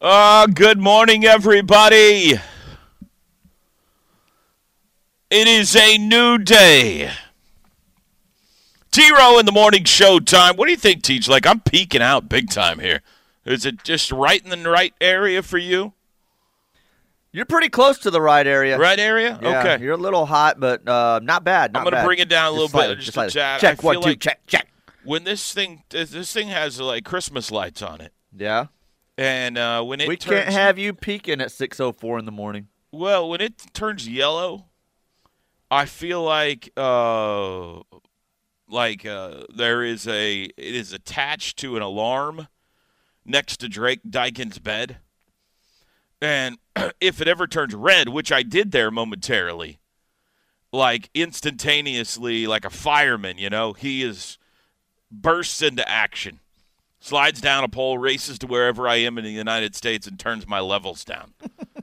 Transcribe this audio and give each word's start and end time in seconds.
Uh, 0.00 0.46
good 0.46 0.78
morning, 0.78 1.26
everybody. 1.26 2.32
It 5.30 5.46
is 5.46 5.76
a 5.76 5.98
new 5.98 6.38
day. 6.38 7.10
T 8.90 9.12
Row 9.14 9.38
in 9.38 9.44
the 9.44 9.52
morning 9.52 9.84
show 9.84 10.18
time. 10.18 10.56
What 10.56 10.66
do 10.66 10.70
you 10.72 10.78
think, 10.78 11.02
Teach? 11.02 11.28
Like, 11.28 11.46
I'm 11.46 11.60
peeking 11.60 12.00
out 12.00 12.30
big 12.30 12.48
time 12.50 12.78
here. 12.78 13.02
Is 13.44 13.66
it 13.66 13.84
just 13.84 14.10
right 14.10 14.42
in 14.42 14.62
the 14.62 14.70
right 14.70 14.94
area 15.02 15.42
for 15.42 15.58
you? 15.58 15.92
You're 17.30 17.44
pretty 17.44 17.68
close 17.68 17.98
to 17.98 18.10
the 18.10 18.22
right 18.22 18.46
area. 18.46 18.78
Right 18.78 18.98
area? 18.98 19.38
Yeah, 19.42 19.60
okay. 19.60 19.84
You're 19.84 19.92
a 19.92 19.98
little 19.98 20.24
hot, 20.24 20.58
but 20.58 20.88
uh, 20.88 21.20
not 21.22 21.44
bad. 21.44 21.74
Not 21.74 21.80
I'm 21.80 21.84
going 21.90 22.02
to 22.02 22.06
bring 22.06 22.18
it 22.20 22.28
down 22.30 22.48
a 22.48 22.50
little 22.52 22.66
Just 22.66 22.72
slightly, 22.72 22.94
bit. 22.96 23.02
Just, 23.04 23.14
just 23.14 23.16
a 23.18 23.30
slightly. 23.30 23.60
Check 23.60 23.82
one, 23.82 23.94
two, 23.96 24.00
like 24.00 24.20
check, 24.20 24.40
check. 24.46 24.66
When 25.04 25.24
this 25.24 25.52
thing, 25.52 25.84
this 25.90 26.32
thing 26.32 26.48
has 26.48 26.80
like 26.80 27.04
Christmas 27.04 27.50
lights 27.50 27.82
on 27.82 28.00
it, 28.00 28.14
Yeah. 28.34 28.66
And 29.20 29.58
uh, 29.58 29.82
when 29.82 30.00
it 30.00 30.08
we 30.08 30.16
turns, 30.16 30.44
can't 30.44 30.52
have 30.52 30.78
you 30.78 30.94
peeking 30.94 31.40
at 31.40 31.48
6:04 31.48 32.18
in 32.18 32.24
the 32.24 32.32
morning. 32.32 32.68
Well, 32.90 33.28
when 33.28 33.40
it 33.40 33.66
turns 33.74 34.08
yellow, 34.08 34.66
I 35.70 35.84
feel 35.84 36.22
like 36.22 36.70
uh 36.76 37.80
like 38.68 39.04
uh 39.04 39.44
there 39.54 39.84
is 39.84 40.08
a 40.08 40.44
it 40.44 40.74
is 40.74 40.92
attached 40.92 41.58
to 41.58 41.76
an 41.76 41.82
alarm 41.82 42.48
next 43.24 43.58
to 43.58 43.68
Drake 43.68 44.00
Dykin's 44.08 44.58
bed. 44.58 44.96
And 46.22 46.58
if 47.00 47.20
it 47.20 47.28
ever 47.28 47.46
turns 47.46 47.74
red, 47.74 48.08
which 48.08 48.32
I 48.32 48.42
did 48.42 48.72
there 48.72 48.90
momentarily, 48.90 49.80
like 50.72 51.10
instantaneously 51.14 52.46
like 52.46 52.64
a 52.64 52.70
fireman, 52.70 53.36
you 53.36 53.50
know, 53.50 53.74
he 53.74 54.02
is 54.02 54.38
bursts 55.10 55.60
into 55.60 55.86
action. 55.86 56.40
Slides 57.00 57.40
down 57.40 57.64
a 57.64 57.68
pole, 57.68 57.98
races 57.98 58.38
to 58.40 58.46
wherever 58.46 58.86
I 58.86 58.96
am 58.96 59.16
in 59.18 59.24
the 59.24 59.30
United 59.30 59.74
States 59.74 60.06
and 60.06 60.18
turns 60.18 60.46
my 60.46 60.60
levels 60.60 61.04
down. 61.04 61.32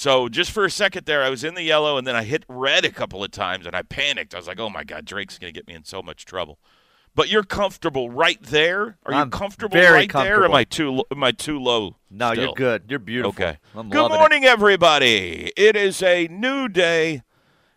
So 0.00 0.30
just 0.30 0.50
for 0.50 0.64
a 0.64 0.70
second 0.70 1.04
there, 1.04 1.22
I 1.22 1.28
was 1.28 1.44
in 1.44 1.54
the 1.54 1.62
yellow, 1.62 1.98
and 1.98 2.06
then 2.06 2.16
I 2.16 2.22
hit 2.22 2.46
red 2.48 2.86
a 2.86 2.90
couple 2.90 3.22
of 3.22 3.32
times, 3.32 3.66
and 3.66 3.76
I 3.76 3.82
panicked. 3.82 4.34
I 4.34 4.38
was 4.38 4.46
like, 4.46 4.58
"Oh 4.58 4.70
my 4.70 4.82
God, 4.82 5.04
Drake's 5.04 5.36
going 5.36 5.52
to 5.52 5.58
get 5.58 5.68
me 5.68 5.74
in 5.74 5.84
so 5.84 6.00
much 6.00 6.24
trouble." 6.24 6.58
But 7.14 7.28
you're 7.28 7.42
comfortable 7.42 8.08
right 8.08 8.42
there. 8.42 8.96
Are 9.04 9.12
I'm 9.12 9.30
comfortable 9.30 9.74
very 9.74 9.92
right 9.92 10.10
there? 10.10 10.40
Or 10.40 10.46
am. 10.46 10.54
I 10.54 10.64
too? 10.64 11.04
Am 11.10 11.22
I 11.22 11.32
too 11.32 11.58
low? 11.58 11.96
No, 12.10 12.32
still? 12.32 12.44
you're 12.44 12.54
good. 12.54 12.84
You're 12.88 12.98
beautiful. 12.98 13.44
Okay. 13.44 13.58
I'm 13.74 13.90
Good 13.90 14.08
morning, 14.08 14.46
everybody. 14.46 15.52
It 15.54 15.76
is 15.76 16.02
a 16.02 16.28
new 16.28 16.68
day, 16.68 17.20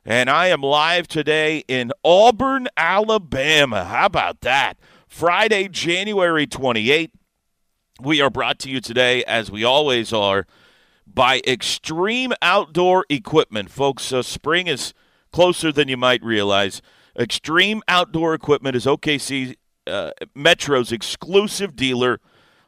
and 0.05 0.29
I 0.29 0.47
am 0.47 0.61
live 0.61 1.09
today 1.09 1.65
in 1.67 1.91
Auburn, 2.05 2.69
Alabama. 2.77 3.83
How 3.83 4.05
about 4.05 4.39
that? 4.41 4.77
Friday, 5.13 5.67
January 5.67 6.47
28th. 6.47 7.11
We 8.01 8.19
are 8.19 8.31
brought 8.31 8.57
to 8.59 8.69
you 8.69 8.81
today, 8.81 9.23
as 9.25 9.51
we 9.51 9.63
always 9.63 10.11
are, 10.11 10.47
by 11.05 11.39
Extreme 11.45 12.33
Outdoor 12.41 13.05
Equipment. 13.11 13.69
Folks, 13.69 14.11
uh, 14.11 14.23
spring 14.23 14.65
is 14.65 14.91
closer 15.31 15.71
than 15.71 15.87
you 15.87 15.97
might 15.97 16.23
realize. 16.23 16.81
Extreme 17.17 17.83
Outdoor 17.87 18.33
Equipment 18.33 18.75
is 18.75 18.87
OKC 18.87 19.55
uh, 19.85 20.13
Metro's 20.33 20.91
exclusive 20.91 21.75
dealer 21.75 22.19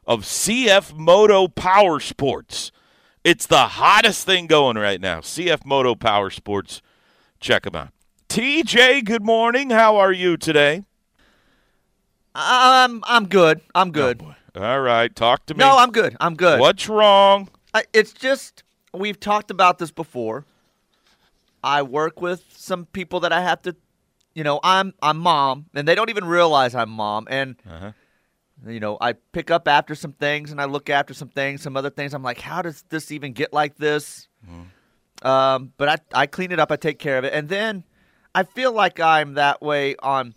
of 0.06 0.22
CF 0.22 0.96
Moto 0.96 1.48
Power 1.48 1.98
Sports. 1.98 2.70
It's 3.24 3.46
the 3.46 3.66
hottest 3.66 4.24
thing 4.24 4.46
going 4.46 4.76
right 4.76 5.00
now. 5.00 5.18
CF 5.18 5.66
Moto 5.66 5.96
Power 5.96 6.30
Sports. 6.30 6.80
Check 7.40 7.64
them 7.64 7.74
out. 7.74 7.88
TJ, 8.28 9.04
good 9.04 9.24
morning. 9.24 9.70
How 9.70 9.96
are 9.96 10.12
you 10.12 10.36
today? 10.36 10.84
I'm 12.38 13.02
I'm 13.06 13.26
good. 13.28 13.62
I'm 13.74 13.90
good. 13.90 14.22
All 14.54 14.80
right, 14.80 15.14
talk 15.14 15.46
to 15.46 15.54
me. 15.54 15.60
no, 15.60 15.78
I'm 15.78 15.90
good. 15.90 16.16
I'm 16.20 16.34
good. 16.34 16.60
What's 16.60 16.88
wrong? 16.88 17.48
I, 17.72 17.84
it's 17.94 18.12
just 18.12 18.62
we've 18.92 19.18
talked 19.18 19.50
about 19.50 19.78
this 19.78 19.90
before. 19.90 20.44
I 21.64 21.82
work 21.82 22.20
with 22.20 22.44
some 22.54 22.84
people 22.86 23.20
that 23.20 23.32
I 23.32 23.40
have 23.40 23.62
to, 23.62 23.74
you 24.34 24.44
know, 24.44 24.60
I'm 24.62 24.92
I'm 25.02 25.16
mom, 25.16 25.66
and 25.74 25.88
they 25.88 25.94
don't 25.94 26.10
even 26.10 26.26
realize 26.26 26.74
I'm 26.74 26.90
mom, 26.90 27.26
and 27.30 27.56
Uh-huh. 27.68 27.92
you 28.66 28.80
know, 28.80 28.98
I 29.00 29.14
pick 29.14 29.50
up 29.50 29.66
after 29.66 29.94
some 29.94 30.12
things, 30.12 30.52
and 30.52 30.60
I 30.60 30.66
look 30.66 30.90
after 30.90 31.14
some 31.14 31.28
things, 31.28 31.62
some 31.62 31.74
other 31.76 31.90
things. 31.90 32.12
I'm 32.12 32.22
like, 32.22 32.40
how 32.40 32.60
does 32.60 32.82
this 32.90 33.10
even 33.10 33.32
get 33.32 33.52
like 33.54 33.76
this? 33.76 34.28
Um, 35.22 35.72
but 35.78 35.88
I 35.88 36.22
I 36.22 36.26
clean 36.26 36.52
it 36.52 36.58
up, 36.60 36.70
I 36.70 36.76
take 36.76 36.98
care 36.98 37.16
of 37.16 37.24
it, 37.24 37.32
and 37.32 37.48
then 37.48 37.84
I 38.34 38.42
feel 38.42 38.72
like 38.72 39.00
I'm 39.00 39.34
that 39.34 39.62
way 39.62 39.96
on 40.02 40.34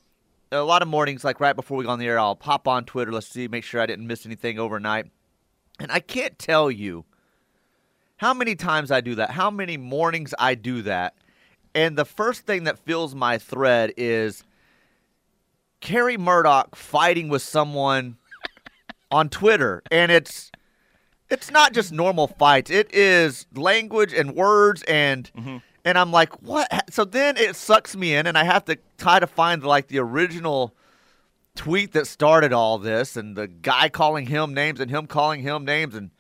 a 0.52 0.62
lot 0.62 0.82
of 0.82 0.88
mornings. 0.88 1.24
Like 1.24 1.40
right 1.40 1.56
before 1.56 1.78
we 1.78 1.86
go 1.86 1.92
on 1.92 2.00
the 2.00 2.08
air, 2.08 2.20
I'll 2.20 2.36
pop 2.36 2.68
on 2.68 2.86
Twitter, 2.86 3.12
let's 3.12 3.28
see, 3.28 3.48
make 3.48 3.64
sure 3.64 3.82
I 3.82 3.86
didn't 3.86 4.08
miss 4.08 4.26
anything 4.26 4.60
overnight, 4.60 5.08
and 5.80 5.92
I 5.92 6.00
can't 6.00 6.38
tell 6.38 6.70
you 6.70 7.06
how 8.18 8.34
many 8.34 8.56
times 8.56 8.92
I 8.92 9.02
do 9.02 9.16
that, 9.16 9.32
how 9.32 9.50
many 9.50 9.78
mornings 9.78 10.34
I 10.38 10.56
do 10.56 10.82
that. 10.84 11.16
And 11.74 11.98
the 11.98 12.06
first 12.06 12.46
thing 12.46 12.66
that 12.66 12.80
fills 12.80 13.16
my 13.16 13.38
thread 13.38 13.94
is 13.96 14.44
Carrie 15.82 16.18
Murdoch 16.18 16.76
fighting 16.76 17.30
with 17.30 17.42
someone 17.42 18.18
on 19.12 19.30
Twitter. 19.30 19.82
And 19.92 20.12
it's 20.12 20.52
it's 21.30 21.52
not 21.52 21.74
just 21.74 21.92
normal 21.92 22.28
fights. 22.28 22.72
It 22.72 22.94
is 22.94 23.46
language 23.54 24.14
and 24.14 24.36
words 24.36 24.84
and 24.84 25.32
mm-hmm. 25.38 25.58
And 25.86 25.98
I'm 25.98 26.12
like, 26.12 26.42
what? 26.42 26.70
So 26.90 27.06
then 27.06 27.38
it 27.38 27.56
sucks 27.56 27.96
me 27.96 28.16
in 28.16 28.28
and 28.28 28.38
I 28.38 28.44
have 28.44 28.66
to 28.66 28.78
try 28.98 29.20
to 29.20 29.28
find 29.28 29.64
like 29.64 29.88
the 29.88 30.00
original 30.00 30.76
tweet 31.56 31.92
that 31.94 32.08
started 32.08 32.54
all 32.54 32.78
this 32.78 33.18
and 33.18 33.36
the 33.36 33.48
guy 33.48 33.90
calling 33.90 34.28
him 34.28 34.54
names 34.54 34.80
and 34.80 34.90
him 34.90 35.08
calling 35.08 35.42
him 35.42 35.66
names 35.66 35.96
and 35.96 36.12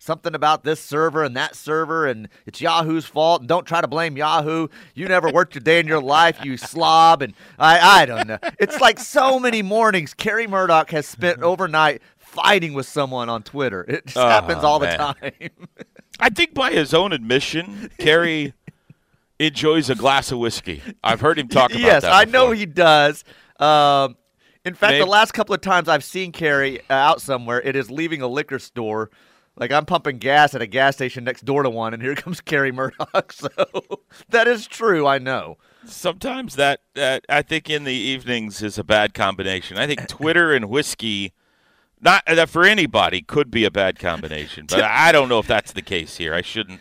something 0.00 0.34
about 0.34 0.62
this 0.64 0.80
server 0.80 1.24
and 1.24 1.36
that 1.36 1.54
server 1.56 2.06
and 2.06 2.28
it's 2.46 2.60
Yahoo's 2.60 3.04
fault 3.04 3.42
and 3.42 3.48
don't 3.48 3.66
try 3.66 3.80
to 3.80 3.88
blame 3.88 4.16
Yahoo. 4.16 4.68
You 4.94 5.08
never 5.08 5.30
worked 5.30 5.56
a 5.56 5.60
day 5.60 5.80
in 5.80 5.86
your 5.86 6.02
life, 6.02 6.44
you 6.44 6.56
slob 6.56 7.22
and 7.22 7.34
I 7.58 8.02
I 8.02 8.06
don't 8.06 8.26
know. 8.28 8.38
It's 8.58 8.80
like 8.80 8.98
so 8.98 9.38
many 9.38 9.62
mornings 9.62 10.14
Kerry 10.14 10.46
Murdoch 10.46 10.90
has 10.90 11.06
spent 11.06 11.36
mm-hmm. 11.38 11.46
overnight 11.46 12.02
fighting 12.16 12.74
with 12.74 12.86
someone 12.86 13.28
on 13.28 13.42
Twitter. 13.42 13.84
It 13.88 14.06
just 14.06 14.16
Oh, 14.16 14.28
happens 14.28 14.62
all 14.64 14.80
man. 14.80 14.90
the 14.90 15.30
time. 15.30 15.50
I 16.20 16.30
think 16.30 16.54
by 16.54 16.72
his 16.72 16.92
own 16.92 17.12
admission, 17.12 17.90
Kerry 17.98 18.52
enjoys 19.38 19.90
a 19.90 19.94
glass 19.94 20.32
of 20.32 20.38
whiskey. 20.38 20.82
I've 21.02 21.20
heard 21.20 21.38
him 21.38 21.48
talk 21.48 21.70
about 21.70 21.80
yes, 21.80 22.02
that. 22.02 22.08
Yes, 22.08 22.28
I 22.28 22.30
know 22.30 22.50
he 22.50 22.66
does. 22.66 23.24
Um, 23.58 24.16
in 24.64 24.74
fact, 24.74 24.98
the 24.98 25.06
last 25.06 25.32
couple 25.32 25.54
of 25.54 25.60
times 25.60 25.88
I've 25.88 26.04
seen 26.04 26.32
Carrie 26.32 26.80
uh, 26.90 26.94
out 26.94 27.20
somewhere, 27.20 27.60
it 27.62 27.76
is 27.76 27.90
leaving 27.90 28.22
a 28.22 28.28
liquor 28.28 28.58
store. 28.58 29.10
Like 29.56 29.72
I'm 29.72 29.86
pumping 29.86 30.18
gas 30.18 30.54
at 30.54 30.62
a 30.62 30.66
gas 30.66 30.94
station 30.94 31.24
next 31.24 31.44
door 31.44 31.62
to 31.62 31.70
one, 31.70 31.94
and 31.94 32.02
here 32.02 32.14
comes 32.16 32.40
Carrie 32.40 32.72
Murdoch. 32.72 33.32
So 33.32 33.48
that 34.28 34.46
is 34.46 34.66
true. 34.66 35.06
I 35.06 35.18
know. 35.18 35.58
Sometimes 35.84 36.56
that, 36.56 36.80
that 36.94 37.24
I 37.28 37.42
think 37.42 37.70
in 37.70 37.84
the 37.84 37.92
evenings 37.92 38.62
is 38.62 38.78
a 38.78 38.84
bad 38.84 39.14
combination. 39.14 39.78
I 39.78 39.86
think 39.86 40.06
Twitter 40.06 40.52
and 40.52 40.68
whiskey, 40.68 41.32
not 42.00 42.24
that 42.26 42.48
for 42.48 42.64
anybody, 42.64 43.22
could 43.22 43.50
be 43.50 43.64
a 43.64 43.70
bad 43.70 43.98
combination. 43.98 44.66
But 44.68 44.82
I 44.84 45.12
don't 45.12 45.28
know 45.28 45.38
if 45.38 45.46
that's 45.46 45.72
the 45.72 45.82
case 45.82 46.16
here. 46.16 46.34
I 46.34 46.42
shouldn't 46.42 46.80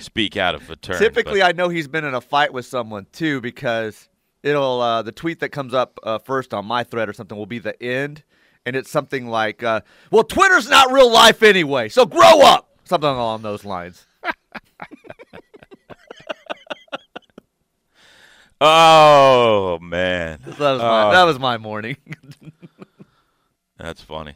speak 0.00 0.36
out 0.36 0.54
of 0.54 0.68
a 0.70 0.76
turn. 0.76 0.98
Typically, 0.98 1.40
but- 1.40 1.48
I 1.48 1.52
know 1.52 1.68
he's 1.68 1.88
been 1.88 2.04
in 2.04 2.14
a 2.14 2.20
fight 2.20 2.52
with 2.52 2.66
someone 2.66 3.06
too, 3.12 3.40
because 3.40 4.08
it'll 4.42 4.80
uh, 4.80 5.02
the 5.02 5.12
tweet 5.12 5.40
that 5.40 5.48
comes 5.50 5.74
up 5.74 5.98
uh, 6.02 6.18
first 6.18 6.52
on 6.54 6.66
my 6.66 6.84
thread 6.84 7.08
or 7.08 7.12
something 7.12 7.36
will 7.36 7.46
be 7.46 7.58
the 7.58 7.80
end, 7.82 8.22
and 8.64 8.76
it's 8.76 8.90
something 8.90 9.26
like, 9.28 9.62
uh, 9.62 9.80
"Well, 10.10 10.24
Twitter's 10.24 10.68
not 10.68 10.92
real 10.92 11.10
life 11.10 11.42
anyway, 11.42 11.88
so 11.88 12.06
grow 12.06 12.40
up." 12.42 12.70
Something 12.84 13.10
along 13.10 13.42
those 13.42 13.64
lines. 13.64 14.06
oh 18.60 19.78
man, 19.82 20.38
That 20.44 20.58
was 20.58 20.80
my, 20.80 21.02
Uh, 21.02 21.10
that 21.12 21.24
was 21.24 21.38
my 21.38 21.58
morning. 21.58 21.96
that's 23.78 24.00
funny. 24.02 24.34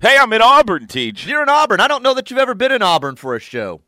Hey, 0.00 0.16
I'm 0.18 0.32
in 0.32 0.42
Auburn, 0.42 0.88
Teach. 0.88 1.26
You're 1.26 1.42
in 1.44 1.48
Auburn. 1.48 1.78
I 1.80 1.86
don't 1.86 2.02
know 2.02 2.14
that 2.14 2.28
you've 2.30 2.40
ever 2.40 2.54
been 2.54 2.72
in 2.72 2.82
Auburn 2.82 3.14
for 3.16 3.36
a 3.36 3.40
show. 3.40 3.80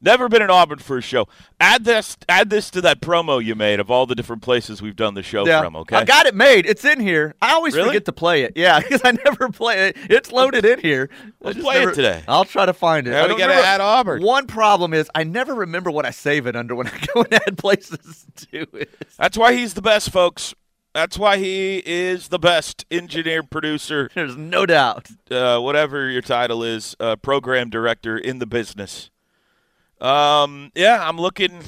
Never 0.00 0.28
been 0.28 0.42
in 0.42 0.50
Auburn 0.50 0.78
for 0.78 0.98
a 0.98 1.00
show. 1.00 1.26
Add 1.58 1.84
this, 1.84 2.16
add 2.28 2.50
this 2.50 2.70
to 2.72 2.80
that 2.82 3.00
promo 3.00 3.42
you 3.42 3.54
made 3.54 3.80
of 3.80 3.90
all 3.90 4.04
the 4.06 4.14
different 4.14 4.42
places 4.42 4.82
we've 4.82 4.94
done 4.94 5.14
the 5.14 5.22
show 5.22 5.44
from. 5.46 5.74
Okay. 5.74 5.96
I 5.96 6.04
got 6.04 6.26
it 6.26 6.34
made. 6.34 6.66
It's 6.66 6.84
in 6.84 7.00
here. 7.00 7.34
I 7.40 7.54
always 7.54 7.74
Really? 7.74 7.88
forget 7.88 8.04
to 8.04 8.12
play 8.12 8.42
it. 8.42 8.52
Yeah, 8.56 8.78
because 8.80 9.00
I 9.04 9.12
never 9.24 9.48
play 9.48 9.88
it. 9.88 9.96
It's 10.10 10.30
loaded 10.30 10.64
in 10.66 10.80
here. 10.80 11.08
Let's 11.40 11.58
play 11.58 11.82
it 11.82 11.94
today. 11.94 12.22
I'll 12.28 12.44
try 12.44 12.66
to 12.66 12.74
find 12.74 13.06
it. 13.06 13.12
Yeah, 13.12 13.24
I 13.24 13.28
we 13.28 13.38
gotta 13.38 13.54
add 13.54 13.80
Auburn. 13.80 14.22
One 14.22 14.46
problem 14.46 14.92
is 14.92 15.10
I 15.14 15.24
never 15.24 15.54
remember 15.54 15.90
what 15.90 16.04
I 16.04 16.10
save 16.10 16.46
it 16.46 16.56
under 16.56 16.74
when 16.74 16.88
I 16.88 16.98
go 17.14 17.22
and 17.22 17.32
add 17.34 17.56
places 17.58 18.26
to 18.52 18.66
it. 18.76 18.90
That's 19.18 19.38
why 19.38 19.54
he's 19.54 19.74
the 19.74 19.82
best, 19.82 20.10
folks. 20.10 20.54
That's 20.94 21.18
why 21.18 21.36
he 21.38 21.82
is 21.84 22.28
the 22.28 22.38
best 22.38 22.86
engineer, 22.90 23.42
producer, 23.42 24.08
There's 24.14 24.34
no 24.36 24.64
doubt. 24.64 25.08
uh, 25.30 25.58
whatever 25.58 26.08
your 26.08 26.22
title 26.22 26.62
is, 26.62 26.96
uh, 27.00 27.16
program 27.16 27.68
director 27.70 28.16
in 28.16 28.38
the 28.38 28.46
business. 28.46 29.10
Um, 30.00 30.72
yeah, 30.74 31.08
I'm 31.08 31.18
looking. 31.18 31.62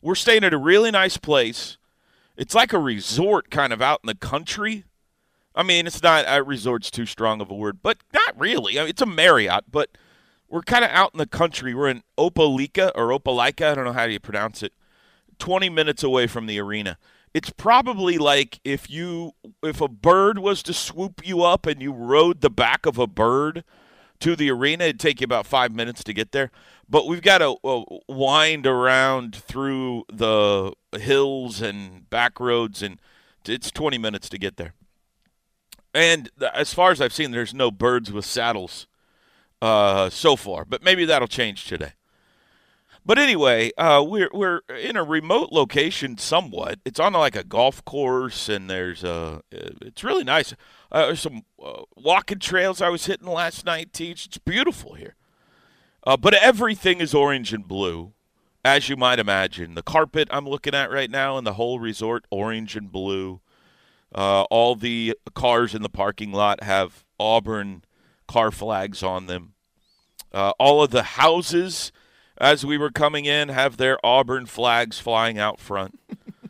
We're 0.00 0.14
staying 0.14 0.44
at 0.44 0.54
a 0.54 0.58
really 0.58 0.90
nice 0.90 1.16
place. 1.16 1.78
It's 2.36 2.54
like 2.54 2.72
a 2.72 2.78
resort 2.78 3.50
kind 3.50 3.72
of 3.72 3.80
out 3.80 4.00
in 4.02 4.08
the 4.08 4.14
country. 4.14 4.84
I 5.54 5.62
mean, 5.62 5.86
it's 5.86 6.02
not 6.02 6.26
a 6.28 6.42
resort's 6.42 6.90
too 6.90 7.06
strong 7.06 7.40
of 7.40 7.50
a 7.50 7.54
word, 7.54 7.78
but 7.82 7.98
not 8.12 8.38
really. 8.38 8.78
I 8.78 8.82
mean, 8.82 8.90
it's 8.90 9.02
a 9.02 9.06
Marriott, 9.06 9.64
but 9.70 9.88
we're 10.48 10.60
kind 10.60 10.84
of 10.84 10.90
out 10.90 11.12
in 11.14 11.18
the 11.18 11.26
country. 11.26 11.74
We're 11.74 11.88
in 11.88 12.02
Opelika 12.18 12.92
or 12.94 13.08
Opelika. 13.08 13.70
I 13.70 13.74
don't 13.74 13.84
know 13.84 13.92
how 13.92 14.04
you 14.04 14.20
pronounce 14.20 14.62
it. 14.62 14.72
20 15.38 15.70
minutes 15.70 16.02
away 16.02 16.26
from 16.26 16.46
the 16.46 16.60
arena. 16.60 16.98
It's 17.32 17.50
probably 17.50 18.16
like 18.16 18.60
if 18.64 18.88
you 18.88 19.32
if 19.62 19.80
a 19.80 19.88
bird 19.88 20.38
was 20.38 20.62
to 20.62 20.72
swoop 20.72 21.26
you 21.26 21.42
up 21.42 21.66
and 21.66 21.82
you 21.82 21.92
rode 21.92 22.40
the 22.40 22.48
back 22.48 22.86
of 22.86 22.98
a 22.98 23.06
bird 23.06 23.62
to 24.20 24.36
the 24.36 24.50
arena, 24.50 24.84
it'd 24.84 25.00
take 25.00 25.20
you 25.20 25.24
about 25.24 25.46
five 25.46 25.72
minutes 25.72 26.04
to 26.04 26.12
get 26.12 26.32
there. 26.32 26.50
But 26.88 27.06
we've 27.06 27.22
got 27.22 27.38
to 27.38 27.56
uh, 27.64 27.84
wind 28.08 28.66
around 28.66 29.34
through 29.34 30.04
the 30.12 30.72
hills 30.98 31.60
and 31.60 32.08
back 32.10 32.38
roads, 32.38 32.82
and 32.82 33.00
it's 33.46 33.70
20 33.70 33.98
minutes 33.98 34.28
to 34.28 34.38
get 34.38 34.56
there. 34.56 34.74
And 35.94 36.30
as 36.54 36.74
far 36.74 36.90
as 36.90 37.00
I've 37.00 37.12
seen, 37.12 37.30
there's 37.30 37.54
no 37.54 37.70
birds 37.70 38.12
with 38.12 38.24
saddles 38.24 38.86
uh, 39.62 40.10
so 40.10 40.36
far, 40.36 40.64
but 40.64 40.82
maybe 40.82 41.04
that'll 41.04 41.26
change 41.26 41.66
today. 41.66 41.92
But 43.06 43.18
anyway, 43.18 43.70
uh, 43.78 44.04
we're 44.06 44.28
we're 44.32 44.62
in 44.68 44.96
a 44.96 45.04
remote 45.04 45.52
location, 45.52 46.18
somewhat. 46.18 46.80
It's 46.84 46.98
on 46.98 47.12
like 47.12 47.36
a 47.36 47.44
golf 47.44 47.84
course, 47.84 48.48
and 48.48 48.68
there's 48.68 49.04
a. 49.04 49.42
It's 49.52 50.02
really 50.02 50.24
nice. 50.24 50.54
Uh, 50.90 51.14
some 51.14 51.42
uh, 51.62 51.82
walking 51.96 52.38
trails 52.38 52.80
I 52.80 52.88
was 52.88 53.06
hitting 53.06 53.26
last 53.26 53.64
night. 53.64 53.92
Teach, 53.92 54.26
it's 54.26 54.38
beautiful 54.38 54.94
here. 54.94 55.14
Uh, 56.06 56.16
but 56.16 56.34
everything 56.34 57.00
is 57.00 57.12
orange 57.12 57.52
and 57.52 57.66
blue, 57.66 58.12
as 58.64 58.88
you 58.88 58.96
might 58.96 59.18
imagine. 59.18 59.74
The 59.74 59.82
carpet 59.82 60.28
I'm 60.30 60.48
looking 60.48 60.74
at 60.74 60.90
right 60.90 61.10
now 61.10 61.36
in 61.36 61.44
the 61.44 61.54
whole 61.54 61.80
resort, 61.80 62.24
orange 62.30 62.76
and 62.76 62.92
blue. 62.92 63.40
Uh, 64.14 64.42
all 64.42 64.76
the 64.76 65.16
cars 65.34 65.74
in 65.74 65.82
the 65.82 65.88
parking 65.88 66.32
lot 66.32 66.62
have 66.62 67.04
Auburn 67.18 67.82
car 68.28 68.50
flags 68.52 69.02
on 69.02 69.26
them. 69.26 69.54
Uh, 70.32 70.52
all 70.58 70.82
of 70.82 70.90
the 70.90 71.02
houses 71.02 71.90
as 72.38 72.64
we 72.64 72.78
were 72.78 72.90
coming 72.90 73.24
in 73.24 73.48
have 73.48 73.76
their 73.76 73.98
Auburn 74.04 74.46
flags 74.46 74.98
flying 74.98 75.38
out 75.38 75.58
front. 75.58 75.98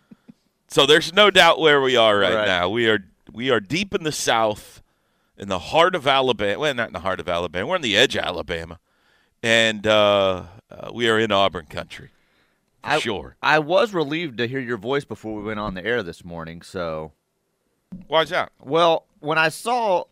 so 0.69 0.87
there's 0.87 1.13
no 1.13 1.31
doubt 1.31 1.61
where 1.61 1.81
we 1.81 1.97
are 1.97 2.19
right, 2.19 2.35
right, 2.35 2.47
now. 2.47 2.69
We 2.69 2.89
are 2.89 3.05
we 3.33 3.51
are 3.51 3.61
deep 3.61 3.95
in 3.95 4.05
the 4.05 4.13
South, 4.13 4.83
in 5.37 5.49
the 5.49 5.59
heart 5.59 5.95
of 5.95 6.07
Alabama. 6.07 6.59
Well, 6.59 6.75
not 6.75 6.89
in 6.89 6.93
the 6.93 7.01
heart 7.01 7.21
of 7.21 7.29
Alabama. 7.29 7.67
We're 7.67 7.75
on 7.77 7.83
the 7.83 7.97
edge 7.97 8.17
of 8.17 8.25
Alabama, 8.25 8.79
and 9.43 9.87
uh, 9.87 10.45
uh, 10.71 10.91
we 10.93 11.09
are 11.09 11.19
in 11.19 11.33
Auburn 11.33 11.67
country. 11.67 12.11
I, 12.83 13.01
sure. 13.01 13.37
I 13.43 13.59
was 13.59 13.93
relieved 13.93 14.39
to 14.39 14.47
hear 14.47 14.61
your 14.61 14.77
voice 14.77 15.05
before 15.05 15.35
we 15.35 15.43
went 15.43 15.59
on 15.59 15.75
the 15.75 15.85
air 15.85 16.03
this 16.03 16.25
morning. 16.25 16.63
So, 16.63 17.13
why's 18.07 18.31
that? 18.31 18.53
Well, 18.63 19.07
when 19.19 19.39
I 19.39 19.49
saw 19.49 20.05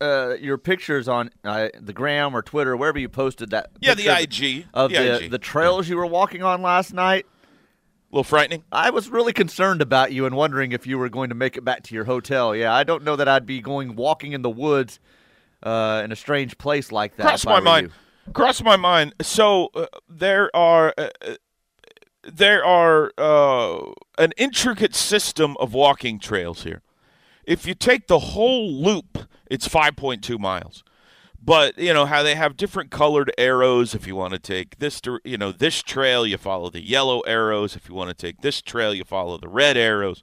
uh, 0.00 0.36
your 0.40 0.58
pictures 0.58 1.08
on 1.08 1.30
uh, 1.44 1.68
the 1.78 1.92
gram 1.92 2.34
or 2.34 2.42
Twitter, 2.42 2.76
wherever 2.76 2.98
you 2.98 3.08
posted 3.08 3.50
that. 3.50 3.70
Yeah, 3.80 3.94
the 3.94 4.08
IG 4.08 4.66
of 4.72 4.90
the, 4.90 4.96
the, 4.96 5.24
IG. 5.24 5.30
the 5.30 5.38
trails 5.38 5.88
you 5.88 5.96
were 5.96 6.06
walking 6.06 6.42
on 6.42 6.62
last 6.62 6.92
night. 6.92 7.26
A 8.10 8.16
little 8.16 8.24
frightening. 8.24 8.64
I 8.72 8.90
was 8.90 9.08
really 9.08 9.32
concerned 9.32 9.80
about 9.80 10.12
you 10.12 10.26
and 10.26 10.34
wondering 10.34 10.72
if 10.72 10.86
you 10.86 10.98
were 10.98 11.08
going 11.08 11.28
to 11.28 11.34
make 11.34 11.56
it 11.56 11.64
back 11.64 11.82
to 11.84 11.94
your 11.94 12.04
hotel. 12.04 12.56
Yeah, 12.56 12.74
I 12.74 12.82
don't 12.82 13.04
know 13.04 13.16
that 13.16 13.28
I'd 13.28 13.46
be 13.46 13.60
going 13.60 13.94
walking 13.94 14.32
in 14.32 14.42
the 14.42 14.50
woods 14.50 14.98
uh, 15.62 16.02
in 16.04 16.10
a 16.10 16.16
strange 16.16 16.58
place 16.58 16.90
like 16.90 17.16
that. 17.16 17.22
Cross 17.26 17.46
my 17.46 17.60
mind. 17.60 17.92
You. 18.26 18.32
Cross 18.32 18.62
my 18.62 18.76
mind. 18.76 19.14
So 19.22 19.70
uh, 19.74 19.86
there 20.08 20.54
are 20.54 20.92
uh, 20.98 21.08
uh, 21.26 21.34
there 22.24 22.64
are 22.64 23.12
an 24.18 24.32
intricate 24.36 24.94
system 24.94 25.56
of 25.58 25.72
walking 25.72 26.18
trails 26.18 26.64
here. 26.64 26.82
If 27.44 27.66
you 27.66 27.74
take 27.74 28.08
the 28.08 28.18
whole 28.18 28.70
loop 28.70 29.18
it's 29.50 29.68
5.2 29.68 30.38
miles. 30.38 30.84
But, 31.42 31.78
you 31.78 31.94
know, 31.94 32.04
how 32.04 32.22
they 32.22 32.34
have 32.34 32.56
different 32.56 32.90
colored 32.90 33.32
arrows 33.38 33.94
if 33.94 34.06
you 34.06 34.14
want 34.14 34.34
to 34.34 34.38
take 34.38 34.78
this, 34.78 35.00
you 35.24 35.38
know, 35.38 35.52
this 35.52 35.82
trail, 35.82 36.26
you 36.26 36.36
follow 36.36 36.68
the 36.68 36.86
yellow 36.86 37.20
arrows. 37.20 37.76
If 37.76 37.88
you 37.88 37.94
want 37.94 38.10
to 38.10 38.14
take 38.14 38.42
this 38.42 38.60
trail, 38.60 38.92
you 38.92 39.04
follow 39.04 39.38
the 39.38 39.48
red 39.48 39.76
arrows. 39.76 40.22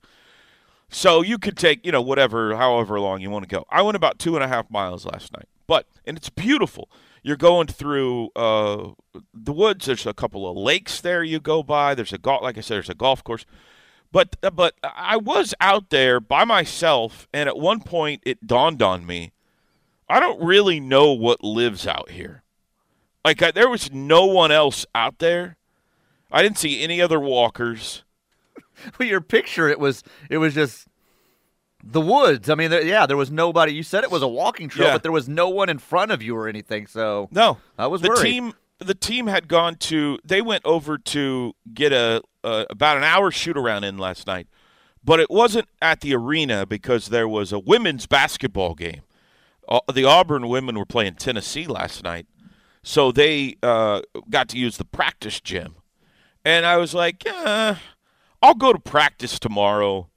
So 0.90 1.22
you 1.22 1.38
could 1.38 1.58
take, 1.58 1.86
you 1.86 1.92
know, 1.92 2.02
whatever, 2.02 2.56
however 2.56 3.00
long 3.00 3.20
you 3.22 3.32
want 3.32 3.50
to 3.50 3.56
go. 3.56 3.66
I 3.70 3.82
went 3.82 3.96
about 3.96 4.20
two 4.20 4.36
and 4.36 4.44
a 4.44 4.48
half 4.48 4.70
miles 4.70 5.06
last 5.06 5.34
night, 5.34 5.48
but, 5.66 5.88
and 6.06 6.16
it's 6.16 6.30
beautiful. 6.30 6.90
You're 7.24 7.36
going 7.36 7.68
through 7.68 8.30
uh, 8.36 8.92
the 9.34 9.52
woods. 9.52 9.88
There's 9.88 10.06
a 10.06 10.14
couple 10.14 10.50
of 10.50 10.56
lakes 10.56 11.02
there 11.02 11.24
you 11.24 11.40
go 11.40 11.64
by. 11.64 11.96
There's 11.96 12.14
a 12.14 12.18
golf, 12.18 12.42
like 12.44 12.58
I 12.58 12.62
said, 12.62 12.76
there's 12.76 12.90
a 12.90 12.96
golf 12.96 13.24
course. 13.24 13.46
But 14.12 14.38
uh, 14.42 14.52
but 14.52 14.76
I 14.84 15.18
was 15.18 15.54
out 15.60 15.90
there 15.90 16.22
by 16.22 16.46
myself, 16.46 17.28
and 17.34 17.50
at 17.50 17.58
one 17.58 17.82
point 17.82 18.22
it 18.26 18.48
dawned 18.48 18.82
on 18.82 19.06
me, 19.06 19.34
I 20.10 20.20
don't 20.20 20.42
really 20.42 20.80
know 20.80 21.12
what 21.12 21.44
lives 21.44 21.86
out 21.86 22.12
here. 22.12 22.44
Like 23.26 23.42
I, 23.42 23.52
there 23.52 23.70
was 23.70 23.92
no 23.92 24.26
one 24.26 24.52
else 24.52 24.86
out 24.96 25.20
there. 25.20 25.58
I 26.32 26.42
didn't 26.42 26.58
see 26.58 26.82
any 26.82 27.02
other 27.02 27.20
walkers. 27.20 28.04
well, 29.00 29.08
your 29.08 29.22
picture 29.22 29.68
it 29.68 29.80
was 29.80 30.04
it 30.30 30.38
was 30.38 30.54
just 30.54 30.88
the 31.84 32.02
woods. 32.02 32.50
I 32.50 32.56
mean, 32.56 32.70
there, 32.70 32.84
yeah, 32.84 33.06
there 33.06 33.18
was 33.18 33.32
nobody. 33.32 33.74
You 33.74 33.84
said 33.84 34.04
it 34.04 34.12
was 34.12 34.22
a 34.22 34.28
walking 34.28 34.70
trail, 34.70 34.88
yeah. 34.88 34.94
but 34.96 35.04
there 35.04 35.12
was 35.12 35.28
no 35.28 35.50
one 35.50 35.70
in 35.70 35.78
front 35.78 36.12
of 36.12 36.22
you 36.22 36.36
or 36.36 36.48
anything. 36.48 36.88
So 36.88 37.28
no, 37.32 37.58
I 37.78 37.88
was 37.88 38.02
the 38.02 38.10
worried. 38.10 38.24
team. 38.24 38.54
The 38.80 38.96
team 38.96 39.28
had 39.28 39.48
gone 39.48 39.76
to. 39.76 40.20
They 40.24 40.42
went 40.42 40.64
over 40.66 40.98
to 40.98 41.54
get 41.74 41.92
a 41.92 42.22
uh, 42.44 42.66
about 42.70 42.98
an 42.98 43.04
hour 43.04 43.32
shoot 43.32 43.58
around 43.58 43.84
in 43.84 43.98
last 43.98 44.28
night, 44.28 44.48
but 45.04 45.20
it 45.20 45.30
wasn't 45.30 45.68
at 45.82 46.02
the 46.02 46.16
arena 46.16 46.66
because 46.66 47.08
there 47.08 47.28
was 47.28 47.52
a 47.52 47.60
women's 47.60 48.06
basketball 48.06 48.76
game. 48.76 49.02
The 49.94 50.06
Auburn 50.06 50.48
women 50.48 50.78
were 50.78 50.86
playing 50.86 51.16
Tennessee 51.16 51.68
last 51.68 52.04
night, 52.04 52.28
so 52.84 53.12
they 53.12 53.58
uh, 53.62 54.02
got 54.30 54.48
to 54.50 54.58
use 54.58 54.78
the 54.78 54.86
practice 54.86 55.42
gym, 55.42 55.76
and 56.46 56.66
I 56.66 56.78
was 56.78 56.94
like, 56.94 57.26
eh, 57.26 57.76
I'll 58.42 58.56
go 58.56 58.74
to 58.74 58.80
practice 58.80 59.40
tomorrow. 59.40 60.10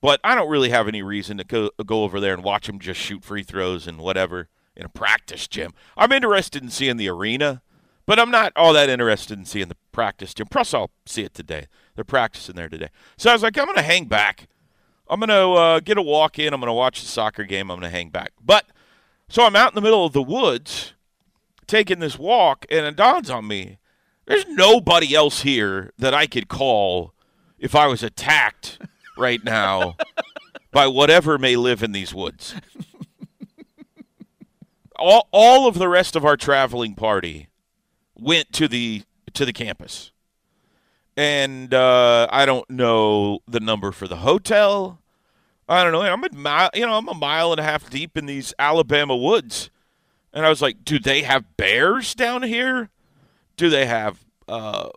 But 0.00 0.20
I 0.22 0.34
don't 0.34 0.50
really 0.50 0.68
have 0.68 0.86
any 0.86 1.00
reason 1.00 1.38
to 1.38 1.44
go, 1.44 1.70
go 1.86 2.04
over 2.04 2.20
there 2.20 2.34
and 2.34 2.44
watch 2.44 2.66
them 2.66 2.78
just 2.78 3.00
shoot 3.00 3.24
free 3.24 3.42
throws 3.42 3.86
and 3.86 3.96
whatever 3.96 4.50
in 4.76 4.84
a 4.84 4.88
practice 4.90 5.48
gym. 5.48 5.72
I'm 5.96 6.12
interested 6.12 6.62
in 6.62 6.68
seeing 6.68 6.98
the 6.98 7.08
arena 7.08 7.62
but 8.06 8.18
I'm 8.18 8.30
not 8.30 8.52
all 8.56 8.72
that 8.74 8.88
interested 8.88 9.38
in 9.38 9.44
seeing 9.44 9.68
the 9.68 9.76
practice 9.92 10.34
gym. 10.34 10.46
Plus, 10.50 10.74
I'll 10.74 10.90
see 11.06 11.22
it 11.22 11.34
today. 11.34 11.66
They're 11.94 12.04
practicing 12.04 12.54
there 12.54 12.68
today. 12.68 12.88
So 13.16 13.30
I 13.30 13.32
was 13.32 13.42
like, 13.42 13.56
I'm 13.56 13.72
to 13.74 13.82
hang 13.82 14.06
back. 14.06 14.48
I'm 15.08 15.20
going 15.20 15.28
to 15.28 15.52
uh, 15.52 15.80
get 15.80 15.98
a 15.98 16.02
walk 16.02 16.38
in. 16.38 16.52
I'm 16.52 16.60
going 16.60 16.68
to 16.68 16.74
watch 16.74 17.00
the 17.00 17.06
soccer 17.06 17.44
game. 17.44 17.70
I'm 17.70 17.78
going 17.78 17.90
to 17.90 17.96
hang 17.96 18.10
back. 18.10 18.32
But 18.42 18.66
so 19.28 19.44
I'm 19.44 19.56
out 19.56 19.72
in 19.72 19.74
the 19.74 19.80
middle 19.80 20.04
of 20.04 20.12
the 20.12 20.22
woods 20.22 20.94
taking 21.66 21.98
this 21.98 22.18
walk, 22.18 22.66
and 22.70 22.86
it 22.86 22.96
dawns 22.96 23.30
on 23.30 23.46
me 23.46 23.78
there's 24.26 24.46
nobody 24.48 25.14
else 25.14 25.42
here 25.42 25.92
that 25.98 26.14
I 26.14 26.26
could 26.26 26.48
call 26.48 27.12
if 27.58 27.74
I 27.74 27.86
was 27.86 28.02
attacked 28.02 28.78
right 29.18 29.42
now 29.44 29.96
by 30.72 30.86
whatever 30.86 31.38
may 31.38 31.56
live 31.56 31.82
in 31.82 31.92
these 31.92 32.14
woods. 32.14 32.54
all, 34.96 35.28
all 35.30 35.68
of 35.68 35.78
the 35.78 35.88
rest 35.88 36.16
of 36.16 36.24
our 36.24 36.36
traveling 36.36 36.94
party 36.94 37.48
went 38.14 38.52
to 38.54 38.68
the 38.68 39.02
to 39.34 39.44
the 39.44 39.52
campus, 39.52 40.12
and 41.16 41.74
uh, 41.74 42.28
I 42.30 42.46
don't 42.46 42.70
know 42.70 43.40
the 43.48 43.58
number 43.58 43.90
for 43.90 44.06
the 44.06 44.18
hotel. 44.18 45.00
I 45.68 45.82
don't 45.82 45.92
know. 45.92 46.02
I'm 46.02 46.24
a 46.24 46.28
mile, 46.34 46.70
you 46.74 46.86
know, 46.86 46.94
I'm 46.98 47.08
a 47.08 47.14
mile 47.14 47.52
and 47.52 47.60
a 47.60 47.64
half 47.64 47.88
deep 47.88 48.16
in 48.16 48.26
these 48.26 48.52
Alabama 48.58 49.16
woods, 49.16 49.70
and 50.32 50.44
I 50.44 50.48
was 50.48 50.60
like, 50.60 50.84
do 50.84 50.98
they 50.98 51.22
have 51.22 51.56
bears 51.56 52.14
down 52.14 52.42
here? 52.42 52.90
Do 53.56 53.70
they 53.70 53.86
have 53.86 54.24
uh, 54.48 54.90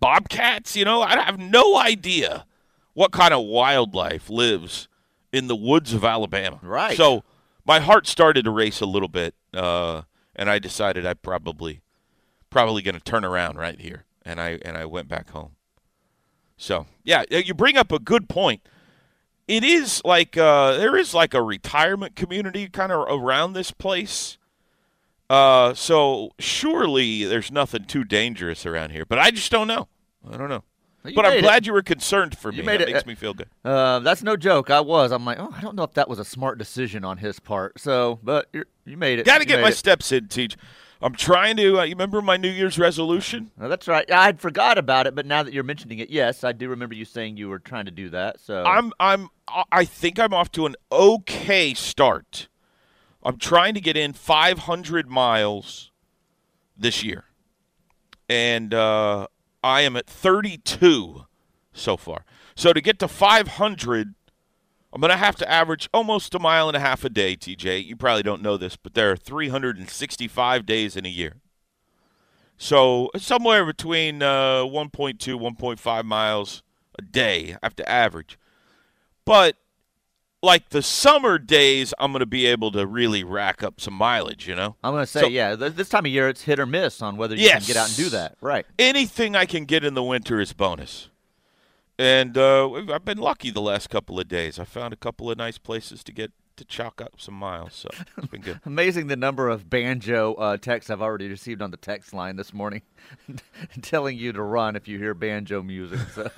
bobcats? 0.00 0.76
You 0.76 0.84
know, 0.84 1.02
I 1.02 1.20
have 1.22 1.38
no 1.38 1.76
idea 1.76 2.46
what 2.94 3.12
kind 3.12 3.32
of 3.32 3.44
wildlife 3.44 4.28
lives 4.28 4.88
in 5.32 5.46
the 5.46 5.56
woods 5.56 5.92
of 5.92 6.04
Alabama. 6.04 6.58
Right. 6.62 6.96
So 6.96 7.22
my 7.64 7.80
heart 7.80 8.06
started 8.06 8.44
to 8.44 8.50
race 8.50 8.80
a 8.80 8.86
little 8.86 9.08
bit, 9.08 9.34
uh, 9.54 10.02
and 10.34 10.50
I 10.50 10.58
decided 10.58 11.06
I 11.06 11.14
probably 11.14 11.82
probably 12.50 12.82
going 12.82 12.94
to 12.94 13.00
turn 13.00 13.24
around 13.24 13.58
right 13.58 13.78
here. 13.80 14.04
And 14.24 14.40
I 14.40 14.58
and 14.62 14.76
I 14.76 14.84
went 14.84 15.08
back 15.08 15.30
home. 15.30 15.52
So 16.56 16.86
yeah, 17.04 17.24
you 17.30 17.54
bring 17.54 17.76
up 17.76 17.92
a 17.92 17.98
good 17.98 18.28
point. 18.28 18.62
It 19.48 19.64
is 19.64 20.02
like 20.04 20.36
uh, 20.36 20.76
there 20.76 20.96
is 20.96 21.14
like 21.14 21.32
a 21.34 21.42
retirement 21.42 22.14
community 22.14 22.68
kind 22.68 22.92
of 22.92 23.00
around 23.08 23.54
this 23.54 23.70
place. 23.70 24.36
Uh, 25.30 25.74
so 25.74 26.30
surely 26.38 27.24
there's 27.24 27.50
nothing 27.50 27.84
too 27.84 28.04
dangerous 28.04 28.64
around 28.64 28.90
here, 28.90 29.04
but 29.04 29.18
I 29.18 29.30
just 29.30 29.50
don't 29.50 29.66
know. 29.66 29.88
I 30.30 30.36
don't 30.36 30.48
know. 30.48 30.64
You 31.04 31.14
but 31.14 31.24
I'm 31.24 31.40
glad 31.40 31.62
it. 31.62 31.66
you 31.66 31.72
were 31.72 31.82
concerned 31.82 32.36
for 32.36 32.52
you 32.52 32.62
me. 32.62 32.66
Made 32.66 32.80
that 32.80 32.88
it. 32.88 32.92
makes 32.92 33.06
me 33.06 33.14
feel 33.14 33.32
good. 33.32 33.48
Uh, 33.64 34.00
that's 34.00 34.22
no 34.22 34.36
joke. 34.36 34.68
I 34.68 34.80
was. 34.80 35.12
I'm 35.12 35.24
like, 35.24 35.38
oh, 35.38 35.52
I 35.56 35.60
don't 35.60 35.76
know 35.76 35.84
if 35.84 35.94
that 35.94 36.08
was 36.08 36.18
a 36.18 36.24
smart 36.24 36.58
decision 36.58 37.04
on 37.04 37.18
his 37.18 37.40
part. 37.40 37.80
So, 37.80 38.18
but 38.22 38.48
you 38.84 38.96
made 38.96 39.18
it. 39.18 39.26
Got 39.26 39.38
to 39.38 39.46
get 39.46 39.62
my 39.62 39.68
it. 39.68 39.76
steps 39.76 40.12
in, 40.12 40.28
Teach. 40.28 40.56
I'm 41.00 41.14
trying 41.14 41.56
to. 41.58 41.78
Uh, 41.80 41.84
you 41.84 41.90
remember 41.90 42.20
my 42.20 42.36
New 42.36 42.50
Year's 42.50 42.78
resolution? 42.78 43.50
Oh, 43.60 43.68
that's 43.68 43.86
right. 43.86 44.10
I 44.10 44.24
had 44.24 44.40
forgot 44.40 44.78
about 44.78 45.06
it, 45.06 45.14
but 45.14 45.26
now 45.26 45.42
that 45.42 45.54
you're 45.54 45.64
mentioning 45.64 46.00
it, 46.00 46.10
yes, 46.10 46.42
I 46.42 46.52
do 46.52 46.68
remember 46.68 46.94
you 46.94 47.04
saying 47.04 47.36
you 47.36 47.48
were 47.48 47.60
trying 47.60 47.84
to 47.84 47.90
do 47.90 48.08
that. 48.10 48.40
So 48.40 48.64
I'm. 48.64 48.92
I'm. 48.98 49.28
I 49.70 49.84
think 49.84 50.18
I'm 50.18 50.34
off 50.34 50.50
to 50.52 50.66
an 50.66 50.74
okay 50.90 51.72
start. 51.74 52.48
I'm 53.22 53.38
trying 53.38 53.74
to 53.74 53.80
get 53.80 53.96
in 53.96 54.12
500 54.12 55.08
miles 55.08 55.90
this 56.76 57.02
year, 57.02 57.24
and 58.28 58.74
uh, 58.74 59.26
I 59.62 59.82
am 59.82 59.96
at 59.96 60.06
32 60.06 61.24
so 61.72 61.96
far. 61.96 62.24
So 62.54 62.72
to 62.72 62.80
get 62.80 62.98
to 62.98 63.08
500, 63.08 64.14
I'm 64.98 65.02
going 65.02 65.10
to 65.12 65.16
have 65.16 65.36
to 65.36 65.48
average 65.48 65.88
almost 65.94 66.34
a 66.34 66.40
mile 66.40 66.66
and 66.66 66.76
a 66.76 66.80
half 66.80 67.04
a 67.04 67.08
day, 67.08 67.36
TJ. 67.36 67.86
You 67.86 67.94
probably 67.94 68.24
don't 68.24 68.42
know 68.42 68.56
this, 68.56 68.74
but 68.74 68.94
there 68.94 69.12
are 69.12 69.16
365 69.16 70.66
days 70.66 70.96
in 70.96 71.06
a 71.06 71.08
year. 71.08 71.34
So 72.56 73.08
somewhere 73.16 73.64
between 73.64 74.24
uh, 74.24 74.62
1.2, 74.64 75.16
1.5 75.16 76.04
miles 76.04 76.64
a 76.98 77.02
day 77.02 77.54
I 77.62 77.66
have 77.66 77.76
to 77.76 77.88
average. 77.88 78.40
But 79.24 79.54
like 80.42 80.70
the 80.70 80.82
summer 80.82 81.38
days, 81.38 81.94
I'm 82.00 82.10
going 82.10 82.18
to 82.18 82.26
be 82.26 82.46
able 82.46 82.72
to 82.72 82.84
really 82.84 83.22
rack 83.22 83.62
up 83.62 83.80
some 83.80 83.94
mileage, 83.94 84.48
you 84.48 84.56
know? 84.56 84.74
I'm 84.82 84.92
going 84.94 85.04
to 85.04 85.06
say, 85.06 85.20
So- 85.20 85.28
yeah, 85.28 85.54
this 85.54 85.88
time 85.88 86.06
of 86.06 86.10
year 86.10 86.28
it's 86.28 86.42
hit 86.42 86.58
or 86.58 86.66
miss 86.66 87.00
on 87.02 87.16
whether 87.16 87.36
you 87.36 87.44
Yes. 87.44 87.66
can 87.66 87.74
get 87.74 87.76
out 87.80 87.86
and 87.86 87.96
do 87.96 88.08
that. 88.08 88.36
Right. 88.40 88.66
anything 88.80 89.36
I 89.36 89.46
can 89.46 89.64
get 89.64 89.84
in 89.84 89.94
the 89.94 90.02
winter 90.02 90.40
is 90.40 90.52
bonus. 90.52 91.08
And 91.98 92.38
uh, 92.38 92.70
I've 92.92 93.04
been 93.04 93.18
lucky 93.18 93.50
the 93.50 93.60
last 93.60 93.90
couple 93.90 94.20
of 94.20 94.28
days. 94.28 94.58
I 94.58 94.64
found 94.64 94.92
a 94.92 94.96
couple 94.96 95.30
of 95.30 95.36
nice 95.38 95.58
places 95.58 96.04
to 96.04 96.12
get 96.12 96.30
to 96.56 96.64
chalk 96.64 97.00
up 97.00 97.20
some 97.20 97.34
miles, 97.34 97.72
so 97.74 97.88
it's 98.16 98.26
been 98.28 98.40
good. 98.40 98.60
Amazing 98.66 99.06
the 99.06 99.16
number 99.16 99.48
of 99.48 99.70
banjo 99.70 100.34
uh, 100.34 100.56
texts 100.56 100.90
I've 100.90 101.02
already 101.02 101.28
received 101.28 101.62
on 101.62 101.70
the 101.70 101.76
text 101.76 102.12
line 102.12 102.34
this 102.36 102.52
morning, 102.52 102.82
telling 103.82 104.16
you 104.16 104.32
to 104.32 104.42
run 104.42 104.74
if 104.76 104.88
you 104.88 104.98
hear 104.98 105.14
banjo 105.14 105.62
music. 105.62 106.00
So 106.14 106.30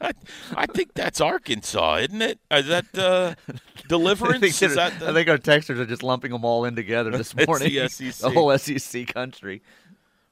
I 0.56 0.66
think 0.66 0.94
that's 0.94 1.20
Arkansas, 1.20 1.96
isn't 1.98 2.22
it? 2.22 2.38
Is 2.50 2.66
that 2.66 2.86
uh, 2.98 3.34
I 3.48 3.54
Deliverance? 3.88 4.40
think, 4.40 4.62
Is 4.62 4.74
that 4.76 4.98
the- 4.98 5.10
I 5.10 5.12
think 5.12 5.28
our 5.28 5.38
texters 5.38 5.78
are 5.78 5.86
just 5.86 6.02
lumping 6.02 6.32
them 6.32 6.44
all 6.44 6.64
in 6.64 6.74
together 6.76 7.10
this 7.12 7.34
morning. 7.46 7.72
the 7.72 7.88
SEC. 7.88 8.14
the 8.16 8.30
whole 8.30 8.56
SEC 8.58 9.06
country. 9.08 9.62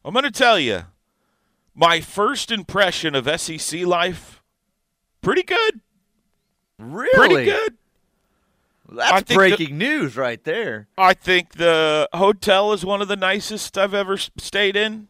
I'm 0.04 0.12
going 0.12 0.24
to 0.24 0.30
tell 0.32 0.58
you, 0.58 0.82
my 1.76 2.00
first 2.00 2.50
impression 2.50 3.14
of 3.14 3.28
SEC 3.40 3.82
life, 3.86 4.37
pretty 5.22 5.42
good. 5.42 5.80
Really? 6.78 7.10
Pretty 7.14 7.44
good. 7.44 7.76
That's 8.90 9.10
think 9.10 9.26
the- 9.26 9.34
breaking 9.34 9.78
news 9.78 10.16
right 10.16 10.42
there. 10.44 10.88
I 10.96 11.14
think 11.14 11.54
the 11.54 12.08
hotel 12.14 12.72
is 12.72 12.84
one 12.84 13.02
of 13.02 13.08
the 13.08 13.16
nicest 13.16 13.76
I've 13.76 13.94
ever 13.94 14.16
stayed 14.16 14.76
in. 14.76 15.08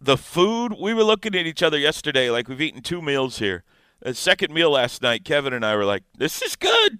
The 0.00 0.16
food, 0.16 0.74
we 0.78 0.92
were 0.92 1.04
looking 1.04 1.34
at 1.34 1.46
each 1.46 1.62
other 1.62 1.78
yesterday, 1.78 2.30
like 2.30 2.48
we've 2.48 2.60
eaten 2.60 2.82
two 2.82 3.00
meals 3.00 3.38
here. 3.38 3.62
The 4.00 4.12
second 4.14 4.52
meal 4.52 4.70
last 4.70 5.00
night, 5.00 5.24
Kevin 5.24 5.52
and 5.52 5.64
I 5.64 5.76
were 5.76 5.84
like, 5.84 6.02
this 6.18 6.42
is 6.42 6.56
good. 6.56 6.98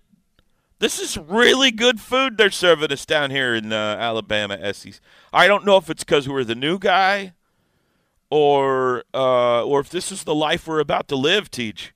This 0.79 0.99
is 0.99 1.17
really 1.17 1.71
good 1.71 2.01
food 2.01 2.37
they're 2.37 2.51
serving 2.51 2.93
us 2.93 3.07
down 3.07 3.31
here 3.31 3.55
in 3.55 3.73
uh, 3.73 3.97
Alabama, 3.99 4.73
SEC. 4.75 4.95
I 5.33 5.47
don't 5.47 5.65
know 5.65 5.77
if 5.77 5.89
it's 5.91 6.05
because 6.05 6.29
we're 6.29 6.45
the 6.45 6.55
new 6.55 6.79
guy 6.79 7.33
or 8.31 9.05
uh, 9.15 9.65
or 9.65 9.81
if 9.81 9.89
this 9.89 10.11
is 10.13 10.25
the 10.25 10.35
life 10.35 10.67
we're 10.67 10.81
about 10.81 11.09
to 11.09 11.17
live, 11.17 11.51
Teach. 11.51 11.94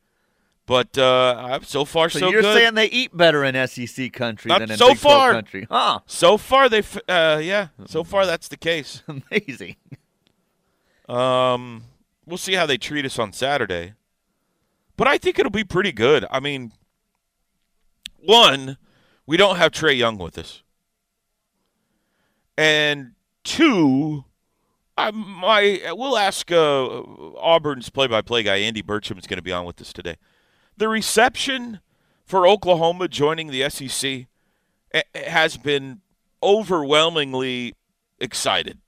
But 0.68 0.98
uh, 0.98 1.60
so 1.62 1.86
far, 1.86 2.10
So, 2.10 2.18
so, 2.18 2.28
you're 2.30 2.42
good. 2.42 2.54
saying 2.54 2.74
they 2.74 2.90
eat 2.90 3.16
better 3.16 3.42
in 3.42 3.54
SEC 3.66 4.12
country 4.12 4.50
Not 4.50 4.58
than 4.58 4.72
in 4.72 4.76
so 4.76 4.88
Big 4.88 5.00
12 5.00 5.18
far. 5.18 5.32
country? 5.32 5.66
Huh? 5.70 6.00
so 6.04 6.36
far, 6.36 6.68
they, 6.68 6.82
uh, 7.08 7.38
yeah, 7.42 7.68
so 7.86 8.04
far 8.04 8.26
that's 8.26 8.48
the 8.48 8.58
case. 8.58 9.02
Amazing. 9.08 9.76
Um, 11.08 11.84
we'll 12.26 12.36
see 12.36 12.52
how 12.52 12.66
they 12.66 12.76
treat 12.76 13.06
us 13.06 13.18
on 13.18 13.32
Saturday, 13.32 13.94
but 14.98 15.08
I 15.08 15.16
think 15.16 15.38
it'll 15.38 15.50
be 15.50 15.64
pretty 15.64 15.90
good. 15.90 16.26
I 16.30 16.38
mean, 16.38 16.72
one, 18.18 18.76
we 19.24 19.38
don't 19.38 19.56
have 19.56 19.72
Trae 19.72 19.96
Young 19.96 20.18
with 20.18 20.36
us, 20.36 20.62
and 22.58 23.12
two, 23.42 24.26
I 24.98 25.12
my 25.12 25.92
we'll 25.96 26.18
ask 26.18 26.52
uh, 26.52 26.84
Auburn's 27.38 27.88
play-by-play 27.88 28.42
guy 28.42 28.56
Andy 28.56 28.82
Burcham 28.82 29.16
is 29.18 29.26
going 29.26 29.38
to 29.38 29.42
be 29.42 29.52
on 29.52 29.64
with 29.64 29.80
us 29.80 29.94
today. 29.94 30.16
The 30.78 30.88
reception 30.88 31.80
for 32.24 32.46
Oklahoma 32.46 33.08
joining 33.08 33.48
the 33.48 33.68
SEC 33.68 34.26
eh, 34.94 35.02
has 35.14 35.56
been 35.56 36.00
overwhelmingly 36.42 37.74
excited 38.18 38.78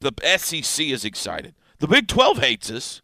the 0.00 0.12
SEC 0.38 0.86
is 0.86 1.04
excited. 1.04 1.54
The 1.78 1.86
Big 1.88 2.08
12 2.08 2.38
hates 2.38 2.70
us, 2.70 3.02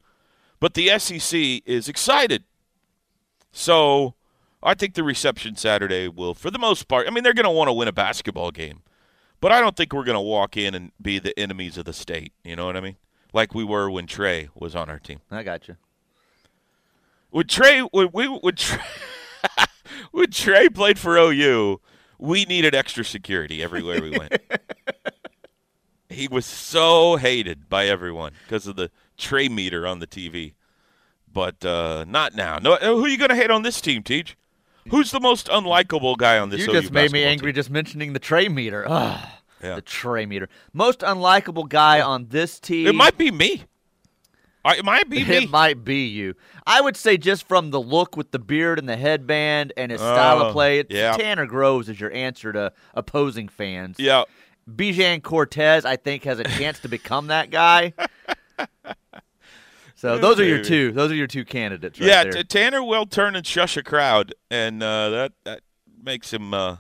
but 0.60 0.74
the 0.74 0.98
SEC 0.98 1.62
is 1.66 1.88
excited. 1.88 2.44
So 3.52 4.14
I 4.62 4.74
think 4.74 4.94
the 4.94 5.04
reception 5.04 5.56
Saturday 5.56 6.08
will, 6.08 6.34
for 6.34 6.50
the 6.50 6.58
most 6.58 6.88
part, 6.88 7.06
I 7.06 7.10
mean, 7.10 7.24
they're 7.24 7.34
going 7.34 7.44
to 7.44 7.50
want 7.50 7.68
to 7.68 7.72
win 7.72 7.88
a 7.88 7.92
basketball 7.92 8.50
game, 8.50 8.82
but 9.40 9.52
I 9.52 9.60
don't 9.60 9.76
think 9.76 9.92
we're 9.92 10.04
going 10.04 10.16
to 10.16 10.20
walk 10.20 10.56
in 10.56 10.74
and 10.74 10.92
be 11.00 11.18
the 11.18 11.38
enemies 11.38 11.78
of 11.78 11.84
the 11.84 11.92
state. 11.92 12.32
You 12.44 12.56
know 12.56 12.66
what 12.66 12.76
I 12.76 12.80
mean? 12.80 12.96
Like 13.32 13.54
we 13.54 13.64
were 13.64 13.90
when 13.90 14.06
Trae 14.06 14.48
was 14.54 14.74
on 14.74 14.88
our 14.88 14.98
team. 14.98 15.20
I 15.30 15.42
got 15.42 15.68
you. 15.68 15.76
When 17.30 17.44
Trae, 17.44 17.88
when 17.90 18.10
we, 18.12 18.26
when 18.26 18.54
Trae, 18.54 18.80
when 20.10 20.26
Trae 20.28 20.74
played 20.74 20.98
for 20.98 21.16
OU, 21.16 21.80
we 22.18 22.44
needed 22.44 22.74
extra 22.74 23.04
security 23.04 23.62
everywhere 23.62 24.00
we 24.00 24.10
went. 24.10 24.36
he 26.08 26.28
was 26.28 26.46
so 26.46 27.16
hated 27.16 27.68
by 27.68 27.86
everyone 27.86 28.32
because 28.44 28.66
of 28.66 28.76
the 28.76 28.90
Trae 29.18 29.50
meter 29.50 29.86
on 29.86 29.98
the 29.98 30.06
TV. 30.06 30.54
But 31.32 31.64
uh, 31.64 32.06
not 32.08 32.34
now. 32.34 32.58
No, 32.58 32.76
who 32.76 33.04
are 33.04 33.08
you 33.08 33.18
going 33.18 33.28
to 33.28 33.36
hate 33.36 33.50
on 33.50 33.62
this 33.62 33.80
team, 33.80 34.02
Teach? 34.02 34.36
Who's 34.90 35.10
the 35.10 35.20
most 35.20 35.48
unlikable 35.48 36.16
guy 36.16 36.38
on 36.38 36.48
this? 36.48 36.60
You 36.60 36.70
OU 36.72 36.80
just 36.80 36.92
made 36.92 37.12
me 37.12 37.24
angry 37.24 37.52
just 37.52 37.70
mentioning 37.70 38.12
the 38.12 38.20
Trae 38.20 38.52
meter. 38.52 38.84
Ugh, 38.88 39.28
Yeah. 39.62 39.74
The 39.76 39.82
Trae 39.82 40.26
meter. 40.26 40.48
Most 40.72 41.00
unlikable 41.00 41.68
guy 41.68 42.00
on 42.00 42.28
this 42.28 42.60
team. 42.60 42.84
team? 42.84 42.86
It 42.86 42.94
might 42.94 43.18
be 43.18 43.30
me. 43.30 43.64
It 44.74 44.84
might 44.84 45.08
be 45.08 45.24
me. 45.28 45.36
It 45.44 45.50
might 45.50 45.84
be 45.84 46.06
you. 46.06 46.34
I 46.66 46.80
would 46.80 46.96
say 46.96 47.16
just 47.16 47.46
from 47.46 47.70
the 47.70 47.80
look 47.80 48.16
with 48.16 48.30
the 48.32 48.38
beard 48.38 48.78
and 48.78 48.88
the 48.88 48.96
headband 48.96 49.72
and 49.76 49.92
his 49.92 50.00
style 50.00 50.42
Oh, 50.42 50.46
of 50.46 50.52
play, 50.52 50.80
it's 50.80 50.92
yeah. 50.94 51.12
Tanner 51.16 51.46
Groves 51.46 51.88
is 51.88 52.00
your 52.00 52.12
answer 52.12 52.52
to 52.52 52.72
opposing 52.94 53.48
fans. 53.48 53.96
yeah. 53.98 54.24
Bijan 54.68 55.22
Cortes, 55.22 55.84
I 55.84 55.94
think, 55.94 56.24
has 56.24 56.40
a 56.40 56.44
chance 56.44 56.80
to 56.80 56.88
become 56.88 57.28
that 57.28 57.50
guy. 57.50 57.92
So 59.98 60.18
those 60.18 60.38
are 60.38 60.44
your 60.44 60.62
two. 60.62 60.92
Those 60.92 61.10
are 61.10 61.14
your 61.14 61.26
two 61.26 61.44
candidates. 61.46 61.98
Right 61.98 62.06
yeah, 62.06 62.42
Tanner 62.42 62.84
will 62.84 63.06
turn 63.06 63.34
and 63.34 63.46
shush 63.46 63.78
a 63.78 63.82
crowd, 63.82 64.34
and 64.50 64.82
uh, 64.82 65.08
that 65.08 65.32
that 65.44 65.60
makes 66.02 66.32
him. 66.34 66.52
Uh, 66.52 66.76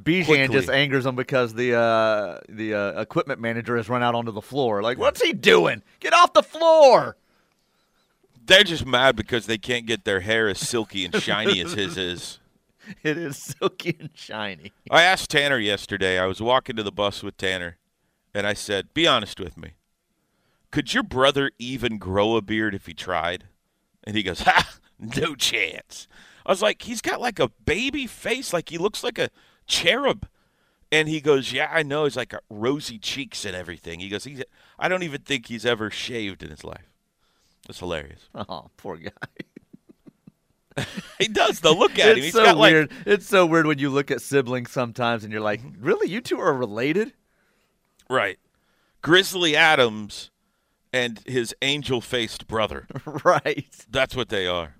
Bijan 0.00 0.26
quickly. 0.26 0.48
just 0.48 0.70
angers 0.70 1.06
him 1.06 1.14
because 1.14 1.54
the 1.54 1.74
uh, 1.74 2.40
the 2.48 2.74
uh, 2.74 3.00
equipment 3.00 3.40
manager 3.40 3.76
has 3.76 3.88
run 3.88 4.02
out 4.02 4.14
onto 4.14 4.32
the 4.32 4.42
floor. 4.42 4.82
Like, 4.82 4.98
what's 4.98 5.22
he 5.22 5.32
doing? 5.32 5.82
Get 6.00 6.12
off 6.12 6.32
the 6.32 6.42
floor! 6.42 7.16
they're 8.46 8.64
just 8.64 8.86
mad 8.86 9.16
because 9.16 9.46
they 9.46 9.58
can't 9.58 9.86
get 9.86 10.04
their 10.04 10.20
hair 10.20 10.48
as 10.48 10.58
silky 10.58 11.04
and 11.04 11.14
shiny 11.22 11.60
as 11.60 11.72
his 11.72 11.96
is. 11.96 12.38
It 13.02 13.16
is 13.16 13.38
silky 13.38 13.96
and 13.98 14.10
shiny. 14.12 14.72
I 14.90 15.02
asked 15.02 15.30
Tanner 15.30 15.58
yesterday. 15.58 16.18
I 16.18 16.26
was 16.26 16.42
walking 16.42 16.76
to 16.76 16.82
the 16.82 16.92
bus 16.92 17.22
with 17.22 17.36
Tanner, 17.38 17.78
and 18.34 18.46
I 18.46 18.52
said, 18.52 18.92
"Be 18.92 19.06
honest 19.06 19.40
with 19.40 19.56
me. 19.56 19.72
Could 20.70 20.92
your 20.92 21.02
brother 21.02 21.50
even 21.58 21.98
grow 21.98 22.36
a 22.36 22.42
beard 22.42 22.74
if 22.74 22.86
he 22.86 22.92
tried?" 22.94 23.44
And 24.04 24.16
he 24.16 24.22
goes, 24.22 24.40
"Ha, 24.40 24.78
no 24.98 25.34
chance." 25.34 26.08
I 26.44 26.52
was 26.52 26.60
like, 26.60 26.82
"He's 26.82 27.00
got 27.00 27.22
like 27.22 27.38
a 27.38 27.48
baby 27.64 28.06
face, 28.06 28.52
like 28.52 28.68
he 28.68 28.76
looks 28.76 29.02
like 29.02 29.18
a 29.18 29.30
cherub." 29.66 30.28
And 30.92 31.08
he 31.08 31.20
goes, 31.20 31.52
"Yeah, 31.52 31.70
I 31.72 31.82
know. 31.82 32.04
He's 32.04 32.16
like 32.16 32.34
uh, 32.34 32.40
rosy 32.48 32.98
cheeks 32.98 33.44
and 33.44 33.56
everything." 33.56 34.00
He 34.00 34.08
goes, 34.08 34.24
he's, 34.24 34.42
"I 34.78 34.88
don't 34.88 35.02
even 35.02 35.22
think 35.22 35.46
he's 35.46 35.66
ever 35.66 35.90
shaved 35.90 36.42
in 36.42 36.50
his 36.50 36.64
life." 36.64 36.90
It's 37.68 37.78
hilarious. 37.78 38.28
Oh, 38.34 38.70
poor 38.76 38.96
guy. 38.96 39.10
He 41.18 41.28
does 41.28 41.60
though. 41.60 41.74
Look 41.74 41.98
at 41.98 42.16
him. 42.16 42.24
He's 42.24 42.32
so 42.32 42.44
got 42.44 42.56
like. 42.56 42.90
It's 43.06 43.26
so 43.26 43.46
weird 43.46 43.66
when 43.66 43.78
you 43.78 43.90
look 43.90 44.10
at 44.10 44.20
siblings 44.20 44.72
sometimes 44.72 45.22
and 45.22 45.32
you're 45.32 45.40
like, 45.40 45.62
mm-hmm. 45.62 45.84
really, 45.84 46.08
you 46.08 46.20
two 46.20 46.40
are 46.40 46.52
related? 46.52 47.12
Right. 48.10 48.38
Grizzly 49.02 49.54
Adams 49.54 50.30
and 50.92 51.20
his 51.26 51.54
angel 51.62 52.00
faced 52.00 52.46
brother. 52.46 52.86
right. 53.24 53.66
That's 53.88 54.16
what 54.16 54.28
they 54.28 54.46
are. 54.46 54.76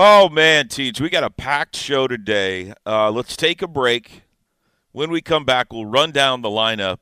Oh, 0.00 0.28
man, 0.28 0.68
Teach, 0.68 1.00
we 1.00 1.10
got 1.10 1.24
a 1.24 1.28
packed 1.28 1.74
show 1.74 2.06
today. 2.06 2.72
Uh, 2.86 3.10
let's 3.10 3.36
take 3.36 3.62
a 3.62 3.66
break. 3.66 4.22
When 4.92 5.10
we 5.10 5.20
come 5.20 5.44
back, 5.44 5.72
we'll 5.72 5.86
run 5.86 6.12
down 6.12 6.40
the 6.40 6.48
lineup. 6.48 6.98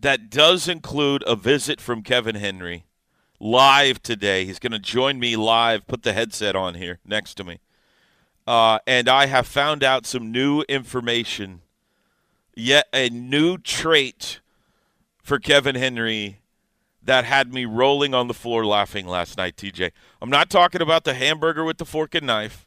That 0.00 0.28
does 0.28 0.66
include 0.66 1.22
a 1.28 1.36
visit 1.36 1.80
from 1.80 2.02
Kevin 2.02 2.34
Henry 2.34 2.86
live 3.38 4.02
today. 4.02 4.44
He's 4.44 4.58
going 4.58 4.72
to 4.72 4.80
join 4.80 5.20
me 5.20 5.36
live, 5.36 5.86
put 5.86 6.02
the 6.02 6.12
headset 6.12 6.56
on 6.56 6.74
here 6.74 6.98
next 7.06 7.34
to 7.34 7.44
me. 7.44 7.60
Uh, 8.48 8.80
and 8.84 9.08
I 9.08 9.26
have 9.26 9.46
found 9.46 9.84
out 9.84 10.04
some 10.04 10.32
new 10.32 10.62
information, 10.68 11.60
yet 12.52 12.88
a 12.92 13.10
new 13.10 13.58
trait 13.58 14.40
for 15.22 15.38
Kevin 15.38 15.76
Henry 15.76 16.40
that 17.08 17.24
had 17.24 17.54
me 17.54 17.64
rolling 17.64 18.12
on 18.12 18.28
the 18.28 18.34
floor 18.34 18.66
laughing 18.66 19.06
last 19.06 19.38
night, 19.38 19.56
TJ. 19.56 19.92
I'm 20.20 20.28
not 20.28 20.50
talking 20.50 20.82
about 20.82 21.04
the 21.04 21.14
hamburger 21.14 21.64
with 21.64 21.78
the 21.78 21.86
fork 21.86 22.14
and 22.14 22.26
knife. 22.26 22.66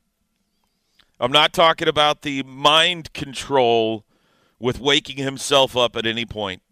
I'm 1.19 1.31
not 1.31 1.53
talking 1.53 1.87
about 1.87 2.23
the 2.23 2.41
mind 2.41 3.13
control 3.13 4.03
with 4.57 4.79
waking 4.79 5.17
himself 5.17 5.77
up 5.77 5.95
at 5.95 6.07
any 6.07 6.25
point. 6.25 6.63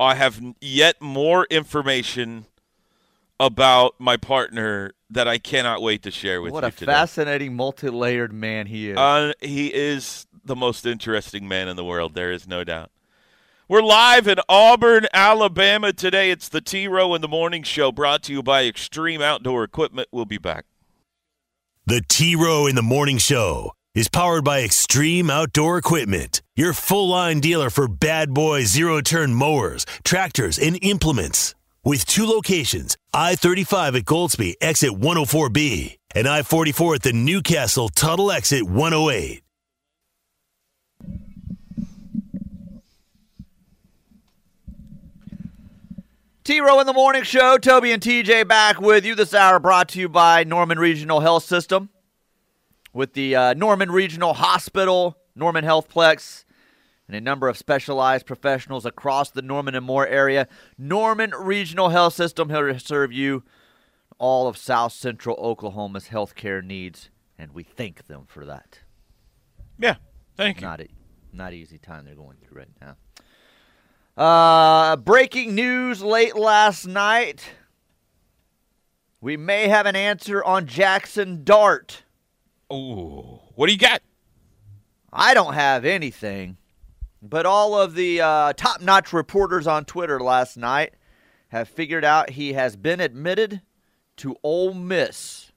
I 0.00 0.14
have 0.14 0.40
yet 0.62 1.02
more 1.02 1.46
information 1.50 2.46
about 3.38 3.96
my 3.98 4.16
partner 4.16 4.92
that 5.10 5.28
I 5.28 5.36
cannot 5.36 5.82
wait 5.82 6.02
to 6.04 6.10
share 6.10 6.40
with 6.40 6.52
what 6.54 6.62
you 6.62 6.66
What 6.68 6.72
a 6.72 6.76
today. 6.78 6.92
fascinating, 6.92 7.54
multi-layered 7.56 8.32
man 8.32 8.66
he 8.66 8.88
is. 8.88 8.96
Uh, 8.96 9.34
he 9.42 9.66
is 9.66 10.26
the 10.46 10.56
most 10.56 10.86
interesting 10.86 11.46
man 11.46 11.68
in 11.68 11.76
the 11.76 11.84
world. 11.84 12.14
There 12.14 12.32
is 12.32 12.48
no 12.48 12.64
doubt. 12.64 12.90
We're 13.70 13.82
live 13.82 14.26
in 14.26 14.38
Auburn, 14.48 15.06
Alabama 15.14 15.92
today. 15.92 16.32
It's 16.32 16.48
the 16.48 16.60
T 16.60 16.88
Row 16.88 17.14
in 17.14 17.22
the 17.22 17.28
Morning 17.28 17.62
Show 17.62 17.92
brought 17.92 18.20
to 18.24 18.32
you 18.32 18.42
by 18.42 18.64
Extreme 18.64 19.22
Outdoor 19.22 19.62
Equipment. 19.62 20.08
We'll 20.10 20.24
be 20.24 20.38
back. 20.38 20.64
The 21.86 22.02
T 22.08 22.34
Row 22.34 22.66
in 22.66 22.74
the 22.74 22.82
Morning 22.82 23.18
Show 23.18 23.70
is 23.94 24.08
powered 24.08 24.42
by 24.42 24.62
Extreme 24.62 25.30
Outdoor 25.30 25.78
Equipment, 25.78 26.42
your 26.56 26.72
full 26.72 27.10
line 27.10 27.38
dealer 27.38 27.70
for 27.70 27.86
bad 27.86 28.34
boy 28.34 28.64
zero 28.64 29.00
turn 29.00 29.34
mowers, 29.34 29.86
tractors, 30.02 30.58
and 30.58 30.76
implements. 30.82 31.54
With 31.84 32.04
two 32.06 32.26
locations 32.26 32.96
I 33.14 33.36
35 33.36 33.94
at 33.94 34.02
Goldsby, 34.02 34.54
exit 34.60 34.90
104B, 34.90 35.96
and 36.16 36.26
I 36.26 36.42
44 36.42 36.96
at 36.96 37.02
the 37.04 37.12
Newcastle 37.12 37.88
Tuttle 37.88 38.32
exit 38.32 38.64
108. 38.64 39.44
T 46.50 46.60
Row 46.60 46.80
in 46.80 46.86
the 46.88 46.92
Morning 46.92 47.22
Show. 47.22 47.58
Toby 47.58 47.92
and 47.92 48.02
TJ 48.02 48.48
back 48.48 48.80
with 48.80 49.04
you 49.04 49.14
this 49.14 49.34
hour, 49.34 49.60
brought 49.60 49.88
to 49.90 50.00
you 50.00 50.08
by 50.08 50.42
Norman 50.42 50.80
Regional 50.80 51.20
Health 51.20 51.44
System 51.44 51.90
with 52.92 53.12
the 53.12 53.36
uh, 53.36 53.54
Norman 53.54 53.92
Regional 53.92 54.34
Hospital, 54.34 55.16
Norman 55.36 55.64
Healthplex, 55.64 56.44
and 57.06 57.16
a 57.16 57.20
number 57.20 57.46
of 57.46 57.56
specialized 57.56 58.26
professionals 58.26 58.84
across 58.84 59.30
the 59.30 59.42
Norman 59.42 59.76
and 59.76 59.86
Moore 59.86 60.08
area. 60.08 60.48
Norman 60.76 61.30
Regional 61.38 61.90
Health 61.90 62.14
System 62.14 62.48
here 62.48 62.66
to 62.66 62.80
serve 62.80 63.12
you 63.12 63.44
all 64.18 64.48
of 64.48 64.56
South 64.56 64.92
Central 64.92 65.36
Oklahoma's 65.36 66.08
healthcare 66.08 66.64
needs, 66.64 67.10
and 67.38 67.52
we 67.52 67.62
thank 67.62 68.08
them 68.08 68.24
for 68.26 68.44
that. 68.44 68.80
Yeah, 69.78 69.98
thank 70.36 70.60
you. 70.60 70.66
Not 70.66 70.80
a 70.80 70.88
not 71.32 71.52
easy 71.52 71.78
time 71.78 72.06
they're 72.06 72.16
going 72.16 72.38
through 72.38 72.58
right 72.58 72.68
now. 72.80 72.96
Uh, 74.16 74.96
breaking 74.96 75.54
news 75.54 76.02
late 76.02 76.36
last 76.36 76.86
night. 76.86 77.52
We 79.20 79.36
may 79.36 79.68
have 79.68 79.86
an 79.86 79.96
answer 79.96 80.42
on 80.42 80.66
Jackson 80.66 81.44
Dart. 81.44 82.02
Ooh, 82.72 83.40
what 83.54 83.66
do 83.66 83.72
you 83.72 83.78
got? 83.78 84.02
I 85.12 85.34
don't 85.34 85.54
have 85.54 85.84
anything, 85.84 86.56
but 87.20 87.46
all 87.46 87.78
of 87.78 87.94
the 87.94 88.20
uh, 88.20 88.52
top 88.54 88.80
notch 88.80 89.12
reporters 89.12 89.66
on 89.66 89.84
Twitter 89.84 90.20
last 90.20 90.56
night 90.56 90.94
have 91.48 91.68
figured 91.68 92.04
out 92.04 92.30
he 92.30 92.52
has 92.52 92.76
been 92.76 93.00
admitted 93.00 93.60
to 94.16 94.36
Ole 94.42 94.74
Miss. 94.74 95.50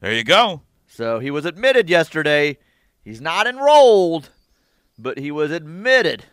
There 0.00 0.12
you 0.12 0.24
go. 0.24 0.62
So 0.86 1.18
he 1.18 1.30
was 1.30 1.44
admitted 1.44 1.88
yesterday. 1.88 2.58
He's 3.02 3.20
not 3.20 3.46
enrolled, 3.46 4.30
but 4.98 5.18
he 5.18 5.30
was 5.30 5.50
admitted 5.50 6.24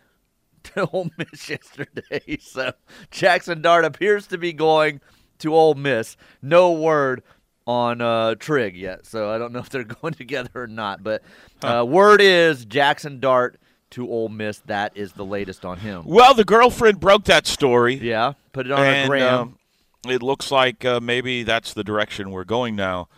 to 0.74 0.86
Ole 0.92 1.10
Miss 1.16 1.48
yesterday. 1.48 2.38
So 2.40 2.72
Jackson 3.10 3.62
Dart 3.62 3.84
appears 3.84 4.26
to 4.28 4.38
be 4.38 4.52
going 4.52 5.00
to 5.38 5.54
Ole 5.54 5.74
Miss. 5.74 6.16
No 6.42 6.72
word 6.72 7.22
on 7.66 8.00
uh, 8.00 8.34
Trig 8.36 8.76
yet, 8.76 9.04
so 9.06 9.30
I 9.30 9.38
don't 9.38 9.52
know 9.52 9.58
if 9.58 9.70
they're 9.70 9.84
going 10.02 10.14
together 10.14 10.50
or 10.54 10.66
not. 10.66 11.02
But 11.02 11.22
uh, 11.62 11.84
word 11.86 12.20
is 12.20 12.64
Jackson 12.64 13.20
Dart 13.20 13.58
to 13.90 14.08
Ole 14.08 14.28
Miss. 14.28 14.58
That 14.66 14.92
is 14.96 15.12
the 15.12 15.24
latest 15.24 15.64
on 15.64 15.78
him. 15.78 16.02
Well, 16.06 16.34
the 16.34 16.44
girlfriend 16.44 17.00
broke 17.00 17.24
that 17.24 17.46
story. 17.46 17.94
Yeah, 17.96 18.34
put 18.52 18.66
it 18.66 18.72
on 18.72 18.80
a 18.80 18.84
and 18.84 19.08
gram. 19.08 19.34
um, 19.34 19.58
it 20.06 20.22
looks 20.22 20.50
like 20.50 20.84
uh, 20.84 21.00
maybe 21.00 21.42
that's 21.42 21.74
the 21.74 21.84
direction 21.84 22.30
we're 22.30 22.44
going 22.44 22.76
now. 22.76 23.08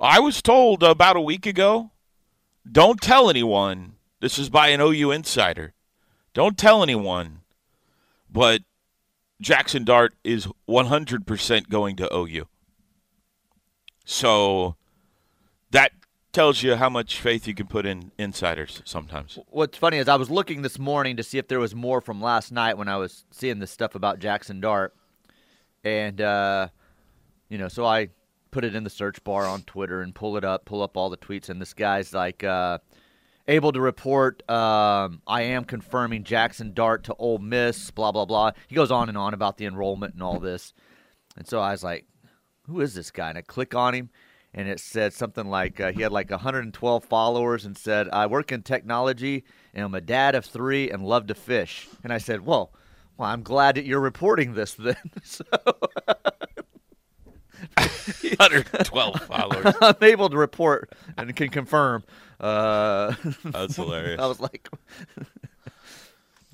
I 0.00 0.20
was 0.20 0.40
told 0.40 0.82
about 0.82 1.16
a 1.16 1.20
week 1.20 1.46
ago, 1.46 1.90
don't 2.70 3.00
tell 3.00 3.28
anyone. 3.28 3.94
This 4.20 4.38
is 4.38 4.48
by 4.48 4.68
an 4.68 4.80
OU 4.80 5.10
insider. 5.12 5.74
Don't 6.38 6.56
tell 6.56 6.84
anyone, 6.84 7.40
but 8.30 8.62
Jackson 9.40 9.82
Dart 9.82 10.14
is 10.22 10.46
100% 10.68 11.68
going 11.68 11.96
to 11.96 12.16
OU. 12.16 12.46
So 14.04 14.76
that 15.72 15.90
tells 16.30 16.62
you 16.62 16.76
how 16.76 16.90
much 16.90 17.20
faith 17.20 17.48
you 17.48 17.56
can 17.56 17.66
put 17.66 17.86
in 17.86 18.12
insiders 18.18 18.82
sometimes. 18.84 19.40
What's 19.48 19.76
funny 19.78 19.96
is 19.96 20.06
I 20.06 20.14
was 20.14 20.30
looking 20.30 20.62
this 20.62 20.78
morning 20.78 21.16
to 21.16 21.24
see 21.24 21.38
if 21.38 21.48
there 21.48 21.58
was 21.58 21.74
more 21.74 22.00
from 22.00 22.22
last 22.22 22.52
night 22.52 22.78
when 22.78 22.86
I 22.86 22.98
was 22.98 23.24
seeing 23.32 23.58
this 23.58 23.72
stuff 23.72 23.96
about 23.96 24.20
Jackson 24.20 24.60
Dart, 24.60 24.94
and 25.82 26.20
uh, 26.20 26.68
you 27.48 27.58
know, 27.58 27.66
so 27.66 27.84
I 27.84 28.10
put 28.52 28.64
it 28.64 28.76
in 28.76 28.84
the 28.84 28.90
search 28.90 29.24
bar 29.24 29.44
on 29.44 29.62
Twitter 29.62 30.02
and 30.02 30.14
pull 30.14 30.36
it 30.36 30.44
up, 30.44 30.66
pull 30.66 30.82
up 30.82 30.96
all 30.96 31.10
the 31.10 31.16
tweets, 31.16 31.48
and 31.48 31.60
this 31.60 31.74
guy's 31.74 32.14
like 32.14 32.44
uh, 32.44 32.78
able 33.48 33.72
to 33.72 33.80
report, 33.80 34.48
um, 34.48 35.22
I 35.26 35.42
am 35.42 35.64
confirming 35.64 36.22
Jackson 36.22 36.72
Dart 36.74 37.04
to 37.04 37.14
Ole 37.14 37.38
Miss, 37.38 37.90
blah 37.90 38.12
blah 38.12 38.26
blah. 38.26 38.52
He 38.68 38.76
goes 38.76 38.92
on 38.92 39.08
and 39.08 39.18
on 39.18 39.34
about 39.34 39.56
the 39.56 39.66
enrollment 39.66 40.14
and 40.14 40.22
all 40.22 40.38
this, 40.38 40.74
and 41.36 41.48
so 41.48 41.60
I 41.60 41.72
was 41.72 41.82
like, 41.82 42.06
who 42.66 42.80
is 42.80 42.94
this 42.94 43.10
guy? 43.10 43.30
And 43.30 43.38
I 43.38 43.42
click 43.42 43.74
on 43.74 43.94
him, 43.94 44.10
and 44.54 44.68
it 44.68 44.80
said 44.80 45.12
something 45.12 45.46
like 45.46 45.80
uh, 45.80 45.92
he 45.92 46.02
had 46.02 46.12
like 46.12 46.30
112 46.30 47.04
followers 47.04 47.64
and 47.64 47.76
said, 47.76 48.08
I 48.10 48.26
work 48.26 48.52
in 48.52 48.62
technology 48.62 49.44
and 49.74 49.84
I'm 49.84 49.94
a 49.94 50.00
dad 50.00 50.34
of 50.34 50.44
three 50.44 50.90
and 50.90 51.04
love 51.04 51.26
to 51.26 51.34
fish. 51.34 51.86
And 52.02 52.12
I 52.12 52.18
said, 52.18 52.44
well, 52.44 52.72
well, 53.16 53.28
I'm 53.28 53.42
glad 53.42 53.76
that 53.76 53.84
you're 53.84 54.00
reporting 54.00 54.54
this 54.54 54.74
then. 54.74 54.96
so 55.22 55.44
112 58.38 59.20
followers. 59.22 59.74
I'm 59.80 59.94
able 60.02 60.28
to 60.30 60.36
report 60.36 60.92
and 61.16 61.34
can 61.36 61.48
confirm. 61.50 62.04
Uh, 62.40 63.14
That's 63.44 63.76
hilarious. 63.76 64.20
I 64.22 64.26
was 64.26 64.40
like, 64.40 64.68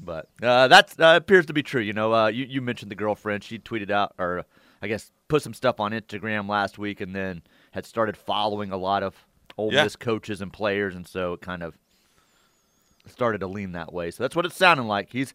but 0.03 0.29
uh, 0.43 0.69
that 0.69 0.95
uh, 0.99 1.15
appears 1.17 1.47
to 1.47 1.53
be 1.53 1.63
true. 1.63 1.81
You 1.81 1.93
know, 1.93 2.13
uh, 2.15 2.27
you, 2.29 2.45
you 2.45 2.61
mentioned 2.61 2.91
the 2.91 2.95
girlfriend. 2.97 3.45
She 3.45 3.59
tweeted 3.59 3.91
out, 3.91 4.15
or 4.19 4.45
I 4.83 4.89
guess 4.89 5.11
put 5.29 5.43
some 5.43 5.55
stuff 5.55 5.81
on 5.81 5.93
Instagram 5.93 6.49
last 6.49 6.79
week, 6.79 7.01
and 7.01 7.15
then 7.15 7.43
had 7.73 7.87
started 7.87 8.17
following 8.17 8.71
a 8.73 8.77
lot 8.77 9.03
of 9.03 9.15
Ole 9.57 9.73
Yeah. 9.73 9.85
Miss 9.85 9.97
coaches 9.97 10.41
and 10.41 10.53
players, 10.53 10.95
and 10.95 11.07
so 11.07 11.35
it 11.35 11.41
kind 11.41 11.63
of 11.63 11.77
started 13.07 13.39
to 13.39 13.47
lean 13.47 13.73
that 13.73 13.93
way. 13.93 14.11
So 14.11 14.23
that's 14.25 14.35
what 14.37 14.45
it's 14.47 14.57
sounding 14.57 14.87
like. 14.87 15.11
He's 15.13 15.35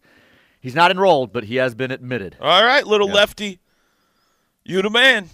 he's 0.60 0.74
not 0.74 0.90
enrolled, 0.90 1.32
but 1.32 1.44
he 1.44 1.56
has 1.56 1.74
been 1.74 1.90
admitted. 1.90 2.36
All 2.40 2.64
right, 2.64 2.86
little 2.86 3.08
Yeah. 3.08 3.14
lefty. 3.14 3.60
You 4.64 4.82
the 4.82 4.90
man. 4.90 5.30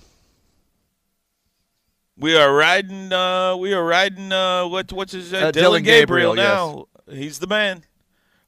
We 2.18 2.36
are 2.36 2.54
riding 2.54 3.12
uh 3.12 3.56
we 3.56 3.74
are 3.74 3.84
riding 3.84 4.32
uh 4.32 4.66
what 4.66 4.92
what's 4.92 5.12
his 5.12 5.32
uh, 5.32 5.50
Dillon, 5.50 5.52
Dillon 5.52 5.82
Gabriel, 5.82 6.34
Gabriel, 6.34 6.88
now. 7.06 7.14
He's 7.14 7.38
the 7.40 7.46
man. 7.46 7.84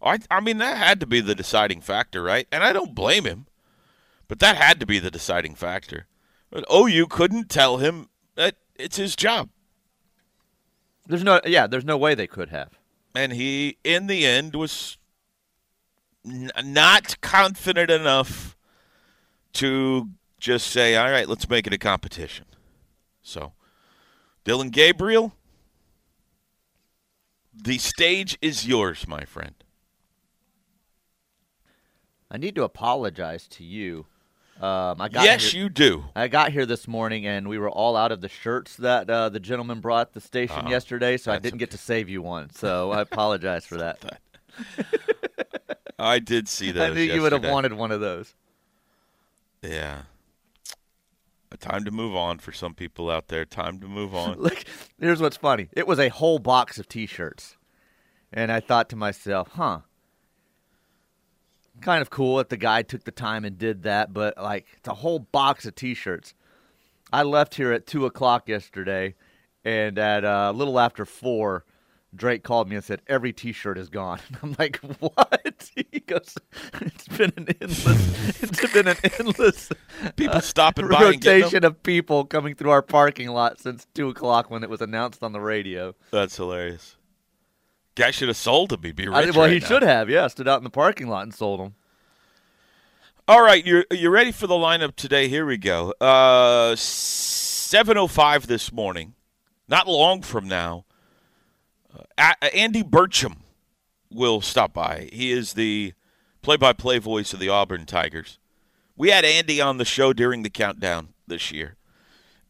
I 0.03 0.19
I 0.31 0.41
mean 0.41 0.59
that 0.59 0.77
had 0.79 1.01
to 1.01 1.07
be 1.07 1.21
the 1.21 1.35
deciding 1.35 1.81
factor, 1.81 2.23
right? 2.23 2.47
And 2.51 2.65
I 2.65 2.73
don't 2.73 2.95
blame 2.95 3.25
him. 3.25 3.47
But 4.27 4.39
that 4.41 4.57
had 4.57 4.79
to 4.81 4.87
be 4.87 4.99
the 4.99 5.11
deciding 5.11 5.55
factor. 5.55 6.07
But 6.51 6.65
OU 6.73 7.07
couldn't 7.09 7.49
tell 7.51 7.77
him 7.79 8.09
that 8.37 8.57
it's 8.77 8.97
his 8.97 9.15
job. 9.17 9.49
There's 11.07 11.25
no, 11.25 11.41
yeah, 11.47 11.67
there's 11.67 11.85
no 11.87 11.97
way 11.97 12.15
they 12.15 12.27
could 12.27 12.51
have. 12.51 12.79
and 13.15 13.33
he 13.33 13.79
in 13.85 14.07
the 14.07 14.27
end 14.27 14.55
was 14.55 14.99
n- 16.27 16.51
not 16.63 17.19
confident 17.23 17.91
enough 17.91 18.57
to 19.55 20.11
just 20.39 20.67
say 20.69 20.95
all 20.97 21.11
right 21.11 21.29
let's 21.29 21.49
make 21.49 21.67
it 21.67 21.73
a 21.73 21.79
competition 21.79 22.45
so 23.23 23.53
dillon 24.49 24.71
gabriel 24.71 25.35
the 27.55 27.77
stage 27.77 28.39
is 28.41 28.67
yours 28.67 29.07
my 29.07 29.27
friend 29.27 29.55
I 32.31 32.37
need 32.37 32.55
to 32.57 32.63
apologize 32.63 33.49
to 33.49 33.65
you. 33.65 34.05
Um, 34.61 35.01
I 35.01 35.09
got 35.09 35.25
yes 35.25 35.53
here, 35.53 35.63
you 35.63 35.69
do 35.69 36.05
I 36.17 36.29
got 36.29 36.53
here 36.53 36.67
this 36.67 36.89
morning 36.89 37.27
and 37.27 37.49
we 37.49 37.59
were 37.59 37.71
all 37.71 37.97
out 37.97 38.11
of 38.11 38.21
the 38.21 38.29
shirts 38.29 38.77
that 38.77 39.09
uh, 39.09 39.29
the 39.29 39.39
gentleman 39.39 39.81
brought 39.81 40.15
the 40.15 40.21
station 40.21 40.65
Oh, 40.67 40.71
yesterday, 40.71 41.17
so 41.17 41.31
I 41.31 41.39
didn't 41.39 41.59
get 41.59 41.71
to 41.73 41.79
save 41.79 42.09
you 42.09 42.23
one. 42.23 42.51
So 42.51 42.91
I 42.91 43.03
apologize 43.03 43.65
for 43.67 43.77
that. 43.77 44.21
i 45.99 46.19
did 46.19 46.49
see 46.49 46.73
that. 46.73 46.91
I 46.91 46.95
knew 46.95 47.03
you 47.03 47.23
would 47.23 47.33
have 47.33 47.45
wanted 47.45 47.73
one 47.73 47.93
of 47.93 48.01
those. 48.01 48.35
yeah 49.63 50.03
time 51.57 51.85
to 51.85 51.91
move 51.91 52.15
on 52.15 52.39
for 52.39 52.53
some 52.53 52.75
people 52.75 53.11
out 53.11 53.29
there 53.29 53.45
time 53.45 53.81
to 53.81 53.89
move 53.89 54.15
on 54.15 54.39
Look, 54.39 54.65
here's 55.01 55.21
what's 55.21 55.37
funny. 55.37 55.69
It 55.73 55.87
was 55.87 55.99
a 55.99 56.09
whole 56.09 56.39
box 56.39 56.79
of 56.79 56.89
T-shirts, 56.89 57.57
and 58.33 58.53
I 58.53 58.61
thought 58.61 58.89
to 58.91 58.97
myself, 58.97 59.49
"Huh, 59.53 59.81
kind 61.81 62.03
of 62.03 62.11
cool 62.11 62.37
that 62.37 62.49
the 62.49 62.57
guy 62.57 62.83
took 62.83 63.05
the 63.05 63.11
time 63.11 63.45
and 63.45 63.57
did 63.57 63.83
that." 63.85 64.13
But 64.13 64.37
like, 64.37 64.67
it's 64.77 64.89
a 64.89 64.95
whole 64.95 65.21
box 65.21 65.65
of 65.67 65.75
T-shirts. 65.75 66.35
I 67.13 67.23
left 67.23 67.55
here 67.55 67.73
at 67.73 67.87
two 67.87 68.05
o'clock 68.05 68.49
yesterday, 68.49 69.15
and 69.65 69.99
at 69.99 70.25
uh, 70.25 70.51
a 70.53 70.57
little 70.57 70.79
after 70.79 71.05
four, 71.05 71.65
Drake 72.15 72.43
called 72.43 72.69
me 72.69 72.77
and 72.77 72.85
said 72.85 73.03
every 73.07 73.33
T-shirt 73.33 73.77
is 73.77 73.89
gone. 73.89 74.21
I'm 74.43 74.57
like, 74.59 74.77
"What?" 75.01 75.71
He 75.93 76.01
goes, 76.01 76.37
"It's 76.81 77.09
been 77.09 77.33
an 77.37 77.49
endless. 77.61 78.43
It's 78.43 78.73
been 78.73 78.89
an 78.89 78.97
endless 79.19 79.71
People 80.17 80.41
stopping 80.41 80.89
by 80.89 81.05
and 81.05 81.25
rotation 81.25 81.65
of 81.65 81.83
people 81.83 82.25
coming 82.25 82.55
through 82.55 82.71
our 82.71 82.83
parking 82.83 83.29
lot 83.29 83.61
since 83.61 83.87
two 83.95 84.09
o'clock 84.09 84.51
when 84.51 84.63
it 84.63 84.71
was 84.71 84.81
announced 84.81 85.23
on 85.23 85.33
the 85.33 85.41
radio. 85.41 85.95
That's 86.11 86.37
hilarious. 86.37 86.97
Guy 87.95 88.11
should 88.11 88.29
have 88.29 88.37
sold 88.37 88.71
them. 88.71 88.83
He'd 88.83 88.97
be 88.97 89.09
rich 89.09 89.17
I, 89.17 89.31
well, 89.31 89.41
right 89.41 89.53
he 89.53 89.59
now. 89.59 89.67
should 89.67 89.83
have. 89.83 90.09
Yeah, 90.09 90.27
stood 90.29 90.49
out 90.49 90.59
in 90.59 90.65
the 90.65 90.71
parking 90.71 91.09
lot 91.09 91.25
and 91.25 91.35
sold 91.35 91.61
them. 91.61 91.75
All 93.27 93.43
right, 93.43 93.65
you're 93.67 93.85
you 93.91 94.09
ready 94.09 94.33
for 94.33 94.47
the 94.47 94.55
lineup 94.55 94.97
today? 94.97 95.29
Here 95.29 95.45
we 95.45 95.59
go. 95.59 95.93
Uh, 96.01 96.75
seven 96.77 97.99
oh 97.99 98.07
five 98.07 98.47
this 98.47 98.73
morning, 98.73 99.15
not 99.69 99.87
long 99.87 100.23
from 100.23 100.49
now. 100.49 100.87
Uh, 102.17 102.33
Andy 102.55 102.83
Burcham 102.83 103.37
will 104.11 104.41
stop 104.41 104.73
by. 104.73 105.09
He 105.13 105.31
is 105.33 105.55
the 105.55 105.93
play-by-play 106.43 106.99
voice 106.99 107.33
of 107.33 107.41
the 107.41 107.49
Auburn 107.49 107.87
Tigers. 107.87 108.39
We 108.97 109.11
had 109.11 109.25
Andy 109.25 109.61
on 109.61 109.79
the 109.79 109.85
show 109.85 110.13
during 110.13 110.43
the 110.43 110.51
countdown 110.51 111.09
this 111.27 111.53
year, 111.53 111.77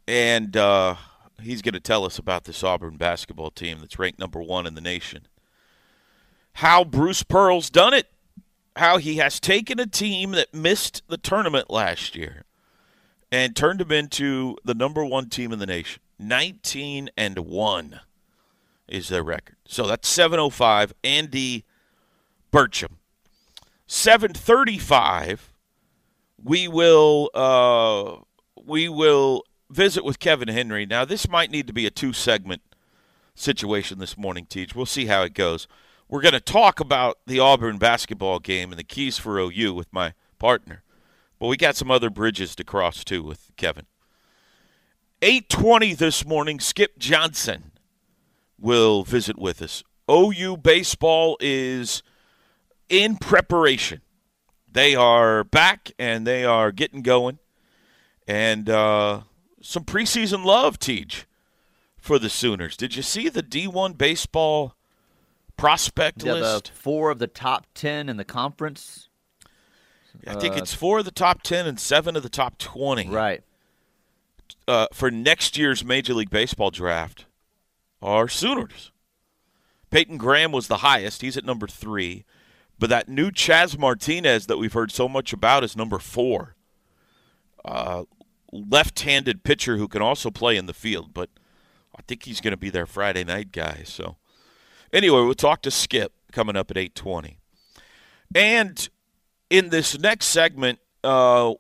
and 0.07 0.57
uh, 0.57 0.97
he's 1.43 1.63
going 1.63 1.75
to 1.75 1.81
tell 1.81 2.05
us 2.05 2.19
about 2.19 2.45
this 2.45 2.63
Auburn 2.63 2.97
basketball 2.97 3.51
team 3.51 3.81
that's 3.81 3.99
ranked 3.99 4.19
number 4.19 4.41
one 4.41 4.67
in 4.67 4.75
the 4.75 4.81
nation. 4.81 5.27
How 6.55 6.85
Bruce 6.85 7.23
Pearl's 7.23 7.71
done 7.71 7.95
it 7.95 8.09
how 8.79 8.99
he 8.99 9.17
has 9.17 9.39
taken 9.41 9.79
a 9.79 9.87
team 9.87 10.33
that 10.33 10.55
missed 10.55 11.03
the 11.09 11.19
tournament 11.19 11.71
last 11.71 12.17
year 12.17 12.45
and 13.31 13.55
turned 13.55 13.81
them 13.81 13.93
into 13.93 14.57
the 14.65 14.75
number 14.75 15.05
one 15.05 15.29
team 15.29 15.53
in 15.53 15.59
the 15.59 15.67
nation. 15.67 16.01
19 16.19 17.11
and 17.17 17.39
1 17.39 18.01
is 18.89 19.09
their 19.09 19.23
record. 19.23 19.57
So 19.67 19.87
that's 19.87 20.09
705 20.09 20.93
Andy 21.05 21.65
Burcham. 22.53 22.97
735 23.87 25.53
we 26.43 26.69
will 26.69 27.31
uh, 27.35 28.17
we 28.65 28.89
will 28.89 29.45
visit 29.71 30.05
with 30.05 30.19
Kevin 30.19 30.49
Henry. 30.49 30.87
Now 30.87 31.05
this 31.05 31.29
might 31.29 31.51
need 31.51 31.67
to 31.67 31.73
be 31.73 31.87
a 31.87 31.91
two 31.91 32.13
segment 32.13 32.63
situation 33.35 33.99
this 33.99 34.17
morning, 34.17 34.47
Teach. 34.47 34.75
We'll 34.75 34.87
see 34.87 35.07
how 35.07 35.23
it 35.23 35.35
goes. 35.35 35.69
We're 36.09 36.23
going 36.23 36.33
to 36.33 36.41
talk 36.41 36.81
about 36.81 37.19
the 37.27 37.39
Auburn 37.39 37.77
basketball 37.77 38.39
game 38.39 38.71
and 38.71 38.79
the 38.79 38.85
keys 38.85 39.19
for 39.19 39.39
OU 39.39 39.75
with 39.75 39.93
my 39.93 40.15
partner. 40.39 40.83
But 41.39 41.49
we 41.49 41.57
got 41.57 41.77
some 41.77 41.91
other 41.91 42.09
bridges 42.09 42.57
to 42.57 42.65
cross 42.65 43.05
too 43.05 43.23
with 43.23 43.51
Kevin. 43.57 43.87
8:20 45.21 45.97
this 45.97 46.25
morning, 46.25 46.61
Skip 46.61 46.99
Johnson 46.99 47.73
will 48.59 49.03
visit 49.05 49.39
with 49.39 49.63
us. 49.63 49.83
OU 50.11 50.57
baseball 50.59 51.37
is 51.41 52.03
in 52.89 53.17
preparation. 53.17 54.01
They 54.71 54.95
are 54.95 55.45
back 55.45 55.91
and 55.99 56.27
they 56.27 56.45
are 56.45 56.73
getting 56.73 57.03
going. 57.03 57.39
And 58.27 58.69
uh, 58.69 59.23
some 59.63 59.85
preseason 59.85 60.45
love, 60.45 60.79
Teach, 60.79 61.27
for 61.97 62.19
the 62.19 62.29
Sooners. 62.31 62.77
Did 62.77 62.95
you 62.97 63.03
see 63.03 63.29
the 63.29 63.43
D1 63.43 63.97
baseball 63.97 64.75
prospect 65.57 66.23
Yeah, 66.25 66.35
list? 66.35 66.71
four 66.71 67.11
of 67.11 67.19
the 67.19 67.27
top 67.27 67.67
ten 67.75 68.09
in 68.09 68.17
the 68.17 68.25
conference. 68.25 69.09
I 70.27 70.35
think 70.35 70.55
uh, 70.55 70.59
it's 70.59 70.75
four 70.75 70.99
of 70.99 71.05
the 71.05 71.11
top 71.13 71.43
10 71.43 71.67
and 71.67 71.79
seven 71.79 72.17
of 72.17 72.23
the 72.25 72.29
top 72.29 72.59
20 72.59 73.09
Right. 73.09 73.43
uh, 74.67 74.89
for 74.93 75.11
next 75.13 75.57
year's 75.57 75.85
Major 75.85 76.13
League 76.13 76.31
Baseball 76.31 76.71
draft 76.73 77.25
are 78.03 78.29
Sooners. 78.29 78.93
Peyton 79.91 80.19
Graham 80.19 80.53
was 80.53 80.69
the 80.69 80.79
highest. 80.79 81.23
He's 81.23 81.37
at 81.37 81.45
number 81.45 81.67
three. 81.67 82.25
But 82.79 82.91
that 82.91 83.09
new 83.09 83.31
Chazz 83.31 83.79
Martinez 83.79 84.47
that 84.47 84.59
we've 84.59 84.73
heard 84.73 84.93
so 84.93 85.09
much 85.09 85.33
about 85.33 85.65
is 85.65 85.77
number 85.77 85.99
four. 85.99 86.55
Uh, 87.65 88.05
left 88.53 89.01
handed 89.01 89.43
pitcher 89.43 89.77
who 89.77 89.89
can 89.89 90.03
also 90.03 90.31
play 90.31 90.57
in 90.57 90.67
the 90.67 90.75
field. 90.75 91.13
But 91.13 91.31
I 91.97 92.03
think 92.03 92.25
he's 92.25 92.41
going 92.41 92.53
to 92.53 92.59
be 92.59 92.71
their 92.71 92.87
Friday 92.87 93.25
night 93.25 93.51
guy. 93.51 93.83
So, 93.85 94.17
anyway, 94.93 95.23
we'll 95.23 95.35
talk 95.35 95.63
to 95.63 95.71
Skip 95.71 96.13
coming 96.31 96.57
up 96.57 96.71
at 96.71 96.77
820. 96.77 97.39
And 98.35 98.89
in 99.51 99.71
this 99.71 99.99
next 99.99 100.27
segment, 100.27 100.79
uh, 101.03 101.55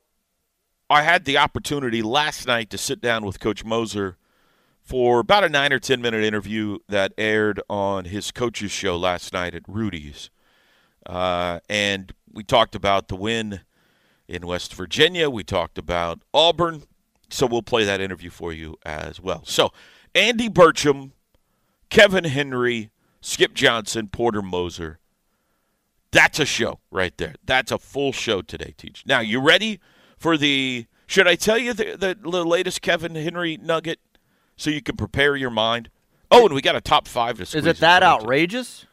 I 0.90 1.03
had 1.03 1.24
the 1.24 1.38
opportunity 1.38 2.03
last 2.03 2.46
night 2.46 2.70
to 2.70 2.79
sit 2.79 3.01
down 3.01 3.24
with 3.24 3.40
Coach 3.40 3.64
Moser 3.64 4.18
for 4.88 5.20
about 5.20 5.44
a 5.44 5.51
nine 5.51 5.70
or 5.70 5.79
ten 5.79 6.01
minute 6.01 6.24
interview 6.24 6.79
that 6.88 7.12
aired 7.18 7.61
on 7.68 8.07
his 8.07 8.31
coach's 8.31 8.70
show 8.72 8.96
last 8.96 9.35
night 9.35 9.55
at 9.55 9.62
Rudy's. 9.68 10.31
Uh, 11.05 11.61
and 11.68 12.12
we 12.33 12.42
talked 12.42 12.74
about 12.74 13.09
the 13.09 13.14
win 13.14 13.61
in 14.27 14.46
West 14.46 14.74
Virginia. 14.74 15.29
We 15.29 15.44
talked 15.44 15.77
about 15.77 16.22
Auburn. 16.33 16.85
So 17.29 17.46
we'll 17.46 17.61
play 17.61 17.85
that 17.85 18.01
interview 18.01 18.31
for 18.31 18.51
you 18.51 18.77
as 18.87 19.20
well. 19.20 19.42
So 19.44 19.72
Andy 20.14 20.48
Burcham, 20.48 21.11
Kevin 21.90 22.24
Henry, 22.24 22.90
Skip 23.20 23.53
Johnson, 23.53 24.09
Porter 24.09 24.40
Moser. 24.40 25.01
That's 26.12 26.40
a 26.40 26.46
show 26.46 26.81
right 26.90 27.14
there. 27.18 27.35
That's 27.44 27.70
a 27.70 27.77
full 27.77 28.12
show 28.12 28.40
today, 28.40 28.74
Teach. 28.79 29.05
Now, 29.05 29.20
you 29.20 29.38
ready 29.38 29.81
for 30.16 30.38
the. 30.38 30.87
Should 31.07 31.29
I 31.29 31.35
tell 31.35 31.59
you 31.59 31.74
the, 31.74 31.96
the, 31.96 32.16
the 32.18 32.44
latest 32.44 32.81
Kevin 32.81 33.14
Henry 33.14 33.59
nugget 33.59 33.98
so 34.59 34.68
you 34.68 34.83
can 34.83 34.97
prepare 34.97 35.35
your 35.37 35.49
mind? 35.51 35.88
Oh, 36.31 36.44
and 36.44 36.55
we 36.55 36.61
got 36.61 36.77
a 36.77 36.83
top 36.83 37.09
five 37.09 37.37
to 37.38 37.42
Is 37.44 37.55
it 37.55 37.79
that 37.79 38.03
for 38.03 38.07
you, 38.07 38.11
too. 38.18 38.23
outrageous? 38.23 38.85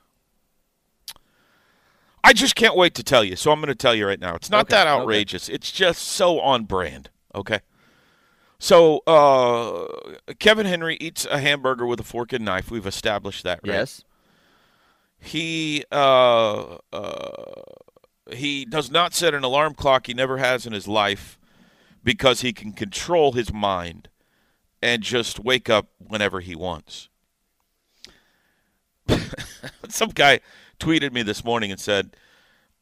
I 2.23 2.31
just 2.33 2.55
can't 2.55 2.75
wait 2.75 2.95
to 2.95 3.03
tell 3.03 3.23
you. 3.23 3.35
So 3.35 3.51
I'm 3.51 3.59
going 3.59 3.67
to 3.67 3.75
tell 3.75 3.93
you 3.93 4.07
right 4.07 4.19
now. 4.19 4.35
It's 4.35 4.49
not 4.49 4.65
Okay, 4.65 4.75
that 4.75 4.87
okay. 4.87 5.01
outrageous. 5.01 5.49
It's 5.49 5.71
just 5.71 6.01
so 6.01 6.39
on 6.39 6.63
brand. 6.63 7.09
Okay. 7.35 7.59
So 8.57 8.99
uh, 9.05 9.85
Kevin 10.39 10.65
Henry 10.65 10.95
eats 11.01 11.25
a 11.29 11.39
hamburger 11.39 11.85
with 11.85 11.99
a 11.99 12.03
fork 12.03 12.31
and 12.33 12.45
knife. 12.45 12.71
We've 12.71 12.87
established 12.87 13.43
that, 13.43 13.59
right? 13.63 13.73
Yes. 13.73 14.03
He 15.19 15.83
uh, 15.91 16.77
uh, 16.93 17.43
he 18.31 18.65
does 18.65 18.89
not 18.89 19.13
set 19.13 19.33
an 19.33 19.43
alarm 19.43 19.75
clock. 19.75 20.07
He 20.07 20.13
never 20.13 20.37
has 20.37 20.65
in 20.65 20.73
his 20.73 20.87
life 20.87 21.37
because 22.03 22.41
he 22.41 22.53
can 22.53 22.71
control 22.71 23.33
his 23.33 23.51
mind 23.53 24.07
and 24.85 25.01
just 25.01 25.39
wake 25.39 25.67
up 25.67 25.87
whenever 25.97 26.41
he 26.41 26.55
wants. 26.55 27.09
Some 29.89 30.09
guy 30.09 30.41
tweeted 30.79 31.11
me 31.11 31.23
this 31.23 31.43
morning 31.43 31.71
and 31.71 31.79
said, 31.79 32.15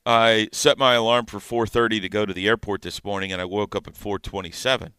"I 0.06 0.50
set 0.52 0.78
my 0.78 0.96
alarm 0.96 1.28
for 1.28 1.39
4:30 1.39 2.02
to 2.02 2.10
go 2.10 2.26
to 2.26 2.34
the 2.34 2.46
airport 2.46 2.82
this 2.82 3.06
morning, 3.06 3.32
and 3.32 3.42
I 3.42 3.46
woke 3.46 3.74
up 3.74 3.88
at 3.88 3.94
4:27." 3.94 4.92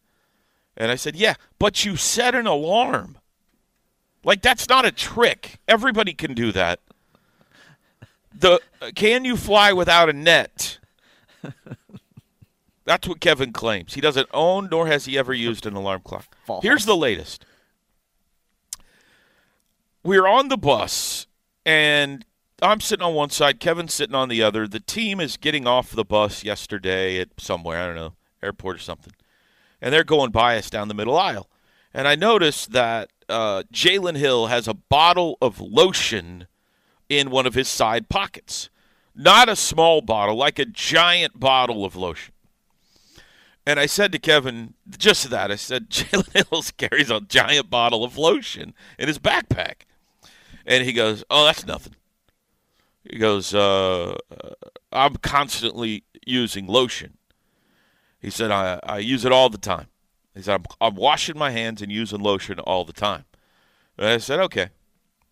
And 0.78 0.90
I 0.90 0.94
said, 0.94 1.14
"Yeah, 1.14 1.34
but 1.58 1.84
you 1.84 1.96
set 1.96 2.34
an 2.34 2.46
alarm. 2.46 3.18
Like 4.24 4.40
that's 4.40 4.66
not 4.66 4.86
a 4.86 4.90
trick. 4.90 5.58
Everybody 5.68 6.14
can 6.14 6.32
do 6.32 6.52
that." 6.52 6.80
The 8.32 8.60
uh, 8.80 8.92
can 8.94 9.26
you 9.26 9.36
fly 9.36 9.74
without 9.74 10.08
a 10.08 10.14
net? 10.14 10.78
That's 12.84 13.08
what 13.08 13.20
Kevin 13.20 13.52
claims. 13.52 13.94
He 13.94 14.00
doesn't 14.00 14.28
own 14.32 14.68
nor 14.70 14.86
has 14.86 15.06
he 15.06 15.18
ever 15.18 15.32
used 15.32 15.66
an 15.66 15.74
alarm 15.74 16.02
clock. 16.04 16.36
False. 16.44 16.62
Here's 16.62 16.84
the 16.84 16.96
latest. 16.96 17.44
We're 20.02 20.26
on 20.26 20.48
the 20.48 20.58
bus 20.58 21.26
and 21.64 22.24
I'm 22.62 22.80
sitting 22.80 23.04
on 23.04 23.14
one 23.14 23.30
side, 23.30 23.58
Kevin's 23.58 23.94
sitting 23.94 24.14
on 24.14 24.28
the 24.28 24.42
other. 24.42 24.68
The 24.68 24.80
team 24.80 25.20
is 25.20 25.36
getting 25.36 25.66
off 25.66 25.90
the 25.90 26.04
bus 26.04 26.44
yesterday 26.44 27.20
at 27.20 27.28
somewhere, 27.38 27.80
I 27.80 27.86
don't 27.86 27.96
know, 27.96 28.14
airport 28.42 28.76
or 28.76 28.80
something. 28.80 29.12
And 29.80 29.92
they're 29.92 30.04
going 30.04 30.30
by 30.30 30.56
us 30.56 30.70
down 30.70 30.88
the 30.88 30.94
middle 30.94 31.16
aisle. 31.16 31.48
And 31.92 32.06
I 32.08 32.14
noticed 32.14 32.72
that 32.72 33.10
uh, 33.28 33.64
Jalen 33.72 34.16
Hill 34.16 34.46
has 34.46 34.68
a 34.68 34.74
bottle 34.74 35.36
of 35.40 35.60
lotion 35.60 36.46
in 37.08 37.30
one 37.30 37.46
of 37.46 37.54
his 37.54 37.68
side 37.68 38.08
pockets. 38.08 38.70
Not 39.14 39.48
a 39.48 39.56
small 39.56 40.00
bottle, 40.00 40.36
like 40.36 40.58
a 40.58 40.64
giant 40.64 41.38
bottle 41.38 41.84
of 41.84 41.96
lotion. 41.96 42.33
And 43.66 43.80
I 43.80 43.86
said 43.86 44.12
to 44.12 44.18
Kevin, 44.18 44.74
just 44.98 45.30
that, 45.30 45.50
I 45.50 45.56
said, 45.56 45.88
Jalen 45.90 46.48
Hills 46.50 46.70
carries 46.72 47.10
a 47.10 47.20
giant 47.20 47.70
bottle 47.70 48.04
of 48.04 48.18
lotion 48.18 48.74
in 48.98 49.08
his 49.08 49.18
backpack. 49.18 49.82
And 50.66 50.84
he 50.84 50.92
goes, 50.92 51.24
Oh, 51.30 51.44
that's 51.44 51.66
nothing. 51.66 51.94
He 53.10 53.18
goes, 53.18 53.54
uh, 53.54 54.16
I'm 54.90 55.16
constantly 55.16 56.04
using 56.26 56.66
lotion. 56.66 57.18
He 58.18 58.30
said, 58.30 58.50
I, 58.50 58.80
I 58.82 58.98
use 58.98 59.26
it 59.26 59.32
all 59.32 59.50
the 59.50 59.58
time. 59.58 59.88
He 60.34 60.40
said, 60.40 60.54
I'm, 60.54 60.64
I'm 60.80 60.94
washing 60.94 61.38
my 61.38 61.50
hands 61.50 61.82
and 61.82 61.92
using 61.92 62.20
lotion 62.20 62.58
all 62.60 62.84
the 62.84 62.94
time. 62.94 63.24
And 63.98 64.08
I 64.08 64.18
said, 64.18 64.40
okay, 64.40 64.70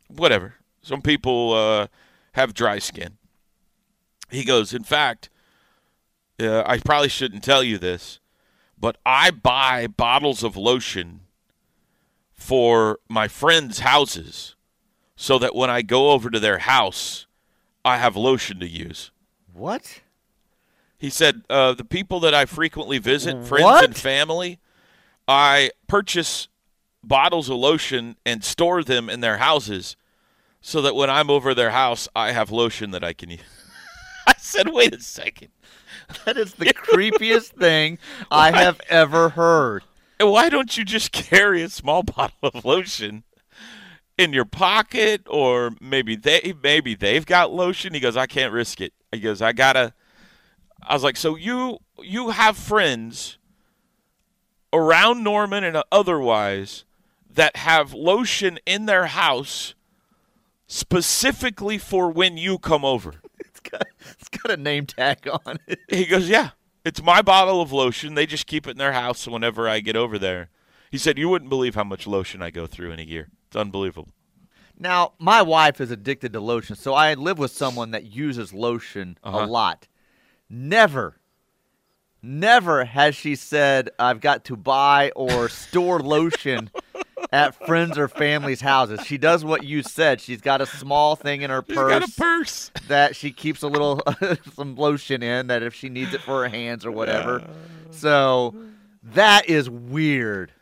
whatever. 0.09 0.57
Some 0.83 1.01
people 1.01 1.55
uh, 1.55 1.87
have 2.33 2.53
dry 2.53 2.79
skin. 2.79 3.17
He 4.31 4.45
goes, 4.45 4.75
in 4.75 4.85
fact, 4.85 5.31
uh, 6.41 6.63
I 6.67 6.79
probably 6.79 7.09
shouldn't 7.09 7.45
tell 7.45 7.63
you 7.63 7.79
this, 7.79 8.21
but 8.83 8.99
I 9.07 9.31
buy 9.31 9.87
bottles 9.87 10.43
of 10.43 10.57
lotion 10.57 11.21
for 12.35 12.99
my 13.09 13.29
friends' 13.29 13.79
houses 13.79 14.57
so 15.15 15.39
that 15.39 15.55
when 15.55 15.71
I 15.71 15.83
go 15.83 16.11
over 16.11 16.29
to 16.31 16.41
their 16.41 16.59
house, 16.59 17.27
I 17.85 17.99
have 17.99 18.17
lotion 18.17 18.59
to 18.59 18.67
use. 18.67 19.13
What? 19.53 20.01
He 20.99 21.11
said 21.11 21.43
uh, 21.49 21.75
the 21.75 21.85
people 21.85 22.19
that 22.21 22.35
I 22.35 22.45
frequently 22.45 22.99
visit, 22.99 23.47
friends 23.47 23.63
What? 23.63 23.85
and 23.85 23.97
family, 23.97 24.59
I 25.29 25.71
purchase 25.87 26.49
bottles 27.05 27.49
of 27.49 27.59
lotion 27.59 28.17
and 28.27 28.43
store 28.43 28.83
them 28.83 29.09
in 29.09 29.21
their 29.21 29.39
houses 29.39 29.95
so 30.61 30.83
that 30.83 30.97
when 30.97 31.09
I'm 31.09 31.31
over 31.31 31.55
their 31.55 31.71
house, 31.71 32.09
I 32.17 32.33
have 32.33 32.51
lotion 32.51 32.91
that 32.91 33.05
I 33.05 33.13
can 33.13 33.31
use. 33.31 33.41
I 34.27 34.35
said, 34.39 34.71
wait 34.73 34.93
a 34.93 35.01
second. 35.01 35.52
That 36.25 36.37
is 36.37 36.55
the 36.55 36.67
creepiest 36.67 37.59
thing 37.59 37.99
I 38.31 38.53
have 38.53 38.81
ever 38.89 39.31
heard. 39.31 39.85
Why 40.21 40.49
don't 40.49 40.77
you 40.77 40.85
just 40.85 41.13
carry 41.13 41.63
a 41.63 41.69
small 41.69 42.03
bottle 42.03 42.51
of 42.55 42.65
lotion 42.65 43.25
in 44.19 44.33
your 44.33 44.45
pocket, 44.45 45.23
or 45.29 45.73
maybe 45.81 46.17
they 46.17 46.55
maybe 46.63 46.95
they've 46.95 47.27
got 47.27 47.53
lotion? 47.53 47.95
He 47.95 48.01
goes, 48.01 48.17
I 48.17 48.27
can't 48.27 48.53
risk 48.53 48.81
it. 48.81 48.93
He 49.11 49.21
goes, 49.21 49.43
I 49.43 49.53
gotta. 49.53 49.95
I 50.83 50.95
was 50.95 51.03
like, 51.03 51.17
so 51.17 51.37
you 51.37 51.79
you 52.01 52.31
have 52.31 52.57
friends 52.57 53.39
around 54.73 55.23
Norman 55.23 55.65
and 55.65 55.83
otherwise 55.93 56.85
that 57.31 57.57
have 57.57 57.93
lotion 57.93 58.59
in 58.67 58.87
their 58.87 59.07
house 59.07 59.75
specifically 60.67 61.79
for 61.79 62.11
when 62.11 62.37
you 62.37 62.59
come 62.59 62.85
over. 62.85 63.22
It's 63.65 63.71
got, 63.71 63.83
it's 64.21 64.29
got 64.29 64.51
a 64.53 64.57
name 64.57 64.87
tag 64.87 65.29
on 65.47 65.59
it. 65.67 65.79
He 65.89 66.05
goes, 66.07 66.29
Yeah, 66.29 66.51
it's 66.85 67.03
my 67.03 67.23
bottle 67.23 67.61
of 67.61 67.73
lotion. 67.73 68.15
They 68.15 68.27
just 68.27 68.47
keep 68.47 68.67
it 68.67 68.73
in 68.73 68.79
their 68.79 68.93
house 68.93 69.27
whenever 69.27 69.69
I 69.69 69.81
get 69.81 69.97
over 69.97 70.19
there. 70.19 70.49
He 70.91 70.99
said, 70.99 71.19
You 71.19 71.29
wouldn't 71.29 71.49
believe 71.49 71.75
how 71.75 71.85
much 71.85 72.07
lotion 72.07 72.43
I 72.43 72.51
go 72.51 72.67
through 72.67 72.93
in 72.93 72.99
a 72.99 73.05
year. 73.05 73.29
It's 73.47 73.57
unbelievable. 73.57 74.09
Now, 74.79 75.13
my 75.19 75.43
wife 75.43 75.81
is 75.81 75.91
addicted 75.91 76.33
to 76.33 76.41
lotion, 76.41 76.75
so 76.77 76.95
I 76.95 77.15
live 77.15 77.39
with 77.39 77.53
someone 77.53 77.93
that 77.93 78.05
uses 78.05 78.53
lotion 78.53 79.17
Uh-huh. 79.23 79.45
a 79.45 79.47
lot. 79.47 79.87
Never, 80.51 81.19
never 82.23 82.85
has 82.85 83.15
she 83.15 83.35
said, 83.37 83.91
I've 83.99 84.21
got 84.21 84.45
to 84.47 84.57
buy 84.57 85.13
or 85.17 85.49
store 85.49 86.01
lotion 86.01 86.71
at 87.33 87.55
friends 87.67 87.97
or 87.97 88.09
family's 88.09 88.61
houses. 88.61 89.01
She 89.07 89.17
does 89.17 89.45
what 89.45 89.65
you 89.65 89.83
said. 89.83 90.21
She's 90.21 90.41
got 90.43 90.61
a 90.61 90.67
small 90.67 91.17
thing 91.17 91.43
in 91.43 91.51
her 91.51 91.63
purse 91.63 91.77
got 91.77 92.09
a 92.09 92.13
purse. 92.13 92.71
that 92.89 93.17
she 93.17 93.33
keeps 93.33 93.63
a 93.63 93.69
little 93.69 94.03
some 94.55 94.77
lotion 94.77 95.23
in 95.23 95.47
that 95.47 95.63
if 95.63 95.75
she 95.75 95.89
needs 95.89 96.13
it 96.13 96.21
for 96.21 96.43
her 96.43 96.49
hands 96.49 96.85
or 96.85 96.93
whatever. 96.93 97.43
So 97.91 98.55
that 99.03 99.49
is 99.49 99.71
weird. 99.71 100.53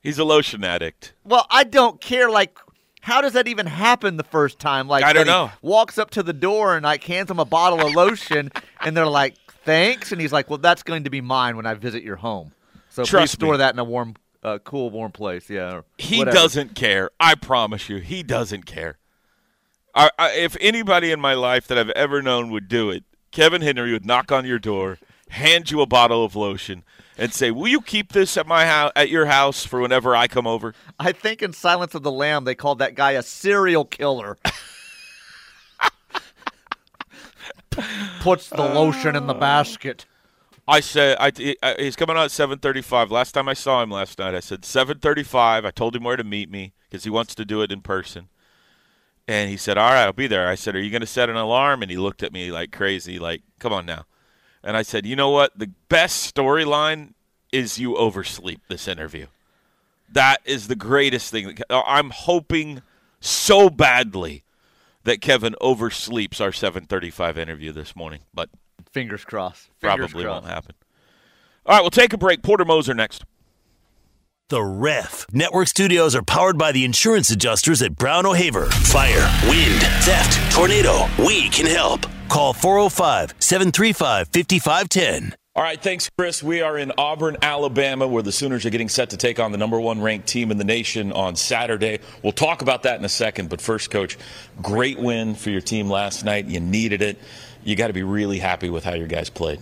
He's 0.00 0.18
a 0.18 0.24
lotion 0.24 0.64
addict. 0.64 1.12
Well, 1.24 1.46
I 1.50 1.64
don't 1.64 2.00
care. 2.00 2.30
Like, 2.30 2.58
how 3.00 3.20
does 3.20 3.32
that 3.32 3.48
even 3.48 3.66
happen 3.66 4.16
the 4.16 4.24
first 4.24 4.58
time? 4.58 4.88
Like, 4.88 5.04
I 5.04 5.12
don't 5.12 5.26
know. 5.26 5.50
Walks 5.60 5.98
up 5.98 6.10
to 6.10 6.22
the 6.22 6.32
door 6.32 6.76
and 6.76 6.84
like 6.84 7.02
hands 7.04 7.30
him 7.30 7.38
a 7.38 7.44
bottle 7.44 7.84
of 7.84 7.94
lotion, 7.94 8.50
and 8.80 8.96
they're 8.96 9.06
like, 9.06 9.36
"Thanks," 9.64 10.10
and 10.12 10.20
he's 10.20 10.32
like, 10.32 10.50
"Well, 10.50 10.58
that's 10.58 10.82
going 10.82 11.04
to 11.04 11.10
be 11.10 11.20
mine 11.20 11.56
when 11.56 11.66
I 11.66 11.74
visit 11.74 12.02
your 12.02 12.16
home. 12.16 12.52
So 12.90 13.04
please 13.04 13.30
store 13.30 13.52
me. 13.52 13.58
that 13.58 13.74
in 13.74 13.78
a 13.78 13.84
warm, 13.84 14.14
uh, 14.42 14.58
cool, 14.58 14.90
warm 14.90 15.12
place." 15.12 15.48
Yeah. 15.50 15.82
He 15.98 16.18
whatever. 16.18 16.36
doesn't 16.36 16.74
care. 16.74 17.10
I 17.20 17.34
promise 17.34 17.88
you, 17.88 17.98
he 17.98 18.22
doesn't 18.22 18.66
care. 18.66 18.98
I, 19.94 20.10
I, 20.18 20.30
if 20.32 20.56
anybody 20.60 21.12
in 21.12 21.20
my 21.20 21.34
life 21.34 21.66
that 21.68 21.78
I've 21.78 21.90
ever 21.90 22.22
known 22.22 22.50
would 22.50 22.68
do 22.68 22.90
it, 22.90 23.04
Kevin 23.30 23.62
Henry 23.62 23.92
would 23.92 24.06
knock 24.06 24.32
on 24.32 24.46
your 24.46 24.58
door, 24.58 24.98
hand 25.28 25.70
you 25.70 25.80
a 25.80 25.86
bottle 25.86 26.24
of 26.24 26.34
lotion, 26.34 26.82
and 27.18 27.32
say, 27.32 27.50
"Will 27.50 27.68
you 27.68 27.80
keep 27.80 28.12
this 28.12 28.36
at 28.36 28.46
my 28.46 28.66
house, 28.66 28.92
at 28.96 29.10
your 29.10 29.26
house, 29.26 29.64
for 29.64 29.80
whenever 29.80 30.16
I 30.16 30.28
come 30.28 30.46
over?" 30.46 30.74
I 30.98 31.12
think 31.12 31.42
in 31.42 31.52
Silence 31.52 31.94
of 31.94 32.02
the 32.02 32.12
Lamb 32.12 32.44
they 32.44 32.54
called 32.54 32.78
that 32.78 32.94
guy 32.94 33.12
a 33.12 33.22
serial 33.22 33.84
killer. 33.84 34.38
Puts 38.20 38.50
the 38.50 38.62
lotion 38.62 39.16
in 39.16 39.26
the 39.26 39.34
basket. 39.34 40.04
I 40.66 40.80
said 40.80 41.16
I, 41.18 41.32
I- 41.38 41.56
uh, 41.62 41.74
he's 41.78 41.96
coming 41.96 42.16
out 42.16 42.24
at 42.24 42.30
7:35. 42.30 43.10
Last 43.10 43.32
time 43.32 43.48
I 43.48 43.54
saw 43.54 43.82
him 43.82 43.90
last 43.90 44.18
night, 44.18 44.34
I 44.34 44.40
said 44.40 44.62
7:35. 44.62 45.64
I 45.64 45.70
told 45.70 45.96
him 45.96 46.04
where 46.04 46.16
to 46.16 46.24
meet 46.24 46.50
me 46.50 46.72
because 46.88 47.04
he 47.04 47.10
wants 47.10 47.34
to 47.34 47.44
do 47.44 47.62
it 47.62 47.72
in 47.72 47.80
person. 47.82 48.28
And 49.28 49.50
he 49.50 49.56
said, 49.56 49.78
"All 49.78 49.90
right, 49.90 50.04
I'll 50.04 50.12
be 50.12 50.26
there." 50.26 50.48
I 50.48 50.54
said, 50.54 50.74
"Are 50.74 50.80
you 50.80 50.90
going 50.90 51.00
to 51.00 51.06
set 51.06 51.30
an 51.30 51.36
alarm?" 51.36 51.82
And 51.82 51.90
he 51.90 51.96
looked 51.96 52.22
at 52.22 52.32
me 52.32 52.50
like 52.50 52.72
crazy, 52.72 53.18
like, 53.18 53.42
"Come 53.58 53.72
on 53.72 53.86
now." 53.86 54.06
And 54.62 54.76
I 54.76 54.82
said, 54.82 55.06
"You 55.06 55.16
know 55.16 55.30
what? 55.30 55.58
The 55.58 55.70
best 55.88 56.32
storyline 56.34 57.14
is 57.52 57.78
you 57.78 57.96
oversleep 57.96 58.62
this 58.68 58.88
interview. 58.88 59.26
That 60.10 60.40
is 60.44 60.68
the 60.68 60.76
greatest 60.76 61.30
thing. 61.30 61.58
I'm 61.70 62.10
hoping 62.10 62.82
so 63.20 63.70
badly 63.70 64.42
that 65.04 65.20
Kevin 65.20 65.54
oversleeps 65.60 66.40
our 66.40 66.52
7:35 66.52 67.36
interview 67.38 67.72
this 67.72 67.94
morning, 67.96 68.20
but 68.32 68.48
Fingers 68.90 69.24
crossed. 69.24 69.70
Fingers 69.80 70.10
probably 70.10 70.24
crossed. 70.24 70.44
won't 70.44 70.54
happen. 70.54 70.74
All 71.66 71.76
right, 71.76 71.82
we'll 71.82 71.90
take 71.90 72.12
a 72.12 72.18
break. 72.18 72.42
Porter 72.42 72.64
Moser 72.64 72.94
next. 72.94 73.24
The 74.48 74.62
Ref. 74.62 75.26
Network 75.32 75.68
studios 75.68 76.14
are 76.14 76.22
powered 76.22 76.58
by 76.58 76.72
the 76.72 76.84
insurance 76.84 77.30
adjusters 77.30 77.80
at 77.80 77.96
Brown 77.96 78.26
O'Haver. 78.26 78.66
Fire, 78.66 79.30
wind, 79.48 79.80
theft, 80.02 80.52
tornado. 80.54 81.06
We 81.18 81.48
can 81.48 81.66
help. 81.66 82.04
Call 82.28 82.52
405 82.52 83.34
735 83.38 84.28
5510. 84.28 85.34
All 85.54 85.62
right, 85.62 85.80
thanks, 85.80 86.10
Chris. 86.16 86.42
We 86.42 86.62
are 86.62 86.78
in 86.78 86.92
Auburn, 86.96 87.36
Alabama, 87.42 88.08
where 88.08 88.22
the 88.22 88.32
Sooners 88.32 88.64
are 88.64 88.70
getting 88.70 88.88
set 88.88 89.10
to 89.10 89.18
take 89.18 89.38
on 89.38 89.52
the 89.52 89.58
number 89.58 89.78
one 89.78 90.00
ranked 90.00 90.26
team 90.26 90.50
in 90.50 90.56
the 90.56 90.64
nation 90.64 91.12
on 91.12 91.36
Saturday. 91.36 92.00
We'll 92.22 92.32
talk 92.32 92.62
about 92.62 92.84
that 92.84 92.98
in 92.98 93.04
a 93.04 93.10
second. 93.10 93.50
But 93.50 93.60
first, 93.60 93.90
Coach, 93.90 94.16
great 94.62 94.98
win 94.98 95.34
for 95.34 95.50
your 95.50 95.60
team 95.60 95.90
last 95.90 96.24
night. 96.24 96.46
You 96.46 96.58
needed 96.58 97.02
it. 97.02 97.18
You 97.64 97.76
got 97.76 97.88
to 97.88 97.92
be 97.92 98.02
really 98.02 98.38
happy 98.38 98.70
with 98.70 98.84
how 98.84 98.94
your 98.94 99.06
guys 99.06 99.30
played. 99.30 99.60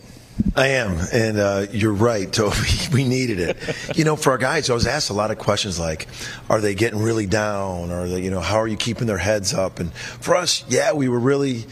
I 0.56 0.68
am, 0.68 0.98
and 1.12 1.38
uh, 1.38 1.66
you're 1.70 1.92
right, 1.92 2.30
Toby. 2.32 2.56
We 2.92 3.04
needed 3.04 3.40
it. 3.40 3.96
You 3.96 4.04
know, 4.04 4.16
for 4.16 4.30
our 4.30 4.38
guys, 4.38 4.70
I 4.70 4.74
was 4.74 4.86
asked 4.86 5.10
a 5.10 5.14
lot 5.14 5.30
of 5.30 5.38
questions 5.38 5.78
like, 5.78 6.06
"Are 6.48 6.60
they 6.60 6.74
getting 6.74 7.00
really 7.00 7.26
down? 7.26 7.90
Or 7.90 8.06
you 8.06 8.30
know, 8.30 8.40
how 8.40 8.56
are 8.56 8.66
you 8.66 8.76
keeping 8.76 9.06
their 9.06 9.18
heads 9.18 9.52
up?" 9.54 9.80
And 9.80 9.92
for 9.92 10.34
us, 10.34 10.64
yeah, 10.68 10.92
we 10.92 11.08
were 11.08 11.18
really 11.18 11.66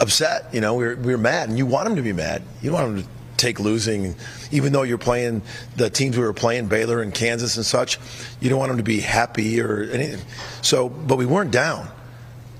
upset. 0.00 0.54
You 0.54 0.60
know, 0.60 0.74
we 0.74 0.86
were, 0.86 0.96
we 0.96 1.12
were 1.12 1.18
mad, 1.18 1.48
and 1.48 1.58
you 1.58 1.66
want 1.66 1.86
them 1.86 1.96
to 1.96 2.02
be 2.02 2.12
mad. 2.12 2.42
You 2.62 2.72
want 2.72 2.86
them 2.86 3.02
to 3.02 3.08
take 3.36 3.60
losing, 3.60 4.14
even 4.50 4.72
though 4.72 4.82
you're 4.82 4.98
playing 4.98 5.42
the 5.76 5.90
teams 5.90 6.16
we 6.16 6.24
were 6.24 6.32
playing, 6.32 6.66
Baylor 6.66 7.02
and 7.02 7.12
Kansas 7.14 7.56
and 7.56 7.66
such. 7.66 7.98
You 8.40 8.48
don't 8.48 8.58
want 8.58 8.70
them 8.70 8.78
to 8.78 8.84
be 8.84 9.00
happy 9.00 9.60
or 9.60 9.82
anything. 9.84 10.24
So, 10.62 10.88
but 10.88 11.16
we 11.16 11.26
weren't 11.26 11.50
down 11.50 11.88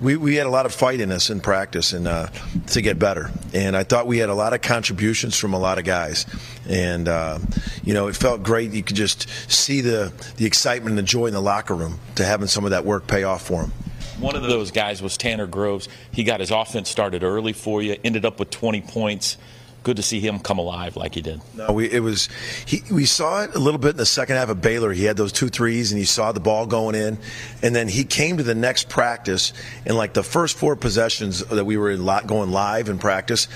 we, 0.00 0.16
we 0.16 0.36
had 0.36 0.46
a 0.46 0.50
lot 0.50 0.66
of 0.66 0.72
fight 0.72 1.00
in 1.00 1.10
us 1.10 1.30
in 1.30 1.40
practice 1.40 1.92
and 1.92 2.06
uh, 2.06 2.28
to 2.68 2.80
get 2.80 2.98
better. 2.98 3.30
And 3.52 3.76
I 3.76 3.82
thought 3.82 4.06
we 4.06 4.18
had 4.18 4.28
a 4.28 4.34
lot 4.34 4.52
of 4.52 4.62
contributions 4.62 5.36
from 5.36 5.54
a 5.54 5.58
lot 5.58 5.78
of 5.78 5.84
guys. 5.84 6.26
And, 6.68 7.08
uh, 7.08 7.38
you 7.82 7.94
know, 7.94 8.08
it 8.08 8.16
felt 8.16 8.42
great. 8.42 8.72
You 8.72 8.82
could 8.82 8.96
just 8.96 9.28
see 9.50 9.80
the, 9.80 10.12
the 10.36 10.46
excitement 10.46 10.90
and 10.90 10.98
the 10.98 11.02
joy 11.02 11.26
in 11.26 11.34
the 11.34 11.42
locker 11.42 11.74
room 11.74 11.98
to 12.14 12.24
having 12.24 12.46
some 12.46 12.64
of 12.64 12.70
that 12.70 12.84
work 12.84 13.06
pay 13.06 13.24
off 13.24 13.46
for 13.46 13.62
them. 13.62 13.72
One 14.20 14.34
of 14.34 14.42
those 14.42 14.70
guys 14.70 15.00
was 15.00 15.16
Tanner 15.16 15.46
Groves. 15.46 15.88
He 16.10 16.24
got 16.24 16.40
his 16.40 16.50
offense 16.50 16.88
started 16.88 17.22
early 17.22 17.52
for 17.52 17.82
you, 17.82 17.96
ended 18.02 18.24
up 18.24 18.38
with 18.38 18.50
20 18.50 18.80
points. 18.82 19.36
Good 19.82 19.96
to 19.96 20.02
see 20.02 20.20
him 20.20 20.38
come 20.38 20.58
alive 20.58 20.96
like 20.96 21.14
he 21.14 21.22
did. 21.22 21.40
No, 21.54 21.72
we, 21.72 21.90
it 21.90 22.00
was 22.00 22.28
he, 22.66 22.82
we 22.90 23.06
saw 23.06 23.44
it 23.44 23.54
a 23.54 23.58
little 23.58 23.78
bit 23.78 23.90
in 23.90 23.96
the 23.96 24.06
second 24.06 24.36
half 24.36 24.48
of 24.48 24.60
Baylor. 24.60 24.92
He 24.92 25.04
had 25.04 25.16
those 25.16 25.32
two 25.32 25.48
threes, 25.48 25.92
and 25.92 25.98
he 25.98 26.04
saw 26.04 26.32
the 26.32 26.40
ball 26.40 26.66
going 26.66 26.94
in, 26.94 27.18
and 27.62 27.74
then 27.74 27.88
he 27.88 28.04
came 28.04 28.36
to 28.38 28.42
the 28.42 28.54
next 28.54 28.88
practice, 28.88 29.52
and 29.86 29.96
like 29.96 30.14
the 30.14 30.22
first 30.22 30.58
four 30.58 30.76
possessions 30.76 31.44
that 31.44 31.64
we 31.64 31.76
were 31.76 31.90
in 31.90 32.04
going 32.26 32.50
live 32.50 32.88
in 32.88 32.98
practice, 32.98 33.48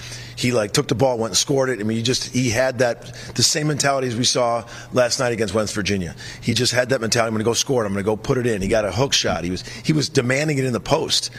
he 0.42 0.52
like 0.52 0.72
took 0.72 0.88
the 0.88 0.94
ball, 0.94 1.18
went 1.18 1.30
and 1.30 1.36
scored 1.36 1.70
it. 1.70 1.80
I 1.80 1.84
mean, 1.84 1.96
he 1.96 2.02
just 2.02 2.32
he 2.32 2.50
had 2.50 2.78
that 2.80 3.14
the 3.34 3.42
same 3.42 3.68
mentality 3.68 4.08
as 4.08 4.16
we 4.16 4.24
saw 4.24 4.66
last 4.92 5.20
night 5.20 5.32
against 5.32 5.54
West 5.54 5.74
Virginia. 5.74 6.14
He 6.40 6.52
just 6.52 6.72
had 6.72 6.88
that 6.90 7.00
mentality. 7.00 7.28
I'm 7.28 7.34
going 7.34 7.44
to 7.44 7.48
go 7.48 7.54
score 7.54 7.84
it. 7.84 7.86
I'm 7.86 7.92
going 7.92 8.04
to 8.04 8.06
go 8.06 8.16
put 8.16 8.38
it 8.38 8.46
in. 8.46 8.60
He 8.60 8.68
got 8.68 8.84
a 8.84 8.92
hook 8.92 9.12
shot. 9.12 9.44
He 9.44 9.50
was 9.50 9.62
he 9.62 9.92
was 9.92 10.08
demanding 10.08 10.58
it 10.58 10.64
in 10.64 10.72
the 10.72 10.80
post 10.80 11.30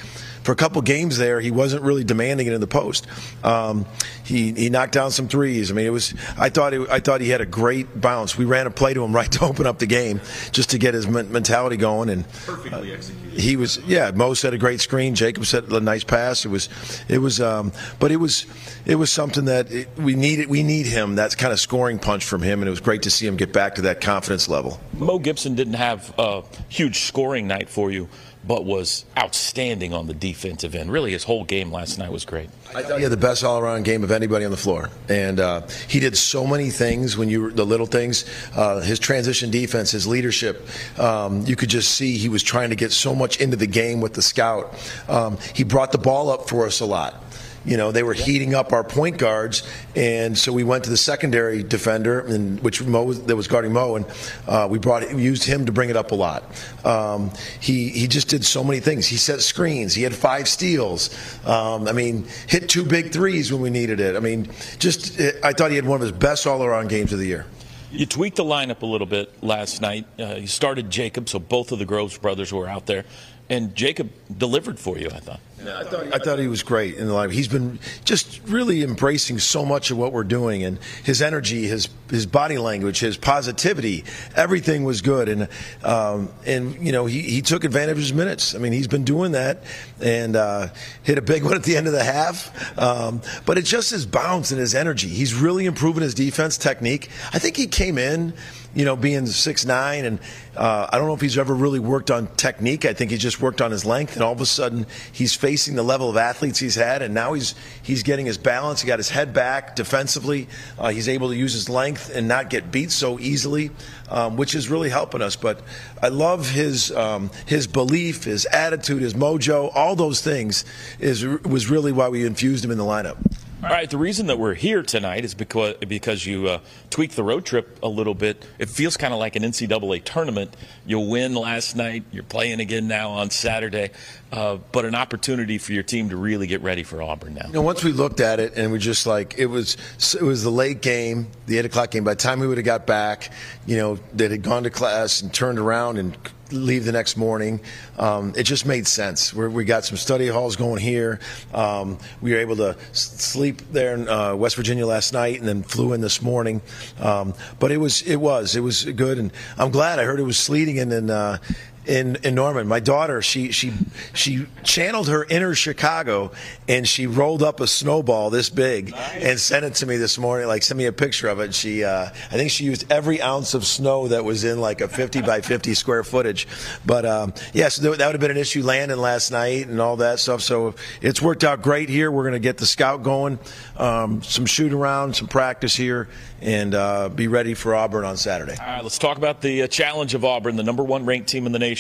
for 0.43 0.51
a 0.51 0.55
couple 0.55 0.81
games 0.81 1.17
there, 1.17 1.39
he 1.39 1.51
wasn't 1.51 1.83
really 1.83 2.03
demanding 2.03 2.47
it 2.47 2.53
in 2.53 2.61
the 2.61 2.67
post. 2.67 3.07
Um, 3.43 3.85
he 4.23 4.51
he 4.51 4.69
knocked 4.69 4.93
down 4.93 5.11
some 5.11 5.27
threes. 5.27 5.71
I 5.71 5.73
mean, 5.73 5.85
it 5.85 5.91
was. 5.91 6.13
I 6.37 6.49
thought 6.49 6.73
it, 6.73 6.89
I 6.89 6.99
thought 6.99 7.21
he 7.21 7.29
had 7.29 7.41
a 7.41 7.45
great 7.45 7.99
bounce. 7.99 8.37
We 8.37 8.45
ran 8.45 8.67
a 8.67 8.71
play 8.71 8.93
to 8.93 9.03
him 9.03 9.13
right 9.15 9.31
to 9.31 9.45
open 9.45 9.65
up 9.65 9.79
the 9.79 9.85
game, 9.85 10.21
just 10.51 10.71
to 10.71 10.77
get 10.77 10.93
his 10.93 11.07
men- 11.07 11.31
mentality 11.31 11.77
going. 11.77 12.09
And 12.09 12.29
perfectly 12.45 12.93
executed. 12.93 13.39
He 13.39 13.55
was. 13.55 13.79
Yeah, 13.87 14.11
Mo 14.11 14.33
set 14.33 14.53
a 14.53 14.57
great 14.57 14.81
screen. 14.81 15.15
Jacob 15.15 15.45
set 15.45 15.71
a 15.71 15.79
nice 15.79 16.03
pass. 16.03 16.45
It 16.45 16.49
was. 16.49 16.69
It 17.07 17.19
was. 17.19 17.39
Um, 17.41 17.71
but 17.99 18.11
it 18.11 18.17
was. 18.17 18.45
It 18.85 18.92
was 18.95 19.11
something 19.11 19.45
that 19.45 19.71
it, 19.71 19.87
we 19.97 20.15
needed. 20.15 20.49
We 20.49 20.63
need 20.63 20.85
him. 20.85 21.15
That 21.15 21.37
kind 21.37 21.53
of 21.53 21.59
scoring 21.59 21.99
punch 21.99 22.25
from 22.25 22.41
him, 22.41 22.61
and 22.61 22.67
it 22.67 22.71
was 22.71 22.81
great 22.81 23.03
to 23.03 23.11
see 23.11 23.27
him 23.27 23.37
get 23.37 23.53
back 23.53 23.75
to 23.75 23.81
that 23.83 24.01
confidence 24.01 24.47
level. 24.47 24.79
Mo 24.93 25.19
Gibson 25.19 25.55
didn't 25.55 25.73
have 25.73 26.13
a 26.17 26.43
huge 26.69 27.01
scoring 27.01 27.47
night 27.47 27.69
for 27.69 27.91
you, 27.91 28.09
but 28.45 28.65
was 28.65 29.05
outstanding 29.17 29.93
on 29.93 30.07
the 30.07 30.13
defensive 30.13 30.75
end. 30.75 30.91
Really, 30.91 31.11
his 31.11 31.23
whole 31.23 31.43
game 31.43 31.71
last 31.71 31.97
night 31.97 32.11
was 32.11 32.25
great. 32.25 32.49
I 32.75 32.83
thought 32.83 32.97
he 32.97 33.03
had 33.03 33.11
the 33.11 33.17
best 33.17 33.43
all-around 33.43 33.83
game 33.83 34.03
of 34.03 34.11
anybody 34.11 34.45
on 34.45 34.51
the 34.51 34.57
floor, 34.57 34.89
and 35.07 35.39
uh, 35.39 35.61
he 35.87 35.99
did 35.99 36.17
so 36.17 36.45
many 36.45 36.69
things. 36.69 37.17
When 37.17 37.29
you 37.29 37.51
the 37.51 37.65
little 37.65 37.85
things, 37.85 38.25
uh, 38.55 38.81
his 38.81 38.99
transition 38.99 39.51
defense, 39.51 39.91
his 39.91 40.07
leadership, 40.07 40.67
um, 40.99 41.45
you 41.45 41.55
could 41.55 41.69
just 41.69 41.91
see 41.91 42.17
he 42.17 42.29
was 42.29 42.43
trying 42.43 42.69
to 42.69 42.75
get 42.75 42.91
so 42.91 43.15
much 43.15 43.39
into 43.39 43.55
the 43.55 43.67
game 43.67 44.01
with 44.01 44.13
the 44.13 44.21
scout. 44.21 44.73
Um, 45.07 45.37
he 45.53 45.63
brought 45.63 45.91
the 45.91 45.97
ball 45.97 46.29
up 46.29 46.49
for 46.49 46.65
us 46.65 46.79
a 46.79 46.85
lot. 46.85 47.23
You 47.65 47.77
know, 47.77 47.91
they 47.91 48.03
were 48.03 48.13
heating 48.13 48.53
up 48.53 48.73
our 48.73 48.83
point 48.83 49.17
guards, 49.17 49.63
and 49.95 50.37
so 50.37 50.51
we 50.51 50.63
went 50.63 50.83
to 50.83 50.89
the 50.89 50.97
secondary 50.97 51.63
defender, 51.63 52.19
and 52.19 52.59
which 52.61 52.83
Mo 52.83 53.03
was, 53.03 53.23
that 53.23 53.35
was 53.35 53.47
guarding 53.47 53.71
Mo, 53.71 53.95
and 53.95 54.05
uh, 54.47 54.67
we 54.69 54.79
brought 54.79 55.11
we 55.13 55.23
used 55.23 55.43
him 55.43 55.65
to 55.65 55.71
bring 55.71 55.89
it 55.89 55.95
up 55.95 56.11
a 56.11 56.15
lot. 56.15 56.43
Um, 56.85 57.31
he 57.59 57.89
he 57.89 58.07
just 58.07 58.27
did 58.27 58.43
so 58.43 58.63
many 58.63 58.79
things. 58.81 59.07
He 59.07 59.15
set 59.15 59.41
screens. 59.41 59.93
He 59.93 60.03
had 60.03 60.13
five 60.13 60.47
steals. 60.47 61.09
Um, 61.45 61.87
I 61.87 61.93
mean, 61.93 62.25
hit 62.47 62.67
two 62.67 62.83
big 62.83 63.11
threes 63.13 63.51
when 63.51 63.61
we 63.61 63.69
needed 63.69 63.99
it. 63.99 64.15
I 64.15 64.19
mean, 64.19 64.49
just 64.79 65.19
I 65.43 65.53
thought 65.53 65.69
he 65.71 65.77
had 65.77 65.85
one 65.85 65.95
of 65.95 66.01
his 66.01 66.11
best 66.11 66.45
all-around 66.45 66.89
games 66.89 67.13
of 67.13 67.19
the 67.19 67.27
year. 67.27 67.45
You 67.91 68.05
tweaked 68.05 68.37
the 68.37 68.43
lineup 68.43 68.81
a 68.81 68.87
little 68.87 69.07
bit 69.07 69.43
last 69.43 69.79
night. 69.79 70.05
Uh, 70.19 70.35
you 70.35 70.47
started 70.47 70.89
Jacob, 70.89 71.29
so 71.29 71.39
both 71.39 71.71
of 71.71 71.79
the 71.79 71.85
Groves 71.85 72.17
brothers 72.17 72.51
were 72.51 72.67
out 72.67 72.87
there, 72.87 73.05
and 73.49 73.75
Jacob 73.75 74.09
delivered 74.35 74.79
for 74.79 74.97
you. 74.97 75.07
I 75.07 75.19
thought. 75.19 75.39
I 75.67 75.83
thought, 75.83 76.13
I 76.13 76.17
thought 76.19 76.39
he 76.39 76.47
was 76.47 76.63
great 76.63 76.95
in 76.95 77.07
the 77.07 77.13
lineup. 77.13 77.31
He's 77.31 77.47
been 77.47 77.79
just 78.05 78.41
really 78.47 78.83
embracing 78.83 79.39
so 79.39 79.65
much 79.65 79.91
of 79.91 79.97
what 79.97 80.11
we're 80.11 80.23
doing, 80.23 80.63
and 80.63 80.79
his 81.03 81.21
energy, 81.21 81.67
his 81.67 81.89
his 82.09 82.25
body 82.25 82.57
language, 82.57 82.99
his 82.99 83.17
positivity, 83.17 84.03
everything 84.35 84.83
was 84.83 85.01
good. 85.01 85.29
And 85.29 85.47
um, 85.83 86.29
and 86.45 86.75
you 86.85 86.91
know 86.91 87.05
he, 87.05 87.21
he 87.21 87.41
took 87.41 87.63
advantage 87.63 87.93
of 87.93 87.97
his 87.97 88.13
minutes. 88.13 88.55
I 88.55 88.59
mean 88.59 88.73
he's 88.73 88.87
been 88.87 89.03
doing 89.03 89.33
that, 89.33 89.63
and 90.01 90.35
uh, 90.35 90.67
hit 91.03 91.17
a 91.17 91.21
big 91.21 91.43
one 91.43 91.55
at 91.55 91.63
the 91.63 91.77
end 91.77 91.87
of 91.87 91.93
the 91.93 92.03
half. 92.03 92.77
Um, 92.77 93.21
but 93.45 93.57
it's 93.57 93.69
just 93.69 93.91
his 93.91 94.05
bounce 94.05 94.51
and 94.51 94.59
his 94.59 94.75
energy. 94.75 95.07
He's 95.07 95.33
really 95.33 95.65
improving 95.65 96.03
his 96.03 96.13
defense 96.13 96.57
technique. 96.57 97.09
I 97.33 97.39
think 97.39 97.57
he 97.57 97.67
came 97.67 97.97
in 97.97 98.33
you 98.75 98.85
know, 98.85 98.95
being 98.95 99.25
six 99.27 99.65
nine, 99.65 100.05
and 100.05 100.19
uh, 100.57 100.87
I 100.91 100.97
don't 100.97 101.07
know 101.07 101.13
if 101.13 101.21
he's 101.21 101.37
ever 101.37 101.53
really 101.53 101.79
worked 101.79 102.09
on 102.09 102.27
technique. 102.35 102.85
I 102.85 102.93
think 102.93 103.11
he 103.11 103.17
just 103.17 103.39
worked 103.39 103.61
on 103.61 103.71
his 103.71 103.85
length, 103.85 104.15
and 104.15 104.23
all 104.23 104.33
of 104.33 104.41
a 104.41 104.45
sudden 104.45 104.87
he's 105.11 105.35
facing 105.35 105.52
the 105.55 105.83
level 105.83 106.09
of 106.09 106.17
athletes 106.17 106.59
he's 106.59 106.75
had, 106.75 107.01
and 107.01 107.13
now 107.13 107.33
he's 107.33 107.55
he's 107.81 108.03
getting 108.03 108.25
his 108.25 108.37
balance. 108.37 108.81
He 108.81 108.87
got 108.87 108.99
his 108.99 109.09
head 109.09 109.33
back 109.33 109.75
defensively. 109.75 110.47
Uh, 110.77 110.89
he's 110.89 111.07
able 111.07 111.29
to 111.29 111.35
use 111.35 111.53
his 111.53 111.69
length 111.69 112.13
and 112.13 112.27
not 112.27 112.49
get 112.49 112.71
beat 112.71 112.91
so 112.91 113.19
easily, 113.19 113.71
um, 114.09 114.37
which 114.37 114.55
is 114.55 114.69
really 114.69 114.89
helping 114.89 115.21
us. 115.21 115.35
But 115.35 115.61
I 116.01 116.09
love 116.09 116.49
his 116.49 116.91
um, 116.91 117.29
his 117.45 117.67
belief, 117.67 118.23
his 118.23 118.45
attitude, 118.47 119.01
his 119.01 119.13
mojo. 119.13 119.71
All 119.73 119.95
those 119.95 120.21
things 120.21 120.65
is 120.99 121.23
was 121.25 121.69
really 121.69 121.91
why 121.91 122.09
we 122.09 122.25
infused 122.25 122.65
him 122.65 122.71
in 122.71 122.77
the 122.77 122.83
lineup. 122.83 123.17
All 123.63 123.69
right, 123.69 123.89
the 123.89 123.97
reason 123.97 124.27
that 124.27 124.37
we're 124.37 124.55
here 124.55 124.83
tonight 124.83 125.23
is 125.23 125.33
because 125.33 125.75
because 125.75 126.25
you 126.25 126.49
uh, 126.49 126.59
tweaked 126.89 127.15
the 127.15 127.23
road 127.23 127.45
trip 127.45 127.79
a 127.81 127.87
little 127.87 128.13
bit. 128.13 128.45
It 128.59 128.67
feels 128.67 128.97
kind 128.97 129.13
of 129.13 129.21
like 129.21 129.37
an 129.37 129.43
NCAA 129.43 130.03
tournament. 130.03 130.53
You 130.85 130.99
win 130.99 131.33
last 131.33 131.73
night. 131.73 132.03
You're 132.11 132.23
playing 132.23 132.59
again 132.59 132.89
now 132.89 133.11
on 133.11 133.29
Saturday, 133.29 133.91
uh, 134.33 134.57
but 134.73 134.83
an 134.83 134.95
opportunity 134.95 135.59
for 135.59 135.71
your 135.71 135.83
team 135.83 136.09
to 136.09 136.17
really 136.17 136.45
get 136.45 136.61
ready 136.61 136.83
for 136.83 137.01
Auburn 137.01 137.35
now. 137.35 137.47
You 137.47 137.53
know, 137.53 137.61
once 137.61 137.85
we 137.85 137.93
looked 137.93 138.19
at 138.19 138.41
it 138.41 138.57
and 138.57 138.69
we 138.73 138.79
just 138.79 139.07
like 139.07 139.35
it 139.37 139.45
was 139.45 139.77
it 140.13 140.23
was 140.23 140.43
the 140.43 140.51
late 140.51 140.81
game, 140.81 141.27
the 141.45 141.57
eight 141.57 141.65
o'clock 141.65 141.91
game. 141.91 142.03
By 142.03 142.15
the 142.15 142.19
time 142.19 142.41
we 142.41 142.47
would 142.47 142.57
have 142.57 142.65
got 142.65 142.85
back, 142.85 143.31
you 143.65 143.77
know, 143.77 143.97
that 144.15 144.29
had 144.31 144.41
gone 144.41 144.63
to 144.63 144.71
class 144.71 145.21
and 145.21 145.33
turned 145.33 145.57
around 145.57 145.99
and 145.99 146.17
leave 146.53 146.85
the 146.85 146.91
next 146.91 147.17
morning. 147.17 147.59
Um, 147.97 148.33
it 148.37 148.43
just 148.43 148.65
made 148.65 148.87
sense. 148.87 149.33
We're, 149.33 149.49
we 149.49 149.65
got 149.65 149.85
some 149.85 149.97
study 149.97 150.27
halls 150.27 150.55
going 150.55 150.81
here. 150.81 151.19
Um, 151.53 151.97
we 152.21 152.31
were 152.31 152.39
able 152.39 152.55
to 152.57 152.77
sleep 152.91 153.61
there 153.71 153.93
in 153.95 154.07
uh, 154.07 154.35
West 154.35 154.55
Virginia 154.55 154.85
last 154.85 155.13
night 155.13 155.39
and 155.39 155.47
then 155.47 155.63
flew 155.63 155.93
in 155.93 156.01
this 156.01 156.21
morning. 156.21 156.61
Um, 156.99 157.33
but 157.59 157.71
it 157.71 157.77
was 157.77 158.01
it 158.03 158.17
was 158.17 158.55
it 158.55 158.61
was 158.61 158.85
good, 158.85 159.17
and 159.17 159.31
I'm 159.57 159.71
glad. 159.71 159.99
I 159.99 160.03
heard 160.03 160.19
it 160.19 160.23
was 160.23 160.37
sleeting 160.37 160.79
and 160.79 160.91
then. 160.91 161.09
Uh, 161.09 161.37
in, 161.85 162.17
in 162.23 162.35
Norman. 162.35 162.67
My 162.67 162.79
daughter, 162.79 163.21
she 163.21 163.51
she 163.51 163.73
she 164.13 164.45
channeled 164.63 165.09
her 165.09 165.25
inner 165.25 165.55
Chicago, 165.55 166.31
and 166.67 166.87
she 166.87 167.07
rolled 167.07 167.43
up 167.43 167.59
a 167.59 167.67
snowball 167.67 168.29
this 168.29 168.49
big 168.49 168.91
nice. 168.91 169.23
and 169.23 169.39
sent 169.39 169.65
it 169.65 169.75
to 169.75 169.85
me 169.85 169.97
this 169.97 170.17
morning. 170.17 170.47
Like 170.47 170.63
sent 170.63 170.77
me 170.77 170.85
a 170.85 170.93
picture 170.93 171.27
of 171.27 171.39
it. 171.39 171.53
She 171.53 171.83
uh, 171.83 172.05
I 172.05 172.37
think 172.37 172.51
she 172.51 172.63
used 172.65 172.91
every 172.91 173.21
ounce 173.21 173.53
of 173.53 173.65
snow 173.65 174.07
that 174.07 174.23
was 174.23 174.43
in 174.43 174.59
like 174.61 174.81
a 174.81 174.87
50 174.87 175.21
by 175.21 175.41
50 175.41 175.73
square 175.73 176.03
footage. 176.03 176.47
But 176.85 177.05
um, 177.05 177.33
yes, 177.35 177.53
yeah, 177.53 177.69
so 177.69 177.95
that 177.95 178.05
would 178.05 178.13
have 178.13 178.21
been 178.21 178.31
an 178.31 178.37
issue 178.37 178.63
landing 178.63 178.97
last 178.97 179.31
night 179.31 179.67
and 179.67 179.79
all 179.81 179.97
that 179.97 180.19
stuff. 180.19 180.41
So 180.41 180.75
it's 181.01 181.21
worked 181.21 181.43
out 181.43 181.61
great 181.61 181.89
here. 181.89 182.11
We're 182.11 182.23
going 182.23 182.33
to 182.33 182.39
get 182.39 182.57
the 182.57 182.65
scout 182.65 183.03
going, 183.03 183.39
um, 183.77 184.21
some 184.23 184.45
shoot 184.45 184.73
around, 184.73 185.15
some 185.15 185.27
practice 185.27 185.75
here, 185.75 186.07
and 186.41 186.75
uh, 186.75 187.09
be 187.09 187.27
ready 187.27 187.53
for 187.53 187.75
Auburn 187.75 188.05
on 188.05 188.17
Saturday. 188.17 188.55
All 188.59 188.65
right, 188.65 188.83
let's 188.83 188.97
talk 188.97 189.17
about 189.17 189.41
the 189.41 189.63
uh, 189.63 189.67
challenge 189.67 190.13
of 190.13 190.25
Auburn, 190.25 190.55
the 190.55 190.63
number 190.63 190.83
one 190.83 191.05
ranked 191.05 191.29
team 191.29 191.45
in 191.45 191.51
the 191.51 191.59
nation. 191.59 191.72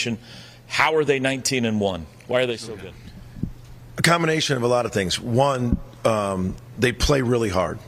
How 0.67 0.95
are 0.95 1.03
they 1.03 1.19
19 1.19 1.65
and 1.65 1.79
one? 1.79 2.05
Why 2.27 2.41
are 2.41 2.45
they 2.45 2.57
so 2.57 2.75
good? 2.75 2.93
A 3.97 4.01
combination 4.01 4.57
of 4.57 4.63
a 4.63 4.67
lot 4.67 4.85
of 4.85 4.91
things. 4.91 5.19
One, 5.19 5.77
um, 6.03 6.55
they 6.79 6.91
play 6.91 7.21
really 7.21 7.49
hard. 7.49 7.79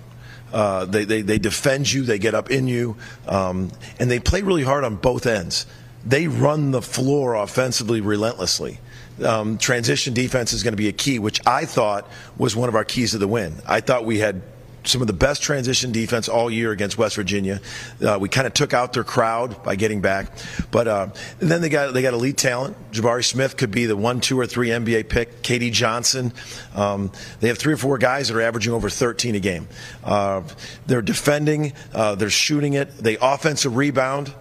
Uh, 0.54 0.86
they, 0.86 1.04
they, 1.04 1.22
they 1.22 1.40
defend 1.40 1.92
you, 1.92 2.04
they 2.04 2.20
get 2.20 2.34
up 2.34 2.50
in 2.52 2.68
you, 2.68 2.96
um, 3.28 3.72
and 4.00 4.10
they 4.10 4.20
play 4.20 4.42
really 4.42 4.64
hard 4.64 4.84
on 4.84 4.96
both 4.96 5.26
ends. 5.26 5.66
They 6.06 6.28
run 6.28 6.72
the 6.72 6.82
floor 6.82 7.34
offensively 7.34 8.00
relentlessly. 8.00 8.80
Um, 9.24 9.58
transition 9.58 10.14
defense 10.14 10.54
is 10.54 10.62
going 10.62 10.74
to 10.74 10.78
be 10.78 10.88
a 10.88 10.94
key, 10.94 11.20
which 11.20 11.42
I 11.48 11.66
thought 11.66 12.08
was 12.38 12.56
one 12.56 12.70
of 12.70 12.76
our 12.76 12.86
keys 12.86 13.12
to 13.12 13.18
the 13.18 13.28
win. 13.28 13.56
I 13.66 13.82
thought 13.82 14.06
we 14.06 14.20
had 14.20 14.42
some 14.88 15.02
of 15.02 15.08
the 15.08 15.14
best 15.14 15.42
transition 15.42 15.92
defense 15.92 16.30
all 16.30 16.50
year 16.50 16.72
against 16.72 16.98
West 16.98 17.16
Virginia. 17.16 17.62
Uh, 18.02 18.18
we 18.20 18.30
kind 18.30 18.48
of 18.48 18.54
took 18.54 18.74
out 18.74 18.94
their 18.94 19.04
crowd 19.04 19.64
by 19.64 19.76
getting 19.76 20.02
back, 20.02 20.32
but 20.72 20.88
uh, 20.88 21.08
then 21.40 21.62
they 21.62 21.70
got 21.70 21.94
they 21.94 22.02
got 22.02 22.14
elite 22.14 22.38
talent. 22.38 22.76
Jabari 22.92 23.24
Smith 23.24 23.58
could 23.58 23.72
be 23.72 23.86
the 23.86 23.98
one, 23.98 24.22
two, 24.22 24.40
or 24.40 24.48
three 24.48 24.70
NBA 24.70 25.10
pick. 25.10 25.42
KD 25.42 25.72
Johnson. 25.72 26.34
Um, 26.74 27.12
they 27.40 27.48
have 27.48 27.58
three 27.58 27.74
or 27.74 27.78
four 27.78 27.98
guys 27.98 28.28
that 28.28 28.38
are 28.38 28.42
averaging 28.42 28.74
over 28.74 28.90
13 28.90 29.36
a 29.36 29.40
game. 29.40 29.68
Uh, 30.04 30.44
they're 30.86 31.02
defending. 31.02 31.74
Uh, 31.94 32.16
they're 32.16 32.30
shooting 32.30 32.74
it. 32.74 32.98
They 32.98 33.18
offensive 33.22 33.76
rebound. 33.76 34.34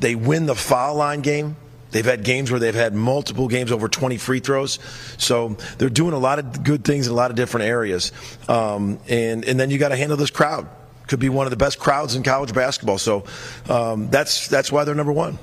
They 0.00 0.14
win 0.14 0.46
the 0.46 0.54
foul 0.54 0.96
line 0.96 1.20
game. 1.20 1.56
They've 1.94 2.04
had 2.04 2.24
games 2.24 2.50
where 2.50 2.58
they've 2.58 2.74
had 2.74 2.92
multiple 2.92 3.46
games 3.46 3.70
over 3.70 3.88
20 3.88 4.18
free 4.18 4.40
throws. 4.40 4.80
So 5.16 5.56
they're 5.78 5.88
doing 5.88 6.12
a 6.12 6.18
lot 6.18 6.40
of 6.40 6.64
good 6.64 6.84
things 6.84 7.06
in 7.06 7.12
a 7.12 7.16
lot 7.16 7.30
of 7.30 7.36
different 7.36 7.66
areas. 7.66 8.10
Um, 8.48 8.98
and, 9.08 9.44
and 9.44 9.60
then 9.60 9.70
you 9.70 9.78
got 9.78 9.90
to 9.90 9.96
handle 9.96 10.16
this 10.16 10.32
crowd. 10.32 10.66
Could 11.06 11.20
be 11.20 11.28
one 11.28 11.46
of 11.46 11.50
the 11.50 11.56
best 11.56 11.78
crowds 11.78 12.16
in 12.16 12.24
college 12.24 12.52
basketball. 12.52 12.98
So 12.98 13.26
um, 13.68 14.10
that's, 14.10 14.48
that's 14.48 14.72
why 14.72 14.82
they're 14.82 14.96
number 14.96 15.12
one. 15.12 15.38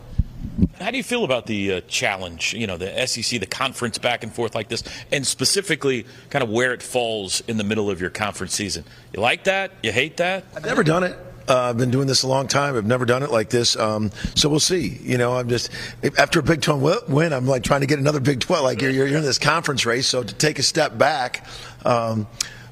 How 0.78 0.92
do 0.92 0.98
you 0.98 1.04
feel 1.04 1.24
about 1.24 1.46
the 1.46 1.76
uh, 1.76 1.82
challenge, 1.88 2.54
you 2.54 2.68
know, 2.68 2.76
the 2.76 3.08
SEC, 3.08 3.40
the 3.40 3.46
conference 3.46 3.98
back 3.98 4.22
and 4.22 4.34
forth 4.34 4.54
like 4.54 4.68
this, 4.68 4.84
and 5.10 5.26
specifically 5.26 6.06
kind 6.32 6.44
of 6.44 6.50
where 6.50 6.74
it 6.74 6.84
falls 6.84 7.40
in 7.48 7.56
the 7.56 7.64
middle 7.64 7.90
of 7.90 8.02
your 8.02 8.10
conference 8.10 8.54
season? 8.54 8.84
You 9.14 9.22
like 9.22 9.46
that? 9.46 9.72
You 9.84 9.94
hate 9.94 10.18
that? 10.18 10.44
I've 10.54 10.66
never 10.66 10.84
done 10.84 11.06
it. 11.06 11.18
Uh, 11.52 11.64
I've 11.64 11.78
been 11.78 11.92
doing 11.92 12.08
this 12.08 12.24
a 12.24 12.30
long 12.30 12.48
time. 12.48 12.78
I've 12.78 12.86
never 12.86 13.04
done 13.04 13.24
it 13.24 13.30
like 13.30 13.50
this. 13.50 13.76
Um, 13.76 14.10
so 14.36 14.48
we'll 14.48 14.62
see. 14.62 14.98
You 15.02 15.18
know, 15.18 15.36
I'm 15.36 15.50
just 15.50 15.70
after 16.18 16.40
a 16.40 16.44
Big 16.44 16.62
12 16.62 17.10
win, 17.10 17.34
I'm 17.34 17.46
like 17.46 17.64
trying 17.64 17.82
to 17.82 17.88
get 17.88 18.00
another 18.00 18.22
Big 18.22 18.40
12. 18.40 18.64
Like 18.64 18.82
you're, 18.82 18.90
you're 18.92 19.08
in 19.08 19.22
this 19.22 19.38
conference 19.38 19.86
race, 19.86 20.08
so 20.08 20.24
to 20.24 20.34
take 20.34 20.60
a 20.60 20.64
step 20.64 20.98
back, 20.98 21.46
um, 21.84 22.26